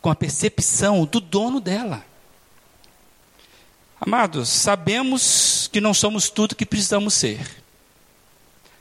com 0.00 0.08
a 0.08 0.14
percepção 0.14 1.04
do 1.04 1.18
dono 1.18 1.58
dela. 1.58 2.04
Amados, 4.00 4.48
sabemos 4.48 5.68
que 5.72 5.80
não 5.80 5.92
somos 5.92 6.30
tudo 6.30 6.54
que 6.54 6.64
precisamos 6.64 7.14
ser. 7.14 7.44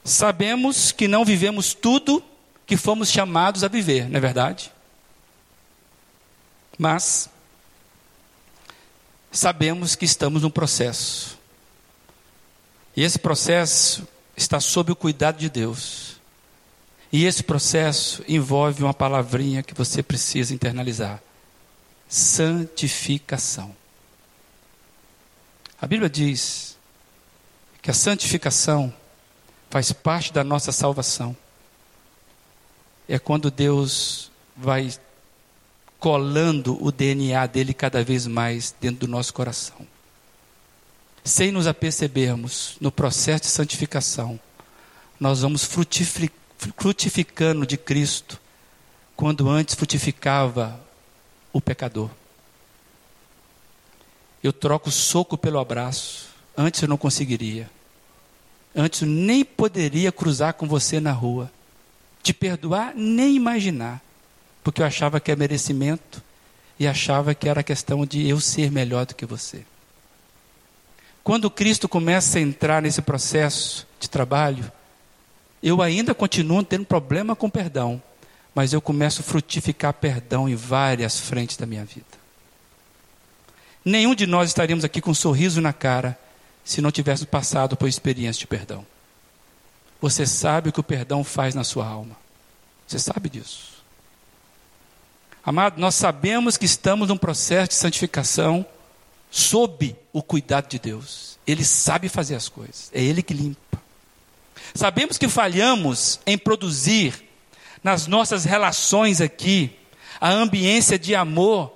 Sabemos 0.04 0.92
que 0.92 1.08
não 1.08 1.26
vivemos 1.26 1.74
tudo 1.74 2.24
que 2.68 2.78
fomos 2.78 3.10
chamados 3.10 3.64
a 3.64 3.68
viver, 3.68 4.08
não 4.08 4.18
é 4.18 4.22
verdade? 4.22 4.72
Mas 6.78 7.28
sabemos 9.32 9.96
que 9.96 10.06
estamos 10.06 10.44
num 10.44 10.52
processo. 10.52 11.40
E 12.96 13.02
esse 13.02 13.18
processo 13.18 14.08
está 14.38 14.60
sob 14.60 14.92
o 14.92 14.96
cuidado 14.96 15.40
de 15.40 15.50
Deus. 15.50 16.09
E 17.12 17.26
esse 17.26 17.44
processo 17.44 18.24
envolve 18.28 18.84
uma 18.84 18.94
palavrinha 18.94 19.64
que 19.64 19.74
você 19.74 20.04
precisa 20.04 20.54
internalizar: 20.54 21.22
santificação. 22.08 23.76
A 25.82 25.88
Bíblia 25.88 26.10
diz 26.10 26.78
que 27.82 27.90
a 27.90 27.94
santificação 27.94 28.94
faz 29.70 29.92
parte 29.92 30.32
da 30.32 30.44
nossa 30.44 30.72
salvação. 30.72 31.36
É 33.08 33.18
quando 33.18 33.50
Deus 33.50 34.32
vai 34.56 34.94
colando 35.98 36.78
o 36.84 36.92
DNA 36.92 37.46
dele 37.48 37.74
cada 37.74 38.04
vez 38.04 38.28
mais 38.28 38.74
dentro 38.80 39.08
do 39.08 39.12
nosso 39.12 39.34
coração. 39.34 39.88
Sem 41.24 41.52
nos 41.52 41.66
apercebermos 41.66 42.78
no 42.80 42.92
processo 42.92 43.44
de 43.44 43.50
santificação, 43.50 44.40
nós 45.20 45.42
vamos 45.42 45.64
frutificar 45.64 46.39
frutificando 46.78 47.66
de 47.66 47.78
Cristo, 47.78 48.40
quando 49.16 49.50
antes 49.50 49.76
frutificava 49.76 50.80
o 51.54 51.62
pecador. 51.62 52.10
Eu 54.44 54.54
troco 54.54 54.90
o 54.90 54.92
soco 54.92 55.38
pelo 55.38 55.60
abraço. 55.60 56.30
Antes 56.58 56.82
eu 56.82 56.88
não 56.88 56.98
conseguiria. 56.98 57.70
Antes 58.76 59.02
eu 59.02 59.08
nem 59.08 59.44
poderia 59.44 60.12
cruzar 60.12 60.54
com 60.54 60.68
você 60.68 61.00
na 61.00 61.12
rua. 61.12 61.52
Te 62.22 62.34
perdoar, 62.34 62.94
nem 62.96 63.36
imaginar. 63.36 64.02
Porque 64.64 64.82
eu 64.82 64.86
achava 64.86 65.20
que 65.20 65.32
é 65.32 65.36
merecimento 65.36 66.22
e 66.80 66.88
achava 66.88 67.34
que 67.34 67.50
era 67.50 67.64
questão 67.64 68.06
de 68.06 68.28
eu 68.28 68.40
ser 68.40 68.72
melhor 68.72 69.06
do 69.06 69.16
que 69.16 69.26
você. 69.26 69.66
Quando 71.24 71.52
Cristo 71.52 71.90
começa 71.90 72.38
a 72.38 72.42
entrar 72.42 72.82
nesse 72.82 73.02
processo 73.02 73.86
de 74.00 74.10
trabalho, 74.10 74.72
eu 75.62 75.82
ainda 75.82 76.14
continuo 76.16 76.64
tendo 76.64 76.86
problema 76.86 77.36
com 77.36 77.50
perdão, 77.50 78.02
mas 78.56 78.74
eu 78.74 78.82
começo 78.82 79.22
a 79.22 79.24
frutificar 79.24 79.94
perdão 79.94 80.48
em 80.48 80.56
várias 80.56 81.20
frentes 81.20 81.58
da 81.58 81.66
minha 81.66 81.86
vida. 81.86 82.06
Nenhum 83.84 84.14
de 84.14 84.28
nós 84.28 84.50
estaríamos 84.50 84.84
aqui 84.84 85.02
com 85.02 85.12
um 85.12 85.16
sorriso 85.16 85.62
na 85.62 85.74
cara 85.74 86.18
se 86.64 86.82
não 86.82 86.92
tivéssemos 86.92 87.30
passado 87.30 87.76
por 87.76 87.88
experiência 87.88 88.40
de 88.40 88.48
perdão. 88.48 88.86
Você 90.02 90.26
sabe 90.26 90.70
o 90.70 90.72
que 90.72 90.80
o 90.80 90.84
perdão 90.84 91.24
faz 91.24 91.56
na 91.56 91.64
sua 91.64 91.86
alma. 91.86 92.16
Você 92.88 93.00
sabe 93.00 93.30
disso. 93.30 93.84
Amado, 95.44 95.80
nós 95.80 95.96
sabemos 95.96 96.58
que 96.58 96.66
estamos 96.66 97.10
num 97.10 97.18
processo 97.18 97.70
de 97.70 97.76
santificação 97.76 98.66
sob 99.32 99.96
o 100.14 100.22
cuidado 100.22 100.68
de 100.68 100.80
Deus. 100.80 101.38
Ele 101.46 101.64
sabe 101.64 102.10
fazer 102.10 102.36
as 102.36 102.48
coisas. 102.48 102.90
É 102.94 103.02
Ele 103.02 103.24
que 103.24 103.34
limpa. 103.34 103.79
Sabemos 104.74 105.18
que 105.18 105.28
falhamos 105.28 106.20
em 106.26 106.38
produzir 106.38 107.14
nas 107.84 108.08
nossas 108.08 108.46
relações 108.46 109.22
aqui 109.22 109.72
a 110.20 110.30
ambiência 110.30 111.00
de 111.00 111.16
amor. 111.16 111.74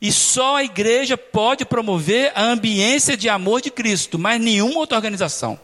E 0.00 0.10
só 0.10 0.56
a 0.56 0.64
igreja 0.64 1.16
pode 1.16 1.64
promover 1.64 2.32
a 2.34 2.42
ambiência 2.42 3.16
de 3.16 3.28
amor 3.28 3.60
de 3.60 3.70
Cristo, 3.70 4.18
mas 4.18 4.40
nenhuma 4.40 4.80
outra 4.80 4.96
organização. 4.96 5.58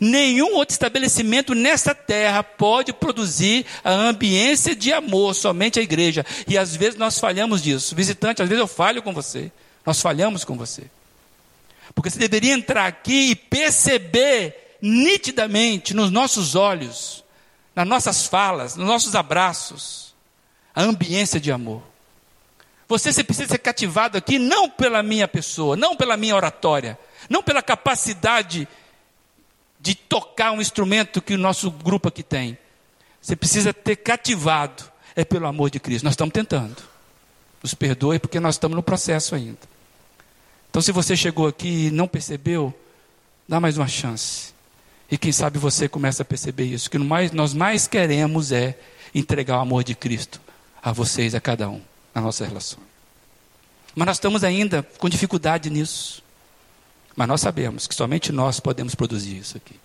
Nenhum 0.00 0.54
outro 0.54 0.72
estabelecimento 0.72 1.54
nessa 1.54 1.94
terra 1.94 2.42
pode 2.42 2.92
produzir 2.92 3.64
a 3.84 3.92
ambiência 3.92 4.74
de 4.74 4.92
amor, 4.92 5.34
somente 5.34 5.78
a 5.78 5.82
igreja. 5.82 6.26
E 6.48 6.58
às 6.58 6.74
vezes 6.74 6.98
nós 6.98 7.18
falhamos 7.18 7.62
disso. 7.62 7.94
Visitante, 7.94 8.42
às 8.42 8.48
vezes 8.48 8.60
eu 8.60 8.66
falho 8.66 9.02
com 9.02 9.12
você. 9.12 9.52
Nós 9.86 10.00
falhamos 10.00 10.44
com 10.44 10.56
você. 10.56 10.84
Porque 11.94 12.10
você 12.10 12.18
deveria 12.18 12.54
entrar 12.54 12.86
aqui 12.86 13.30
e 13.30 13.36
perceber 13.36 14.63
nitidamente 14.86 15.94
nos 15.94 16.10
nossos 16.10 16.54
olhos, 16.54 17.24
nas 17.74 17.88
nossas 17.88 18.26
falas, 18.26 18.76
nos 18.76 18.86
nossos 18.86 19.14
abraços, 19.14 20.14
a 20.74 20.82
ambiência 20.82 21.40
de 21.40 21.50
amor. 21.50 21.82
Você, 22.86 23.10
você 23.10 23.24
precisa 23.24 23.48
ser 23.48 23.58
cativado 23.58 24.18
aqui 24.18 24.38
não 24.38 24.68
pela 24.68 25.02
minha 25.02 25.26
pessoa, 25.26 25.74
não 25.74 25.96
pela 25.96 26.18
minha 26.18 26.36
oratória, 26.36 26.98
não 27.30 27.42
pela 27.42 27.62
capacidade 27.62 28.68
de 29.80 29.94
tocar 29.94 30.52
um 30.52 30.60
instrumento 30.60 31.22
que 31.22 31.32
o 31.32 31.38
nosso 31.38 31.70
grupo 31.70 32.08
aqui 32.08 32.22
tem. 32.22 32.58
Você 33.22 33.34
precisa 33.34 33.72
ter 33.72 33.96
cativado, 33.96 34.84
é 35.16 35.24
pelo 35.24 35.46
amor 35.46 35.70
de 35.70 35.80
Cristo. 35.80 36.04
Nós 36.04 36.12
estamos 36.12 36.34
tentando. 36.34 36.76
Nos 37.62 37.72
perdoe 37.72 38.18
porque 38.18 38.38
nós 38.38 38.56
estamos 38.56 38.76
no 38.76 38.82
processo 38.82 39.34
ainda. 39.34 39.60
Então, 40.68 40.82
se 40.82 40.92
você 40.92 41.16
chegou 41.16 41.46
aqui 41.46 41.86
e 41.86 41.90
não 41.90 42.06
percebeu, 42.06 42.74
dá 43.48 43.58
mais 43.58 43.78
uma 43.78 43.88
chance. 43.88 44.53
E 45.10 45.18
quem 45.18 45.32
sabe 45.32 45.58
você 45.58 45.88
começa 45.88 46.22
a 46.22 46.24
perceber 46.24 46.64
isso, 46.64 46.90
que 46.90 46.98
mais, 46.98 47.30
nós 47.32 47.52
mais 47.52 47.86
queremos 47.86 48.52
é 48.52 48.78
entregar 49.14 49.58
o 49.58 49.60
amor 49.60 49.84
de 49.84 49.94
Cristo 49.94 50.40
a 50.82 50.92
vocês, 50.92 51.34
a 51.34 51.40
cada 51.40 51.68
um, 51.68 51.80
na 52.14 52.20
nossa 52.20 52.44
relação. 52.44 52.78
Mas 53.94 54.06
nós 54.06 54.16
estamos 54.16 54.42
ainda 54.42 54.82
com 54.98 55.08
dificuldade 55.08 55.70
nisso. 55.70 56.22
Mas 57.14 57.28
nós 57.28 57.40
sabemos 57.40 57.86
que 57.86 57.94
somente 57.94 58.32
nós 58.32 58.58
podemos 58.58 58.94
produzir 58.94 59.38
isso 59.38 59.56
aqui. 59.56 59.78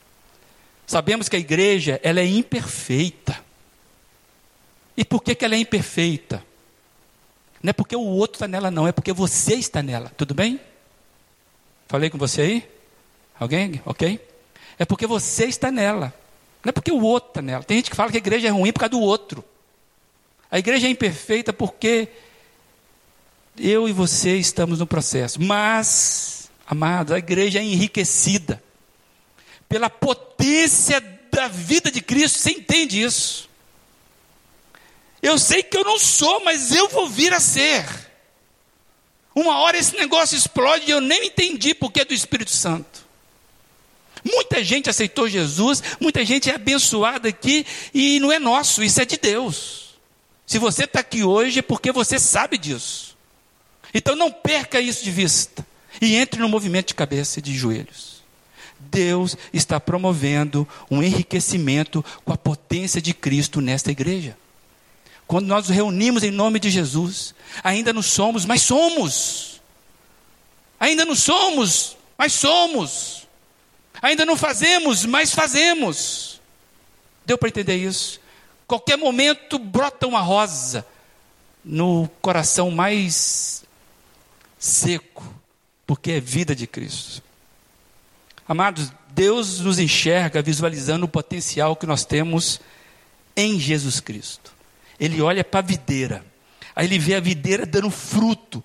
Sabemos 0.88 1.30
que 1.30 1.36
a 1.36 1.40
igreja, 1.40 2.00
ela 2.04 2.20
é 2.20 2.26
imperfeita. 2.26 3.40
E 4.98 5.06
por 5.06 5.22
que, 5.22 5.36
que 5.36 5.46
ela 5.46 5.54
é 5.54 5.60
imperfeita? 5.60 6.44
Não 7.62 7.70
é 7.70 7.74
porque 7.74 7.96
o 7.96 8.02
outro 8.02 8.38
está 8.38 8.48
nela, 8.48 8.72
não, 8.72 8.88
é 8.88 8.92
porque 8.92 9.14
você 9.14 9.54
está 9.54 9.84
nela. 9.84 10.12
Tudo 10.18 10.34
bem? 10.34 10.60
Falei 11.88 12.10
com 12.10 12.18
você 12.18 12.42
aí? 12.42 12.70
Alguém? 13.40 13.82
Ok? 13.86 14.20
É 14.80 14.86
porque 14.86 15.06
você 15.06 15.46
está 15.46 15.70
nela. 15.70 16.14
Não 16.64 16.70
é 16.70 16.72
porque 16.72 16.92
o 16.92 17.02
outro 17.02 17.32
está 17.32 17.42
nela. 17.42 17.64
Tem 17.64 17.78
gente 17.78 17.90
que 17.90 17.96
fala 17.96 18.10
que 18.10 18.18
a 18.18 18.20
igreja 18.20 18.48
é 18.48 18.52
ruim 18.52 18.72
por 18.72 18.80
causa 18.80 18.92
do 18.92 19.02
outro. 19.02 19.44
A 20.50 20.58
igreja 20.58 20.88
é 20.88 20.90
imperfeita 20.90 21.52
porque 21.52 22.08
eu 23.58 23.90
e 23.90 23.92
você 23.92 24.38
estamos 24.38 24.80
no 24.80 24.88
processo. 24.88 25.42
Mas, 25.42 26.50
amados, 26.66 27.14
a 27.14 27.20
igreja 27.20 27.60
é 27.60 27.64
enriquecida 27.64 28.64
pela 29.68 29.90
potência 29.90 31.02
da 31.30 31.50
vida 31.50 31.92
de 31.92 32.02
Cristo. 32.02 32.40
Você 32.40 32.52
entende 32.52 33.04
isso? 33.04 33.50
Eu 35.22 35.38
sei 35.38 35.62
que 35.62 35.78
eu 35.78 35.84
não 35.84 36.00
sou, 36.00 36.44
mas 36.44 36.74
eu 36.74 36.88
vou 36.88 37.10
vir 37.10 37.34
a 37.34 37.40
ser. 37.42 37.86
Uma 39.36 39.60
hora 39.60 39.78
esse 39.78 39.96
negócio 39.98 40.38
explode 40.38 40.86
e 40.88 40.92
eu 40.92 41.02
nem 41.02 41.28
entendi 41.28 41.74
porque 41.74 42.02
é 42.02 42.06
do 42.06 42.14
Espírito 42.14 42.52
Santo. 42.52 43.09
Muita 44.24 44.64
gente 44.64 44.90
aceitou 44.90 45.30
Jesus, 45.30 45.82
muita 46.00 46.24
gente 46.26 46.50
é 46.50 46.56
abençoada 46.56 47.30
aqui 47.30 47.66
e 47.94 48.20
não 48.20 48.32
é 48.32 48.40
nosso, 48.40 48.84
isso 48.84 49.02
é 49.02 49.06
de 49.06 49.18
Deus. 49.18 49.98
Se 50.46 50.58
você 50.58 50.86
está 50.86 51.00
aqui 51.00 51.24
hoje 51.24 51.60
é 51.60 51.62
porque 51.62 51.92
você 51.92 52.20
sabe 52.20 52.58
disso. 52.58 53.18
Então 53.94 54.16
não 54.16 54.32
perca 54.32 54.82
isso 54.82 55.04
de 55.04 55.12
vista 55.12 55.66
e 56.02 56.16
entre 56.16 56.40
no 56.40 56.50
movimento 56.50 56.88
de 56.88 56.96
cabeça 56.96 57.40
e 57.40 57.42
de 57.42 57.54
joelhos. 57.54 58.20
Deus 58.80 59.36
está 59.54 59.80
promovendo 59.80 60.68
um 60.90 61.04
enriquecimento 61.04 62.04
com 62.24 62.32
a 62.32 62.38
potência 62.38 63.02
de 63.02 63.14
Cristo 63.14 63.60
nesta 63.60 63.92
igreja. 63.92 64.38
Quando 65.28 65.46
nós 65.46 65.68
nos 65.68 65.76
reunimos 65.76 66.24
em 66.24 66.32
nome 66.32 66.60
de 66.60 66.70
Jesus, 66.70 67.36
ainda 67.64 67.94
não 67.94 68.02
somos, 68.02 68.46
mas 68.46 68.62
somos. 68.62 69.62
Ainda 70.80 71.06
não 71.06 71.14
somos, 71.14 71.98
mas 72.18 72.34
somos. 72.34 73.19
Ainda 74.02 74.26
não 74.26 74.36
fazemos, 74.36 75.06
mas 75.06 75.34
fazemos. 75.34 76.42
Deu 77.26 77.38
para 77.38 77.50
entender 77.50 77.76
isso? 77.76 78.20
Qualquer 78.68 78.98
momento 78.98 79.58
brota 79.58 80.08
uma 80.08 80.22
rosa 80.22 80.86
no 81.64 82.10
coração 82.22 82.72
mais 82.72 83.64
seco, 84.58 85.24
porque 85.86 86.12
é 86.12 86.20
vida 86.20 86.56
de 86.56 86.68
Cristo. 86.68 87.24
Amados, 88.48 88.92
Deus 89.10 89.60
nos 89.60 89.80
enxerga 89.80 90.42
visualizando 90.42 91.06
o 91.06 91.10
potencial 91.10 91.76
que 91.76 91.86
nós 91.86 92.06
temos 92.06 92.62
em 93.36 93.60
Jesus 93.60 94.00
Cristo 94.00 94.60
ele 95.00 95.22
olha 95.22 95.44
para 95.44 95.60
a 95.60 95.64
videira. 95.64 96.26
Aí 96.76 96.86
ele 96.86 97.00
vê 97.00 97.16
a 97.16 97.20
videira 97.20 97.66
dando 97.66 97.90
fruto, 97.90 98.64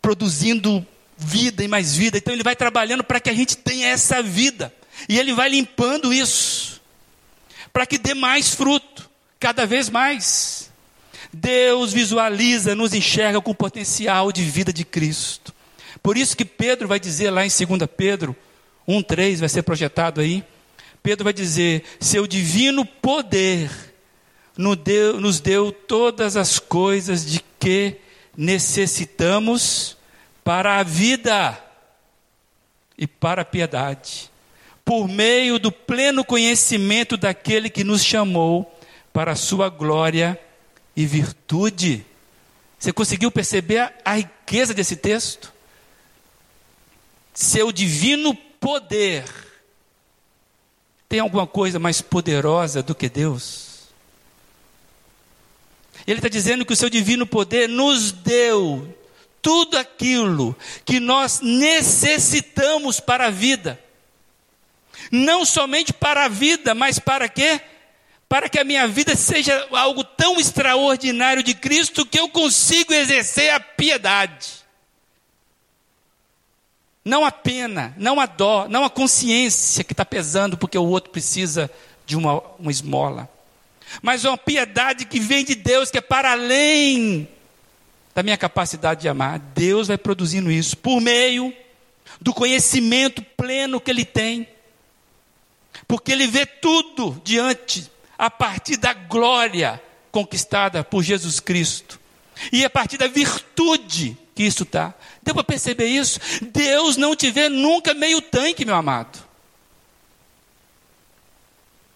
produzindo 0.00 0.86
vida 1.16 1.62
e 1.62 1.68
mais 1.68 1.94
vida. 1.94 2.18
Então 2.18 2.32
ele 2.32 2.42
vai 2.42 2.56
trabalhando 2.56 3.04
para 3.04 3.20
que 3.20 3.30
a 3.30 3.34
gente 3.34 3.56
tenha 3.56 3.88
essa 3.88 4.22
vida. 4.22 4.72
E 5.08 5.18
ele 5.18 5.32
vai 5.32 5.48
limpando 5.48 6.12
isso, 6.12 6.80
para 7.72 7.86
que 7.86 7.98
dê 7.98 8.14
mais 8.14 8.54
fruto, 8.54 9.10
cada 9.40 9.66
vez 9.66 9.88
mais. 9.88 10.70
Deus 11.32 11.92
visualiza, 11.92 12.74
nos 12.74 12.92
enxerga 12.92 13.40
com 13.40 13.50
o 13.50 13.54
potencial 13.54 14.30
de 14.30 14.42
vida 14.42 14.72
de 14.72 14.84
Cristo. 14.84 15.52
Por 16.02 16.16
isso 16.16 16.36
que 16.36 16.44
Pedro 16.44 16.86
vai 16.86 17.00
dizer 17.00 17.30
lá 17.30 17.44
em 17.44 17.48
2 17.48 17.88
Pedro 17.96 18.36
1,3, 18.86 19.38
vai 19.38 19.48
ser 19.48 19.62
projetado 19.62 20.20
aí. 20.20 20.44
Pedro 21.02 21.24
vai 21.24 21.32
dizer: 21.32 21.84
seu 21.98 22.26
divino 22.26 22.84
poder 22.84 23.70
nos 24.56 24.76
deu, 24.76 25.20
nos 25.20 25.40
deu 25.40 25.72
todas 25.72 26.36
as 26.36 26.58
coisas 26.58 27.24
de 27.24 27.42
que 27.58 27.96
necessitamos 28.36 29.96
para 30.44 30.78
a 30.78 30.82
vida 30.82 31.58
e 32.96 33.06
para 33.06 33.42
a 33.42 33.44
piedade, 33.44 34.30
por 34.84 35.08
meio 35.08 35.58
do 35.58 35.70
pleno 35.70 36.24
conhecimento 36.24 37.16
daquele 37.16 37.70
que 37.70 37.84
nos 37.84 38.04
chamou 38.04 38.72
para 39.12 39.32
a 39.32 39.36
sua 39.36 39.68
glória 39.68 40.38
e 40.96 41.06
virtude. 41.06 42.04
Você 42.78 42.92
conseguiu 42.92 43.30
perceber 43.30 43.92
a, 44.04 44.14
riqueza 44.14 44.74
desse 44.74 44.96
texto? 44.96 45.52
Seu 47.32 47.70
divino 47.70 48.34
poder. 48.34 49.24
Tem 51.08 51.20
alguma 51.20 51.46
coisa 51.46 51.78
mais 51.78 52.00
poderosa 52.00 52.82
do 52.82 52.94
que 52.94 53.08
Deus? 53.08 53.88
Ele 56.06 56.18
está 56.18 56.28
dizendo 56.28 56.64
que 56.64 56.72
o 56.72 56.76
seu 56.76 56.90
divino 56.90 57.26
poder 57.26 57.68
nos 57.68 58.10
deu 58.10 58.92
tudo 59.42 59.76
aquilo 59.76 60.56
que 60.84 60.98
nós 61.00 61.40
necessitamos 61.42 63.00
para 63.00 63.26
a 63.26 63.30
vida. 63.30 63.78
Não 65.10 65.44
somente 65.44 65.92
para 65.92 66.24
a 66.24 66.28
vida, 66.28 66.74
mas 66.74 66.98
para 66.98 67.28
quê? 67.28 67.60
Para 68.28 68.48
que 68.48 68.58
a 68.58 68.64
minha 68.64 68.88
vida 68.88 69.14
seja 69.14 69.68
algo 69.72 70.02
tão 70.04 70.38
extraordinário 70.38 71.42
de 71.42 71.52
Cristo 71.52 72.06
que 72.06 72.18
eu 72.18 72.28
consigo 72.28 72.94
exercer 72.94 73.50
a 73.50 73.60
piedade. 73.60 74.62
Não 77.04 77.26
a 77.26 77.32
pena, 77.32 77.92
não 77.98 78.20
a 78.20 78.26
dó, 78.26 78.68
não 78.68 78.84
a 78.84 78.90
consciência 78.90 79.82
que 79.82 79.92
está 79.92 80.04
pesando 80.04 80.56
porque 80.56 80.78
o 80.78 80.86
outro 80.86 81.10
precisa 81.10 81.68
de 82.06 82.16
uma, 82.16 82.40
uma 82.58 82.70
esmola 82.70 83.28
mas 84.00 84.24
uma 84.24 84.38
piedade 84.38 85.04
que 85.04 85.20
vem 85.20 85.44
de 85.44 85.54
Deus, 85.54 85.90
que 85.90 85.98
é 85.98 86.00
para 86.00 86.32
além 86.32 87.28
da 88.14 88.22
minha 88.22 88.36
capacidade 88.36 89.02
de 89.02 89.08
amar. 89.08 89.38
Deus 89.38 89.88
vai 89.88 89.98
produzindo 89.98 90.50
isso 90.50 90.76
por 90.76 91.00
meio 91.00 91.54
do 92.20 92.32
conhecimento 92.32 93.22
pleno 93.36 93.80
que 93.80 93.90
Ele 93.90 94.04
tem, 94.04 94.46
porque 95.88 96.12
Ele 96.12 96.26
vê 96.26 96.46
tudo 96.46 97.20
diante, 97.24 97.90
a 98.18 98.30
partir 98.30 98.76
da 98.76 98.92
glória 98.92 99.82
conquistada 100.10 100.84
por 100.84 101.02
Jesus 101.02 101.40
Cristo, 101.40 101.98
e 102.52 102.64
a 102.64 102.70
partir 102.70 102.98
da 102.98 103.06
virtude 103.06 104.16
que 104.34 104.42
isso 104.42 104.62
está. 104.62 104.94
Deu 105.22 105.34
para 105.34 105.44
perceber 105.44 105.86
isso? 105.86 106.18
Deus 106.52 106.96
não 106.96 107.14
te 107.14 107.30
vê 107.30 107.48
nunca 107.48 107.94
meio 107.94 108.20
tanque, 108.20 108.64
meu 108.64 108.74
amado. 108.74 109.18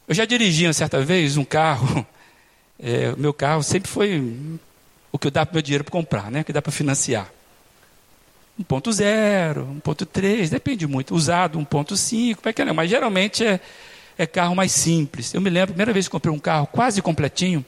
Eu 0.09 0.15
já 0.15 0.25
dirigi 0.25 0.67
uma 0.67 0.73
certa 0.73 1.03
vez 1.03 1.37
um 1.37 1.45
carro, 1.45 2.07
é, 2.79 3.15
meu 3.17 3.35
carro 3.35 3.63
sempre 3.63 3.91
foi 3.91 4.59
o 5.17 5.19
que 5.19 5.31
dava 5.31 5.47
para 5.47 5.55
meu 5.55 5.63
dinheiro 5.63 5.85
para 5.85 5.93
comprar, 5.93 6.31
né? 6.31 6.41
O 6.41 6.45
que 6.45 6.53
dá 6.53 6.63
para 6.63 6.73
financiar. 6.73 7.31
1.0, 8.61 9.81
1.3, 9.83 10.49
depende 10.49 10.87
muito. 10.87 11.15
Usado 11.15 11.59
1.5, 11.59 12.37
como 12.37 12.49
é 12.49 12.53
que 12.53 12.63
é? 12.63 12.73
Mas 12.73 12.89
geralmente 12.89 13.45
é, 13.45 13.61
é 14.17 14.27
carro 14.27 14.55
mais 14.55 14.73
simples. 14.73 15.35
Eu 15.35 15.41
me 15.41 15.51
lembro, 15.51 15.65
a 15.65 15.75
primeira 15.75 15.93
vez 15.93 16.07
que 16.07 16.13
comprei 16.13 16.33
um 16.33 16.39
carro 16.39 16.67
quase 16.67 17.03
completinho, 17.03 17.65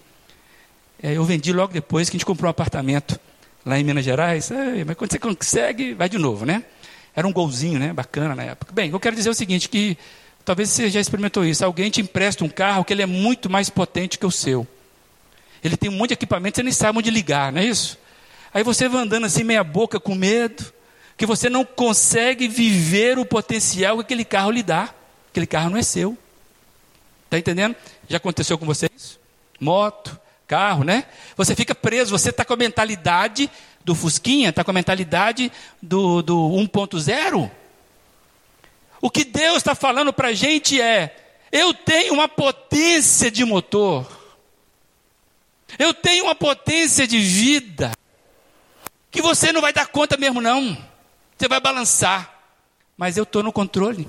é, 1.02 1.16
eu 1.16 1.24
vendi 1.24 1.52
logo 1.52 1.72
depois 1.72 2.08
que 2.08 2.16
a 2.16 2.18
gente 2.18 2.26
comprou 2.26 2.48
um 2.48 2.50
apartamento 2.50 3.18
lá 3.66 3.78
em 3.78 3.84
Minas 3.84 4.04
Gerais. 4.04 4.50
É, 4.50 4.84
mas 4.84 4.96
quando 4.96 5.10
você 5.10 5.18
consegue, 5.18 5.94
vai 5.94 6.08
de 6.08 6.18
novo, 6.18 6.46
né? 6.46 6.64
Era 7.14 7.26
um 7.26 7.32
golzinho, 7.32 7.78
né? 7.78 7.92
Bacana 7.92 8.34
na 8.34 8.44
época. 8.44 8.72
Bem, 8.72 8.90
eu 8.90 9.00
quero 9.00 9.16
dizer 9.16 9.30
o 9.30 9.34
seguinte, 9.34 9.68
que 9.68 9.98
Talvez 10.48 10.70
você 10.70 10.88
já 10.88 10.98
experimentou 10.98 11.44
isso. 11.44 11.62
Alguém 11.62 11.90
te 11.90 12.00
empresta 12.00 12.42
um 12.42 12.48
carro 12.48 12.82
que 12.82 12.90
ele 12.90 13.02
é 13.02 13.06
muito 13.06 13.50
mais 13.50 13.68
potente 13.68 14.18
que 14.18 14.24
o 14.24 14.30
seu. 14.30 14.66
Ele 15.62 15.76
tem 15.76 15.90
um 15.90 15.94
monte 15.94 16.08
de 16.08 16.14
equipamento, 16.14 16.56
você 16.56 16.62
nem 16.62 16.72
sabe 16.72 16.98
onde 16.98 17.10
ligar, 17.10 17.52
não 17.52 17.60
é 17.60 17.64
isso? 17.64 17.98
Aí 18.52 18.62
você 18.62 18.88
vai 18.88 19.02
andando 19.02 19.26
assim 19.26 19.44
meia 19.44 19.62
boca 19.62 20.00
com 20.00 20.14
medo, 20.14 20.72
que 21.16 21.26
você 21.26 21.50
não 21.50 21.64
consegue 21.64 22.48
viver 22.48 23.18
o 23.18 23.26
potencial 23.26 23.96
que 23.96 24.02
aquele 24.02 24.24
carro 24.24 24.50
lhe 24.50 24.62
dá. 24.62 24.94
Aquele 25.30 25.46
carro 25.46 25.70
não 25.70 25.78
é 25.78 25.82
seu. 25.82 26.16
Está 27.24 27.38
entendendo? 27.38 27.76
Já 28.08 28.16
aconteceu 28.16 28.56
com 28.56 28.64
vocês? 28.64 29.18
Moto, 29.60 30.18
carro, 30.46 30.82
né? 30.82 31.04
Você 31.36 31.54
fica 31.54 31.74
preso, 31.74 32.16
você 32.16 32.30
está 32.30 32.44
com 32.44 32.54
a 32.54 32.56
mentalidade 32.56 33.50
do 33.84 33.94
Fusquinha, 33.94 34.48
está 34.48 34.64
com 34.64 34.70
a 34.70 34.74
mentalidade 34.74 35.52
do, 35.82 36.22
do 36.22 36.36
1.0. 36.36 37.50
O 39.00 39.10
que 39.10 39.24
Deus 39.24 39.58
está 39.58 39.74
falando 39.74 40.12
para 40.12 40.28
a 40.28 40.34
gente 40.34 40.80
é: 40.80 41.14
eu 41.52 41.74
tenho 41.74 42.14
uma 42.14 42.28
potência 42.28 43.30
de 43.30 43.44
motor, 43.44 44.06
eu 45.76 45.92
tenho 45.92 46.24
uma 46.24 46.34
potência 46.34 47.06
de 47.06 47.18
vida, 47.18 47.92
que 49.10 49.20
você 49.20 49.52
não 49.52 49.60
vai 49.60 49.72
dar 49.72 49.86
conta 49.86 50.16
mesmo, 50.16 50.40
não. 50.40 50.76
Você 51.36 51.48
vai 51.48 51.60
balançar, 51.60 52.32
mas 52.96 53.16
eu 53.16 53.24
estou 53.24 53.42
no 53.42 53.52
controle. 53.52 54.08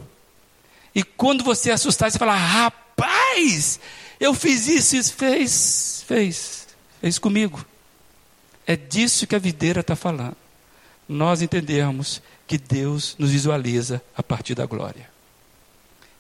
E 0.94 1.04
quando 1.04 1.44
você 1.44 1.72
assustar, 1.72 2.12
você 2.12 2.18
fala: 2.18 2.36
rapaz, 2.36 3.80
eu 4.20 4.34
fiz 4.34 4.68
isso, 4.68 4.96
isso 4.96 5.14
fez, 5.14 6.04
fez, 6.08 6.68
fez 7.02 7.20
comigo. 7.20 7.66
É 8.66 8.76
disso 8.76 9.26
que 9.26 9.36
a 9.36 9.40
videira 9.40 9.82
está 9.82 9.96
falando. 9.96 10.38
Nós 11.08 11.42
entendermos 11.42 12.22
que 12.46 12.58
Deus 12.58 13.16
nos 13.18 13.32
visualiza 13.32 14.02
a 14.16 14.22
partir 14.22 14.54
da 14.54 14.66
glória. 14.66 15.10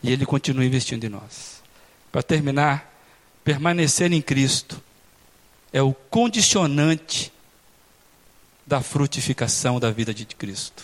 E 0.01 0.11
Ele 0.11 0.25
continua 0.25 0.65
investindo 0.65 1.03
em 1.03 1.09
nós. 1.09 1.61
Para 2.11 2.23
terminar, 2.23 2.91
permanecer 3.43 4.11
em 4.11 4.21
Cristo 4.21 4.81
é 5.71 5.81
o 5.81 5.93
condicionante 5.93 7.31
da 8.65 8.81
frutificação 8.81 9.79
da 9.79 9.91
vida 9.91 10.13
de 10.13 10.25
Cristo. 10.25 10.83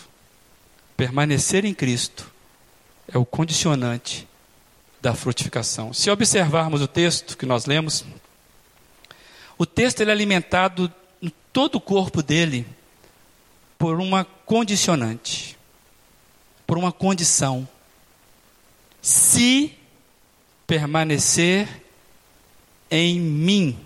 Permanecer 0.96 1.64
em 1.64 1.74
Cristo 1.74 2.30
é 3.06 3.18
o 3.18 3.24
condicionante 3.24 4.26
da 5.00 5.14
frutificação. 5.14 5.92
Se 5.92 6.10
observarmos 6.10 6.80
o 6.80 6.88
texto 6.88 7.36
que 7.36 7.46
nós 7.46 7.66
lemos, 7.66 8.04
o 9.58 9.64
texto 9.64 10.00
ele 10.00 10.10
é 10.10 10.12
alimentado 10.12 10.92
em 11.22 11.32
todo 11.52 11.76
o 11.76 11.80
corpo 11.80 12.22
dele 12.22 12.66
por 13.78 14.00
uma 14.00 14.24
condicionante, 14.24 15.56
por 16.66 16.76
uma 16.76 16.92
condição. 16.92 17.68
Se 19.00 19.72
permanecer 20.66 21.68
em 22.90 23.20
mim. 23.20 23.78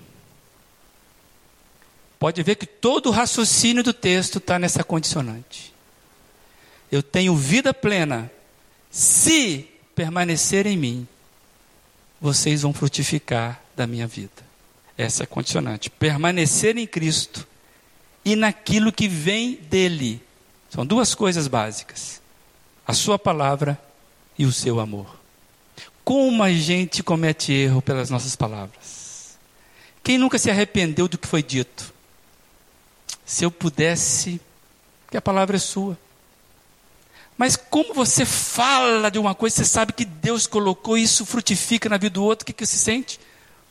Pode 2.20 2.42
ver 2.42 2.56
que 2.56 2.66
todo 2.66 3.06
o 3.06 3.10
raciocínio 3.10 3.82
do 3.82 3.94
texto 3.94 4.36
está 4.36 4.58
nessa 4.58 4.84
condicionante. 4.84 5.72
Eu 6.92 7.02
tenho 7.02 7.34
vida 7.34 7.72
plena 7.72 8.30
se 8.90 9.66
permanecer 9.94 10.66
em 10.66 10.76
mim. 10.76 11.08
Vocês 12.20 12.60
vão 12.60 12.74
frutificar 12.74 13.62
da 13.74 13.86
minha 13.86 14.06
vida. 14.06 14.44
Essa 14.98 15.22
é 15.22 15.24
a 15.24 15.26
condicionante. 15.26 15.88
Permanecer 15.88 16.76
em 16.76 16.86
Cristo 16.86 17.48
e 18.22 18.36
naquilo 18.36 18.92
que 18.92 19.08
vem 19.08 19.54
dele. 19.54 20.22
São 20.68 20.84
duas 20.84 21.14
coisas 21.14 21.48
básicas: 21.48 22.20
a 22.86 22.92
sua 22.92 23.18
palavra 23.18 23.80
e 24.38 24.44
o 24.44 24.52
seu 24.52 24.78
amor. 24.78 25.18
Como 26.04 26.42
a 26.42 26.52
gente 26.52 27.02
comete 27.02 27.50
erro 27.50 27.80
pelas 27.80 28.10
nossas 28.10 28.36
palavras. 28.36 29.38
Quem 30.02 30.18
nunca 30.18 30.38
se 30.38 30.50
arrependeu 30.50 31.08
do 31.08 31.16
que 31.16 31.26
foi 31.26 31.42
dito? 31.42 31.89
Se 33.30 33.44
eu 33.44 33.50
pudesse, 33.52 34.40
que 35.08 35.16
a 35.16 35.22
palavra 35.22 35.54
é 35.54 35.60
sua. 35.60 35.96
Mas 37.38 37.54
como 37.54 37.94
você 37.94 38.24
fala 38.24 39.08
de 39.08 39.20
uma 39.20 39.36
coisa, 39.36 39.54
você 39.54 39.64
sabe 39.64 39.92
que 39.92 40.04
Deus 40.04 40.48
colocou 40.48 40.98
isso 40.98 41.24
frutifica 41.24 41.88
na 41.88 41.96
vida 41.96 42.14
do 42.14 42.24
outro, 42.24 42.42
o 42.42 42.46
que, 42.46 42.52
que 42.52 42.66
você 42.66 42.76
sente? 42.76 43.20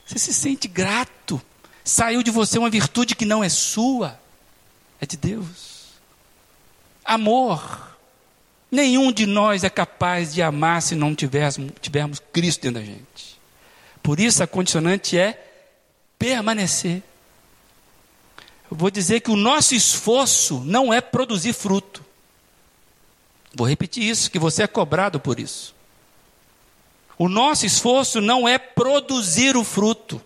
Você 0.07 0.17
se 0.17 0.33
sente 0.33 0.65
grato. 0.65 1.41
Saiu 1.83 2.23
de 2.23 2.31
você 2.31 2.57
uma 2.57 2.69
virtude 2.69 3.17
que 3.17 3.25
não 3.25 3.43
é 3.43 3.49
sua, 3.49 4.17
é 5.01 5.05
de 5.05 5.17
Deus. 5.17 5.89
Amor. 7.03 7.97
Nenhum 8.71 9.11
de 9.11 9.25
nós 9.25 9.65
é 9.65 9.69
capaz 9.69 10.33
de 10.33 10.41
amar 10.41 10.81
se 10.81 10.95
não 10.95 11.13
tivermos, 11.13 11.57
tivermos 11.81 12.21
Cristo 12.31 12.61
dentro 12.61 12.79
da 12.79 12.85
gente. 12.85 13.37
Por 14.01 14.21
isso 14.21 14.41
a 14.41 14.47
condicionante 14.47 15.17
é 15.17 15.37
permanecer. 16.17 17.03
Eu 18.69 18.77
vou 18.77 18.91
dizer 18.91 19.21
que 19.21 19.31
o 19.31 19.35
nosso 19.35 19.73
esforço 19.73 20.61
não 20.65 20.93
é 20.93 21.01
produzir 21.01 21.53
fruto. 21.53 22.03
Vou 23.53 23.67
repetir 23.67 24.03
isso, 24.03 24.29
que 24.29 24.37
você 24.37 24.63
é 24.63 24.67
cobrado 24.67 25.19
por 25.19 25.39
isso. 25.39 25.75
O 27.17 27.27
nosso 27.27 27.65
esforço 27.65 28.21
não 28.21 28.47
é 28.47 28.57
produzir 28.57 29.57
o 29.57 29.63
fruto. 29.63 30.21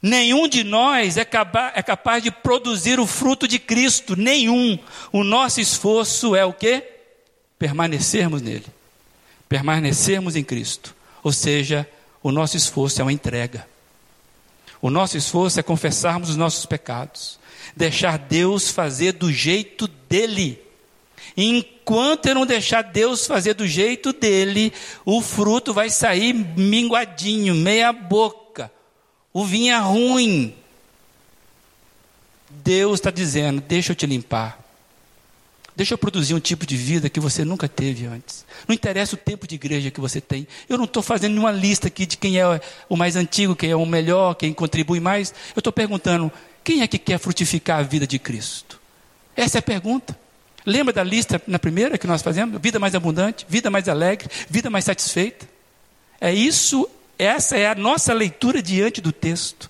Nenhum 0.00 0.48
de 0.48 0.64
nós 0.64 1.16
é, 1.16 1.26
é 1.74 1.82
capaz 1.82 2.22
de 2.22 2.30
produzir 2.30 2.98
o 2.98 3.06
fruto 3.06 3.46
de 3.46 3.58
Cristo, 3.58 4.16
nenhum. 4.16 4.78
O 5.12 5.22
nosso 5.22 5.60
esforço 5.60 6.34
é 6.34 6.44
o 6.44 6.52
quê? 6.52 6.90
permanecermos 7.58 8.42
nele, 8.42 8.66
permanecermos 9.48 10.36
em 10.36 10.44
Cristo. 10.44 10.94
Ou 11.22 11.32
seja, 11.32 11.88
o 12.22 12.30
nosso 12.30 12.58
esforço 12.58 13.00
é 13.00 13.04
uma 13.04 13.12
entrega. 13.12 13.66
O 14.84 14.90
nosso 14.90 15.16
esforço 15.16 15.58
é 15.58 15.62
confessarmos 15.62 16.28
os 16.28 16.36
nossos 16.36 16.66
pecados, 16.66 17.38
deixar 17.74 18.18
Deus 18.18 18.68
fazer 18.68 19.12
do 19.12 19.32
jeito 19.32 19.88
dele. 19.88 20.60
Enquanto 21.34 22.26
eu 22.26 22.34
não 22.34 22.44
deixar 22.44 22.82
Deus 22.82 23.26
fazer 23.26 23.54
do 23.54 23.66
jeito 23.66 24.12
dele, 24.12 24.74
o 25.02 25.22
fruto 25.22 25.72
vai 25.72 25.88
sair 25.88 26.34
minguadinho, 26.34 27.54
meia 27.54 27.94
boca. 27.94 28.70
O 29.32 29.42
vinho 29.42 29.72
é 29.72 29.78
ruim. 29.78 30.54
Deus 32.50 33.00
está 33.00 33.10
dizendo: 33.10 33.62
deixa 33.62 33.92
eu 33.92 33.96
te 33.96 34.04
limpar. 34.04 34.62
Deixa 35.76 35.94
eu 35.94 35.98
produzir 35.98 36.34
um 36.34 36.40
tipo 36.40 36.64
de 36.64 36.76
vida 36.76 37.10
que 37.10 37.18
você 37.18 37.44
nunca 37.44 37.68
teve 37.68 38.06
antes. 38.06 38.46
Não 38.68 38.74
interessa 38.74 39.16
o 39.16 39.18
tempo 39.18 39.46
de 39.46 39.56
igreja 39.56 39.90
que 39.90 40.00
você 40.00 40.20
tem. 40.20 40.46
Eu 40.68 40.78
não 40.78 40.84
estou 40.84 41.02
fazendo 41.02 41.32
nenhuma 41.32 41.50
lista 41.50 41.88
aqui 41.88 42.06
de 42.06 42.16
quem 42.16 42.38
é 42.38 42.60
o 42.88 42.96
mais 42.96 43.16
antigo, 43.16 43.56
quem 43.56 43.70
é 43.70 43.76
o 43.76 43.84
melhor, 43.84 44.34
quem 44.34 44.52
contribui 44.52 45.00
mais. 45.00 45.34
Eu 45.54 45.60
estou 45.60 45.72
perguntando: 45.72 46.30
quem 46.62 46.82
é 46.82 46.86
que 46.86 46.96
quer 46.96 47.18
frutificar 47.18 47.80
a 47.80 47.82
vida 47.82 48.06
de 48.06 48.20
Cristo? 48.20 48.80
Essa 49.36 49.58
é 49.58 49.60
a 49.60 49.62
pergunta. 49.62 50.16
Lembra 50.64 50.92
da 50.92 51.02
lista 51.02 51.42
na 51.46 51.58
primeira 51.58 51.98
que 51.98 52.06
nós 52.06 52.22
fazemos? 52.22 52.60
Vida 52.60 52.78
mais 52.78 52.94
abundante, 52.94 53.44
vida 53.48 53.68
mais 53.68 53.88
alegre, 53.88 54.28
vida 54.48 54.70
mais 54.70 54.84
satisfeita. 54.84 55.46
É 56.20 56.32
isso, 56.32 56.88
essa 57.18 57.56
é 57.56 57.68
a 57.68 57.74
nossa 57.74 58.14
leitura 58.14 58.62
diante 58.62 59.00
do 59.00 59.12
texto. 59.12 59.68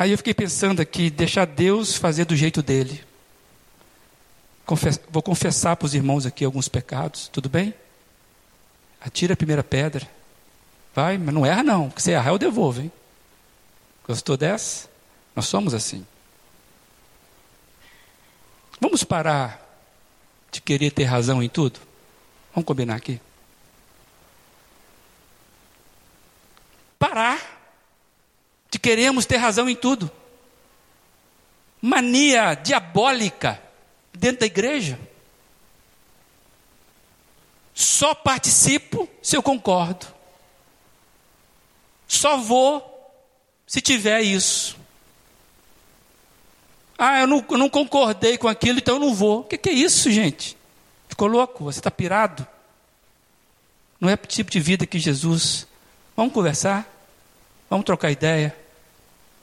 Aí 0.00 0.12
eu 0.12 0.16
fiquei 0.16 0.32
pensando 0.32 0.80
aqui, 0.80 1.10
deixar 1.10 1.44
Deus 1.44 1.94
fazer 1.94 2.24
do 2.24 2.34
jeito 2.34 2.62
dele. 2.62 3.04
Vou 5.10 5.22
confessar 5.22 5.76
para 5.76 5.84
os 5.84 5.94
irmãos 5.94 6.24
aqui 6.24 6.42
alguns 6.42 6.68
pecados, 6.68 7.28
tudo 7.28 7.50
bem? 7.50 7.74
Atira 8.98 9.34
a 9.34 9.36
primeira 9.36 9.62
pedra. 9.62 10.08
Vai, 10.94 11.18
mas 11.18 11.34
não 11.34 11.44
erra 11.44 11.62
não, 11.62 11.90
porque 11.90 12.00
se 12.00 12.12
errar 12.12 12.30
eu 12.30 12.38
devolvo, 12.38 12.80
hein? 12.80 12.90
Gostou 14.08 14.38
dessa? 14.38 14.88
Nós 15.36 15.44
somos 15.44 15.74
assim. 15.74 16.06
Vamos 18.80 19.04
parar 19.04 19.60
de 20.50 20.62
querer 20.62 20.92
ter 20.92 21.04
razão 21.04 21.42
em 21.42 21.48
tudo? 21.50 21.78
Vamos 22.54 22.66
combinar 22.66 22.94
aqui? 22.94 23.20
Parar 26.98 27.60
de 28.70 28.78
queremos 28.90 29.24
ter 29.24 29.36
razão 29.36 29.70
em 29.70 29.76
tudo. 29.76 30.10
Mania 31.80 32.54
diabólica 32.54 33.62
dentro 34.12 34.40
da 34.40 34.46
igreja. 34.46 34.98
Só 37.72 38.16
participo 38.16 39.08
se 39.22 39.36
eu 39.36 39.44
concordo. 39.44 40.08
Só 42.08 42.36
vou 42.38 42.84
se 43.64 43.80
tiver 43.80 44.22
isso. 44.22 44.76
Ah, 46.98 47.20
eu 47.20 47.28
não, 47.28 47.44
eu 47.48 47.58
não 47.58 47.70
concordei 47.70 48.36
com 48.36 48.48
aquilo, 48.48 48.80
então 48.80 48.96
eu 48.96 49.00
não 49.00 49.14
vou. 49.14 49.42
O 49.42 49.44
que, 49.44 49.56
que 49.56 49.68
é 49.68 49.72
isso, 49.72 50.10
gente? 50.10 50.56
Ficou 51.08 51.28
louco? 51.28 51.62
Você 51.62 51.78
está 51.78 51.92
pirado? 51.92 52.44
Não 54.00 54.10
é 54.10 54.14
o 54.14 54.26
tipo 54.26 54.50
de 54.50 54.58
vida 54.58 54.84
que 54.84 54.98
Jesus. 54.98 55.64
Vamos 56.16 56.34
conversar? 56.34 56.92
Vamos 57.70 57.86
trocar 57.86 58.10
ideia? 58.10 58.59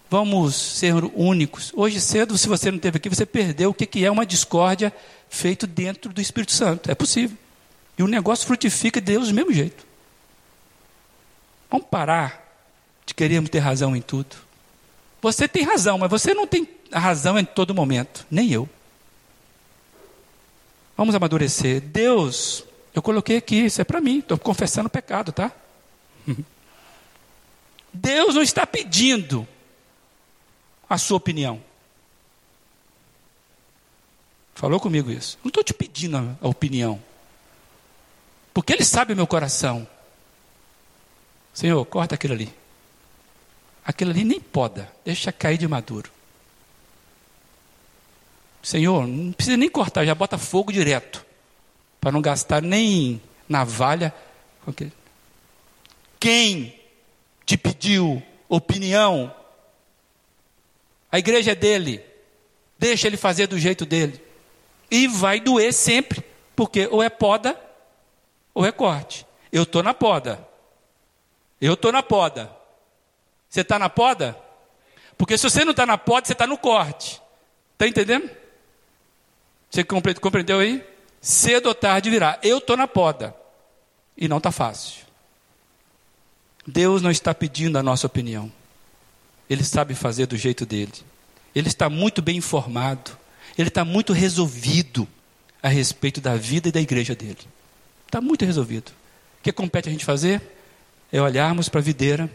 Vamos 0.09 0.55
ser 0.55 0.93
únicos. 1.15 1.73
Hoje 1.75 1.99
cedo, 1.99 2.37
se 2.37 2.47
você 2.47 2.71
não 2.71 2.77
esteve 2.77 2.97
aqui, 2.97 3.09
você 3.09 3.25
perdeu 3.25 3.71
o 3.71 3.73
que 3.73 4.05
é 4.05 4.09
uma 4.09 4.25
discórdia 4.25 4.93
feito 5.29 5.67
dentro 5.67 6.13
do 6.13 6.21
Espírito 6.21 6.53
Santo. 6.53 6.89
É 6.89 6.95
possível. 6.95 7.37
E 7.97 8.03
o 8.03 8.07
negócio 8.07 8.47
frutifica 8.47 9.01
de 9.01 9.11
Deus 9.11 9.27
do 9.27 9.33
mesmo 9.33 9.51
jeito. 9.51 9.85
Vamos 11.69 11.87
parar 11.87 12.41
de 13.05 13.13
querermos 13.13 13.49
ter 13.49 13.59
razão 13.59 13.95
em 13.95 14.01
tudo. 14.01 14.35
Você 15.21 15.47
tem 15.47 15.63
razão, 15.63 15.97
mas 15.97 16.09
você 16.09 16.33
não 16.33 16.47
tem 16.47 16.67
razão 16.91 17.37
em 17.37 17.43
todo 17.43 17.75
momento. 17.75 18.25
Nem 18.31 18.49
eu. 18.51 18.69
Vamos 20.95 21.15
amadurecer. 21.15 21.81
Deus, 21.81 22.63
eu 22.95 23.01
coloquei 23.01 23.37
aqui, 23.37 23.65
isso 23.65 23.81
é 23.81 23.83
para 23.83 23.99
mim, 23.99 24.19
estou 24.19 24.37
confessando 24.37 24.87
o 24.87 24.91
pecado, 24.91 25.33
tá? 25.33 25.51
Deus 27.93 28.35
não 28.35 28.41
está 28.41 28.65
pedindo 28.65 29.45
a 30.89 30.97
sua 30.97 31.17
opinião. 31.17 31.61
Falou 34.55 34.79
comigo 34.79 35.11
isso. 35.11 35.37
Não 35.43 35.49
estou 35.49 35.63
te 35.63 35.73
pedindo 35.73 36.37
a 36.41 36.47
opinião. 36.47 37.01
Porque 38.53 38.73
Ele 38.73 38.83
sabe 38.83 39.13
meu 39.13 39.27
coração. 39.27 39.87
Senhor, 41.53 41.85
corta 41.85 42.15
aquilo 42.15 42.33
ali. 42.33 42.51
Aquilo 43.85 44.11
ali 44.11 44.23
nem 44.23 44.39
poda, 44.39 44.91
deixa 45.05 45.31
cair 45.31 45.57
de 45.57 45.67
maduro. 45.67 46.11
Senhor, 48.63 49.07
não 49.07 49.31
precisa 49.31 49.55
nem 49.55 49.69
cortar, 49.69 50.05
já 50.05 50.13
bota 50.13 50.37
fogo 50.37 50.73
direto. 50.73 51.25
Para 52.01 52.11
não 52.11 52.21
gastar 52.21 52.61
nem 52.61 53.21
navalha. 53.47 54.13
Quem 56.19 56.77
te 57.45 57.55
pediu 57.57 58.21
opinião 58.49 59.33
a 61.11 61.19
igreja 61.19 61.51
é 61.51 61.55
dele. 61.55 62.03
Deixa 62.77 63.07
ele 63.07 63.17
fazer 63.17 63.47
do 63.47 63.57
jeito 63.57 63.85
dele. 63.85 64.21
E 64.89 65.07
vai 65.07 65.39
doer 65.39 65.73
sempre, 65.73 66.23
porque 66.55 66.87
ou 66.91 67.01
é 67.01 67.09
poda 67.09 67.59
ou 68.53 68.65
é 68.65 68.71
corte. 68.71 69.25
Eu 69.51 69.63
estou 69.63 69.81
na 69.81 69.93
poda. 69.93 70.45
Eu 71.59 71.73
estou 71.73 71.91
na 71.91 72.03
poda. 72.03 72.51
Você 73.49 73.61
está 73.61 73.79
na 73.79 73.89
poda? 73.89 74.37
Porque 75.17 75.37
se 75.37 75.49
você 75.49 75.63
não 75.63 75.71
está 75.71 75.85
na 75.85 75.97
poda, 75.97 76.27
você 76.27 76.33
está 76.33 76.45
no 76.45 76.57
corte. 76.57 77.21
Está 77.73 77.87
entendendo? 77.87 78.29
Você 79.69 79.83
compreendeu 79.83 80.59
aí? 80.59 80.85
Cedo 81.19 81.67
ou 81.67 81.75
tarde 81.75 82.09
virá. 82.09 82.39
Eu 82.43 82.59
estou 82.59 82.77
na 82.77 82.87
poda. 82.87 83.35
E 84.15 84.27
não 84.27 84.37
está 84.37 84.51
fácil. 84.51 85.05
Deus 86.65 87.01
não 87.01 87.09
está 87.09 87.33
pedindo 87.33 87.77
a 87.77 87.83
nossa 87.83 88.07
opinião. 88.07 88.51
Ele 89.49 89.63
sabe 89.63 89.95
fazer 89.95 90.25
do 90.25 90.37
jeito 90.37 90.65
dele. 90.65 90.93
Ele 91.55 91.67
está 91.67 91.89
muito 91.89 92.21
bem 92.21 92.37
informado. 92.37 93.11
Ele 93.57 93.69
está 93.69 93.83
muito 93.83 94.13
resolvido 94.13 95.07
a 95.61 95.69
respeito 95.69 96.21
da 96.21 96.35
vida 96.35 96.69
e 96.69 96.71
da 96.71 96.81
igreja 96.81 97.15
dele. 97.15 97.39
Está 98.05 98.21
muito 98.21 98.45
resolvido. 98.45 98.89
O 99.39 99.43
que 99.43 99.51
compete 99.51 99.89
a 99.89 99.91
gente 99.91 100.05
fazer? 100.05 100.41
É 101.11 101.21
olharmos 101.21 101.69
para 101.69 101.79
a 101.79 101.83
videira 101.83 102.29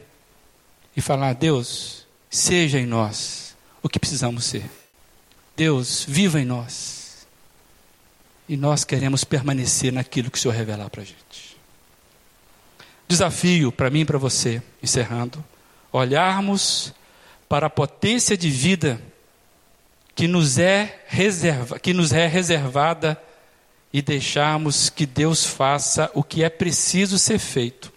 e 0.97 1.01
falar: 1.01 1.35
Deus, 1.35 2.07
seja 2.31 2.79
em 2.79 2.87
nós 2.87 3.55
o 3.83 3.89
que 3.89 3.99
precisamos 3.99 4.45
ser. 4.45 4.65
Deus, 5.57 6.05
viva 6.09 6.41
em 6.41 6.45
nós. 6.45 7.27
E 8.49 8.57
nós 8.57 8.85
queremos 8.85 9.25
permanecer 9.25 9.93
naquilo 9.93 10.31
que 10.31 10.39
o 10.39 10.41
Senhor 10.41 10.55
revelar 10.55 10.91
para 10.91 11.03
a 11.03 11.05
gente. 11.05 11.57
Desafio 13.07 13.71
para 13.71 13.91
mim 13.91 14.01
e 14.01 14.05
para 14.05 14.19
você, 14.19 14.63
encerrando, 14.83 15.45
olharmos 15.93 16.93
para 17.53 17.67
a 17.67 17.71
potência 17.71 18.35
de 18.35 18.49
vida 18.49 18.99
que 20.15 20.27
nos 20.27 20.57
é, 20.57 21.03
reserva, 21.07 21.79
que 21.79 21.93
nos 21.93 22.11
é 22.11 22.27
reservada 22.27 23.23
e 23.93 24.01
deixarmos 24.01 24.89
que 24.89 25.05
Deus 25.05 25.45
faça 25.45 26.11
o 26.15 26.25
que 26.25 26.43
é 26.43 26.49
preciso 26.49 27.19
ser 27.19 27.39
feito 27.39 27.93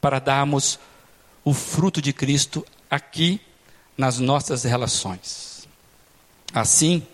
para 0.00 0.18
darmos 0.18 0.80
o 1.44 1.54
fruto 1.54 2.02
de 2.02 2.12
Cristo 2.12 2.66
aqui 2.90 3.40
nas 3.96 4.18
nossas 4.18 4.64
relações. 4.64 5.68
Assim, 6.52 7.06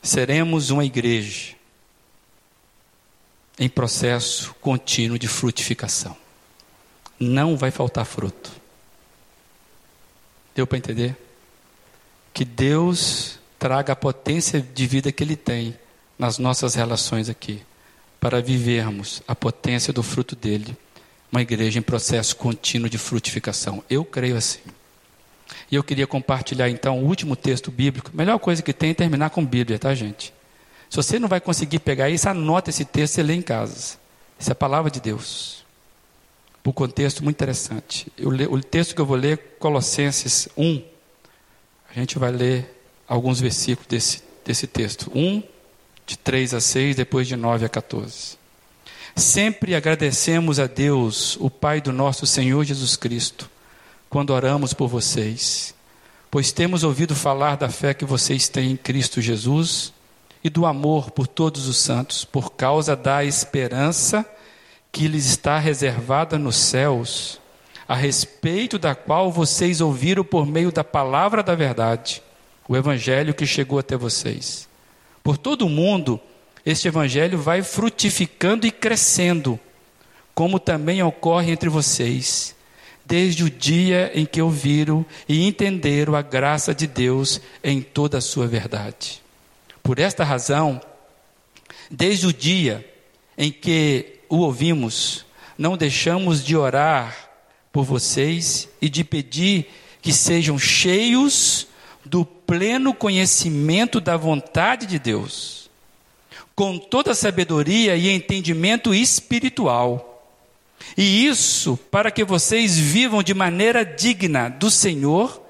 seremos 0.00 0.70
uma 0.70 0.84
igreja 0.84 1.56
em 3.58 3.68
processo 3.68 4.54
contínuo 4.60 5.18
de 5.18 5.26
frutificação. 5.26 6.16
Não 7.18 7.56
vai 7.56 7.72
faltar 7.72 8.04
fruto. 8.04 8.59
Deu 10.54 10.66
para 10.66 10.78
entender? 10.78 11.16
Que 12.32 12.44
Deus 12.44 13.38
traga 13.58 13.92
a 13.92 13.96
potência 13.96 14.60
de 14.60 14.86
vida 14.86 15.12
que 15.12 15.22
Ele 15.22 15.36
tem 15.36 15.76
nas 16.18 16.38
nossas 16.38 16.74
relações 16.74 17.28
aqui, 17.28 17.62
para 18.20 18.42
vivermos 18.42 19.22
a 19.26 19.34
potência 19.34 19.92
do 19.92 20.02
fruto 20.02 20.36
dele, 20.36 20.76
uma 21.32 21.40
igreja 21.40 21.78
em 21.78 21.82
processo 21.82 22.36
contínuo 22.36 22.90
de 22.90 22.98
frutificação. 22.98 23.82
Eu 23.88 24.04
creio 24.04 24.36
assim. 24.36 24.60
E 25.70 25.74
eu 25.74 25.82
queria 25.82 26.06
compartilhar 26.06 26.68
então 26.68 26.98
o 26.98 27.06
último 27.06 27.34
texto 27.34 27.70
bíblico. 27.70 28.10
Melhor 28.12 28.38
coisa 28.38 28.62
que 28.62 28.72
tem 28.72 28.90
é 28.90 28.94
terminar 28.94 29.30
com 29.30 29.44
Bíblia, 29.44 29.78
tá, 29.78 29.94
gente? 29.94 30.32
Se 30.88 30.96
você 30.96 31.18
não 31.18 31.28
vai 31.28 31.40
conseguir 31.40 31.78
pegar 31.78 32.10
isso, 32.10 32.28
anota 32.28 32.70
esse 32.70 32.84
texto 32.84 33.18
e 33.18 33.22
lê 33.22 33.34
em 33.34 33.42
casa. 33.42 33.96
Isso 34.38 34.50
é 34.50 34.52
a 34.52 34.56
palavra 34.56 34.90
de 34.90 35.00
Deus. 35.00 35.64
Por 36.62 36.72
contexto 36.72 37.24
muito 37.24 37.36
interessante. 37.36 38.12
Eu, 38.18 38.30
o 38.30 38.60
texto 38.60 38.94
que 38.94 39.00
eu 39.00 39.06
vou 39.06 39.16
ler 39.16 39.56
Colossenses 39.58 40.48
1. 40.56 40.82
A 41.90 41.98
gente 41.98 42.18
vai 42.18 42.30
ler 42.30 42.82
alguns 43.08 43.40
versículos 43.40 43.88
desse, 43.88 44.22
desse 44.44 44.66
texto. 44.66 45.10
1, 45.14 45.42
de 46.06 46.18
3 46.18 46.54
a 46.54 46.60
6, 46.60 46.96
depois 46.96 47.26
de 47.26 47.36
9 47.36 47.64
a 47.64 47.68
14. 47.68 48.38
Sempre 49.16 49.74
agradecemos 49.74 50.60
a 50.60 50.66
Deus, 50.66 51.36
o 51.40 51.50
Pai 51.50 51.80
do 51.80 51.92
nosso 51.92 52.26
Senhor 52.26 52.64
Jesus 52.64 52.96
Cristo, 52.96 53.50
quando 54.08 54.30
oramos 54.30 54.72
por 54.72 54.88
vocês, 54.88 55.74
pois 56.30 56.52
temos 56.52 56.84
ouvido 56.84 57.14
falar 57.14 57.56
da 57.56 57.68
fé 57.68 57.92
que 57.92 58.04
vocês 58.04 58.48
têm 58.48 58.72
em 58.72 58.76
Cristo 58.76 59.20
Jesus 59.20 59.92
e 60.42 60.48
do 60.48 60.64
amor 60.64 61.10
por 61.10 61.26
todos 61.26 61.66
os 61.66 61.76
santos, 61.76 62.24
por 62.24 62.52
causa 62.52 62.96
da 62.96 63.24
esperança 63.24 64.24
que 64.24 64.39
lhes 64.98 65.26
está 65.26 65.58
reservada 65.58 66.38
nos 66.38 66.56
céus, 66.56 67.40
a 67.86 67.94
respeito 67.94 68.78
da 68.78 68.94
qual 68.94 69.32
vocês 69.32 69.80
ouviram 69.80 70.24
por 70.24 70.46
meio 70.46 70.70
da 70.70 70.84
palavra 70.84 71.42
da 71.42 71.54
verdade, 71.54 72.22
o 72.68 72.76
evangelho 72.76 73.34
que 73.34 73.46
chegou 73.46 73.78
até 73.78 73.96
vocês. 73.96 74.68
Por 75.22 75.36
todo 75.36 75.66
o 75.66 75.68
mundo, 75.68 76.20
este 76.64 76.88
evangelho 76.88 77.38
vai 77.38 77.62
frutificando 77.62 78.66
e 78.66 78.70
crescendo, 78.70 79.58
como 80.34 80.58
também 80.58 81.02
ocorre 81.02 81.50
entre 81.50 81.68
vocês, 81.68 82.54
desde 83.04 83.42
o 83.42 83.50
dia 83.50 84.12
em 84.14 84.24
que 84.24 84.40
ouviram 84.40 85.04
e 85.28 85.46
entenderam 85.46 86.14
a 86.14 86.22
graça 86.22 86.74
de 86.74 86.86
Deus 86.86 87.40
em 87.62 87.82
toda 87.82 88.18
a 88.18 88.20
sua 88.20 88.46
verdade. 88.46 89.20
Por 89.82 89.98
esta 89.98 90.22
razão, 90.22 90.80
desde 91.90 92.28
o 92.28 92.32
dia 92.32 92.88
em 93.36 93.50
que 93.50 94.19
o 94.30 94.38
ouvimos, 94.38 95.26
não 95.58 95.76
deixamos 95.76 96.42
de 96.44 96.56
orar 96.56 97.30
por 97.72 97.84
vocês 97.84 98.68
e 98.80 98.88
de 98.88 99.02
pedir 99.02 99.68
que 100.00 100.12
sejam 100.12 100.56
cheios 100.56 101.66
do 102.04 102.24
pleno 102.24 102.94
conhecimento 102.94 104.00
da 104.00 104.16
vontade 104.16 104.86
de 104.86 104.98
Deus, 104.98 105.68
com 106.54 106.78
toda 106.78 107.14
sabedoria 107.14 107.96
e 107.96 108.08
entendimento 108.08 108.94
espiritual. 108.94 110.06
E 110.96 111.26
isso 111.26 111.76
para 111.90 112.10
que 112.10 112.24
vocês 112.24 112.78
vivam 112.78 113.22
de 113.22 113.34
maneira 113.34 113.84
digna 113.84 114.48
do 114.48 114.70
Senhor 114.70 115.42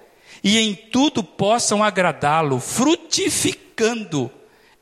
e 0.42 0.58
em 0.58 0.74
tudo 0.74 1.22
possam 1.22 1.84
agradá-lo, 1.84 2.58
frutificando 2.58 4.30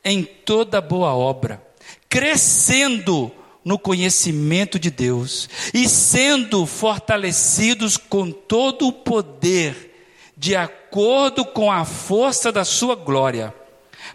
em 0.04 0.22
toda 0.22 0.80
boa 0.80 1.14
obra, 1.14 1.60
crescendo 2.08 3.32
no 3.68 3.78
conhecimento 3.78 4.78
de 4.78 4.90
Deus 4.90 5.46
e 5.74 5.86
sendo 5.86 6.64
fortalecidos 6.64 7.98
com 7.98 8.30
todo 8.30 8.88
o 8.88 8.92
poder 8.92 10.32
de 10.34 10.56
acordo 10.56 11.44
com 11.44 11.70
a 11.70 11.84
força 11.84 12.50
da 12.50 12.64
sua 12.64 12.94
glória, 12.94 13.54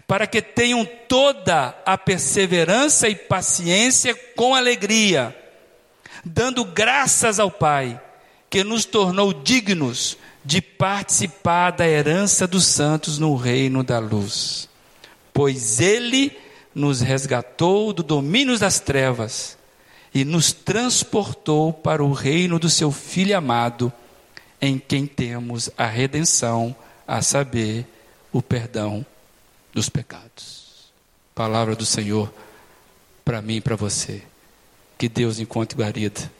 para 0.08 0.26
que 0.26 0.42
tenham 0.42 0.84
toda 1.06 1.72
a 1.86 1.96
perseverança 1.96 3.08
e 3.08 3.14
paciência 3.14 4.12
com 4.34 4.56
alegria, 4.56 5.36
dando 6.24 6.64
graças 6.64 7.38
ao 7.38 7.48
Pai, 7.48 8.00
que 8.50 8.64
nos 8.64 8.84
tornou 8.84 9.32
dignos 9.32 10.18
de 10.44 10.60
participar 10.60 11.70
da 11.70 11.86
herança 11.86 12.44
dos 12.44 12.66
santos 12.66 13.20
no 13.20 13.36
reino 13.36 13.84
da 13.84 14.00
luz. 14.00 14.68
Pois 15.32 15.78
Ele 15.78 16.36
nos 16.74 17.00
resgatou 17.00 17.92
do 17.92 18.02
domínio 18.02 18.58
das 18.58 18.80
trevas 18.80 19.56
e 20.12 20.24
nos 20.24 20.52
transportou 20.52 21.72
para 21.72 22.02
o 22.02 22.12
reino 22.12 22.58
do 22.58 22.68
Seu 22.68 22.90
Filho 22.90 23.36
amado 23.36 23.92
em 24.60 24.78
quem 24.78 25.06
temos 25.06 25.70
a 25.76 25.86
redenção, 25.86 26.74
a 27.06 27.20
saber, 27.20 27.86
o 28.32 28.42
perdão 28.42 29.04
dos 29.72 29.88
pecados. 29.88 30.92
Palavra 31.34 31.76
do 31.76 31.84
Senhor 31.84 32.32
para 33.24 33.40
mim 33.40 33.56
e 33.56 33.60
para 33.60 33.76
você. 33.76 34.22
Que 34.96 35.08
Deus 35.08 35.38
encontre 35.38 35.78
guarida 35.78 36.30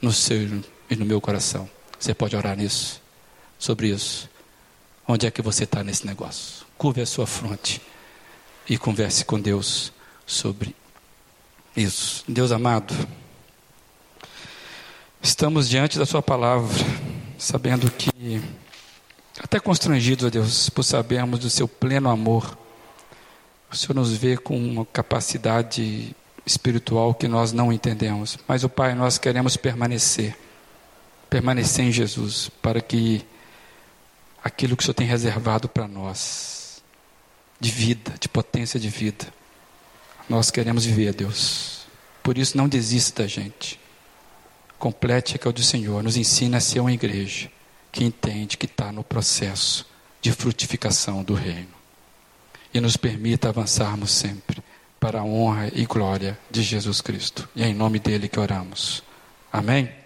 no 0.00 0.12
seu 0.12 0.62
e 0.88 0.96
no 0.96 1.04
meu 1.04 1.20
coração. 1.20 1.68
Você 1.98 2.14
pode 2.14 2.36
orar 2.36 2.56
nisso, 2.56 3.00
sobre 3.58 3.88
isso. 3.88 4.28
Onde 5.06 5.26
é 5.26 5.30
que 5.30 5.42
você 5.42 5.64
está 5.64 5.84
nesse 5.84 6.06
negócio? 6.06 6.64
Curve 6.78 7.02
a 7.02 7.06
sua 7.06 7.26
fronte 7.26 7.80
e 8.68 8.78
converse 8.78 9.24
com 9.24 9.40
Deus 9.40 9.92
sobre 10.26 10.74
isso. 11.76 12.24
Deus 12.28 12.52
amado, 12.52 12.94
estamos 15.22 15.68
diante 15.68 15.98
da 15.98 16.06
Sua 16.06 16.22
palavra 16.22 16.74
sabendo 17.38 17.90
que, 17.90 18.40
até 19.38 19.60
constrangidos, 19.60 20.24
a 20.24 20.30
Deus, 20.30 20.70
por 20.70 20.82
sabermos 20.82 21.40
do 21.40 21.50
seu 21.50 21.68
pleno 21.68 22.08
amor, 22.08 22.56
o 23.70 23.76
Senhor 23.76 23.94
nos 23.94 24.16
vê 24.16 24.36
com 24.36 24.56
uma 24.56 24.86
capacidade 24.86 26.14
espiritual 26.46 27.14
que 27.14 27.26
nós 27.28 27.52
não 27.52 27.72
entendemos. 27.72 28.38
Mas, 28.46 28.64
o 28.64 28.68
Pai, 28.68 28.94
nós 28.94 29.18
queremos 29.18 29.56
permanecer, 29.56 30.36
permanecer 31.28 31.84
em 31.84 31.92
Jesus, 31.92 32.50
para 32.62 32.80
que 32.80 33.26
aquilo 34.42 34.76
que 34.76 34.82
o 34.82 34.86
Senhor 34.86 34.94
tem 34.94 35.06
reservado 35.06 35.68
para 35.68 35.88
nós, 35.88 36.53
de 37.60 37.70
vida, 37.70 38.14
de 38.20 38.28
potência 38.28 38.78
de 38.78 38.88
vida, 38.88 39.26
nós 40.28 40.50
queremos 40.50 40.84
viver, 40.84 41.14
Deus. 41.14 41.86
Por 42.22 42.38
isso, 42.38 42.56
não 42.56 42.68
desista 42.68 43.22
da 43.22 43.28
gente 43.28 43.78
complete 44.78 45.38
que 45.38 45.46
é 45.46 45.50
o 45.50 45.52
do 45.52 45.62
Senhor. 45.62 46.02
Nos 46.02 46.16
ensina 46.16 46.58
a 46.58 46.60
ser 46.60 46.80
uma 46.80 46.92
igreja 46.92 47.50
que 47.90 48.04
entende 48.04 48.56
que 48.56 48.66
está 48.66 48.90
no 48.92 49.04
processo 49.04 49.86
de 50.20 50.32
frutificação 50.32 51.22
do 51.22 51.34
reino. 51.34 51.74
E 52.72 52.80
nos 52.80 52.96
permita 52.96 53.48
avançarmos 53.48 54.10
sempre 54.10 54.62
para 54.98 55.20
a 55.20 55.24
honra 55.24 55.70
e 55.72 55.84
glória 55.84 56.38
de 56.50 56.62
Jesus 56.62 57.00
Cristo. 57.00 57.48
E 57.54 57.62
é 57.62 57.68
em 57.68 57.74
nome 57.74 57.98
dele 57.98 58.28
que 58.28 58.40
oramos. 58.40 59.02
Amém? 59.52 60.03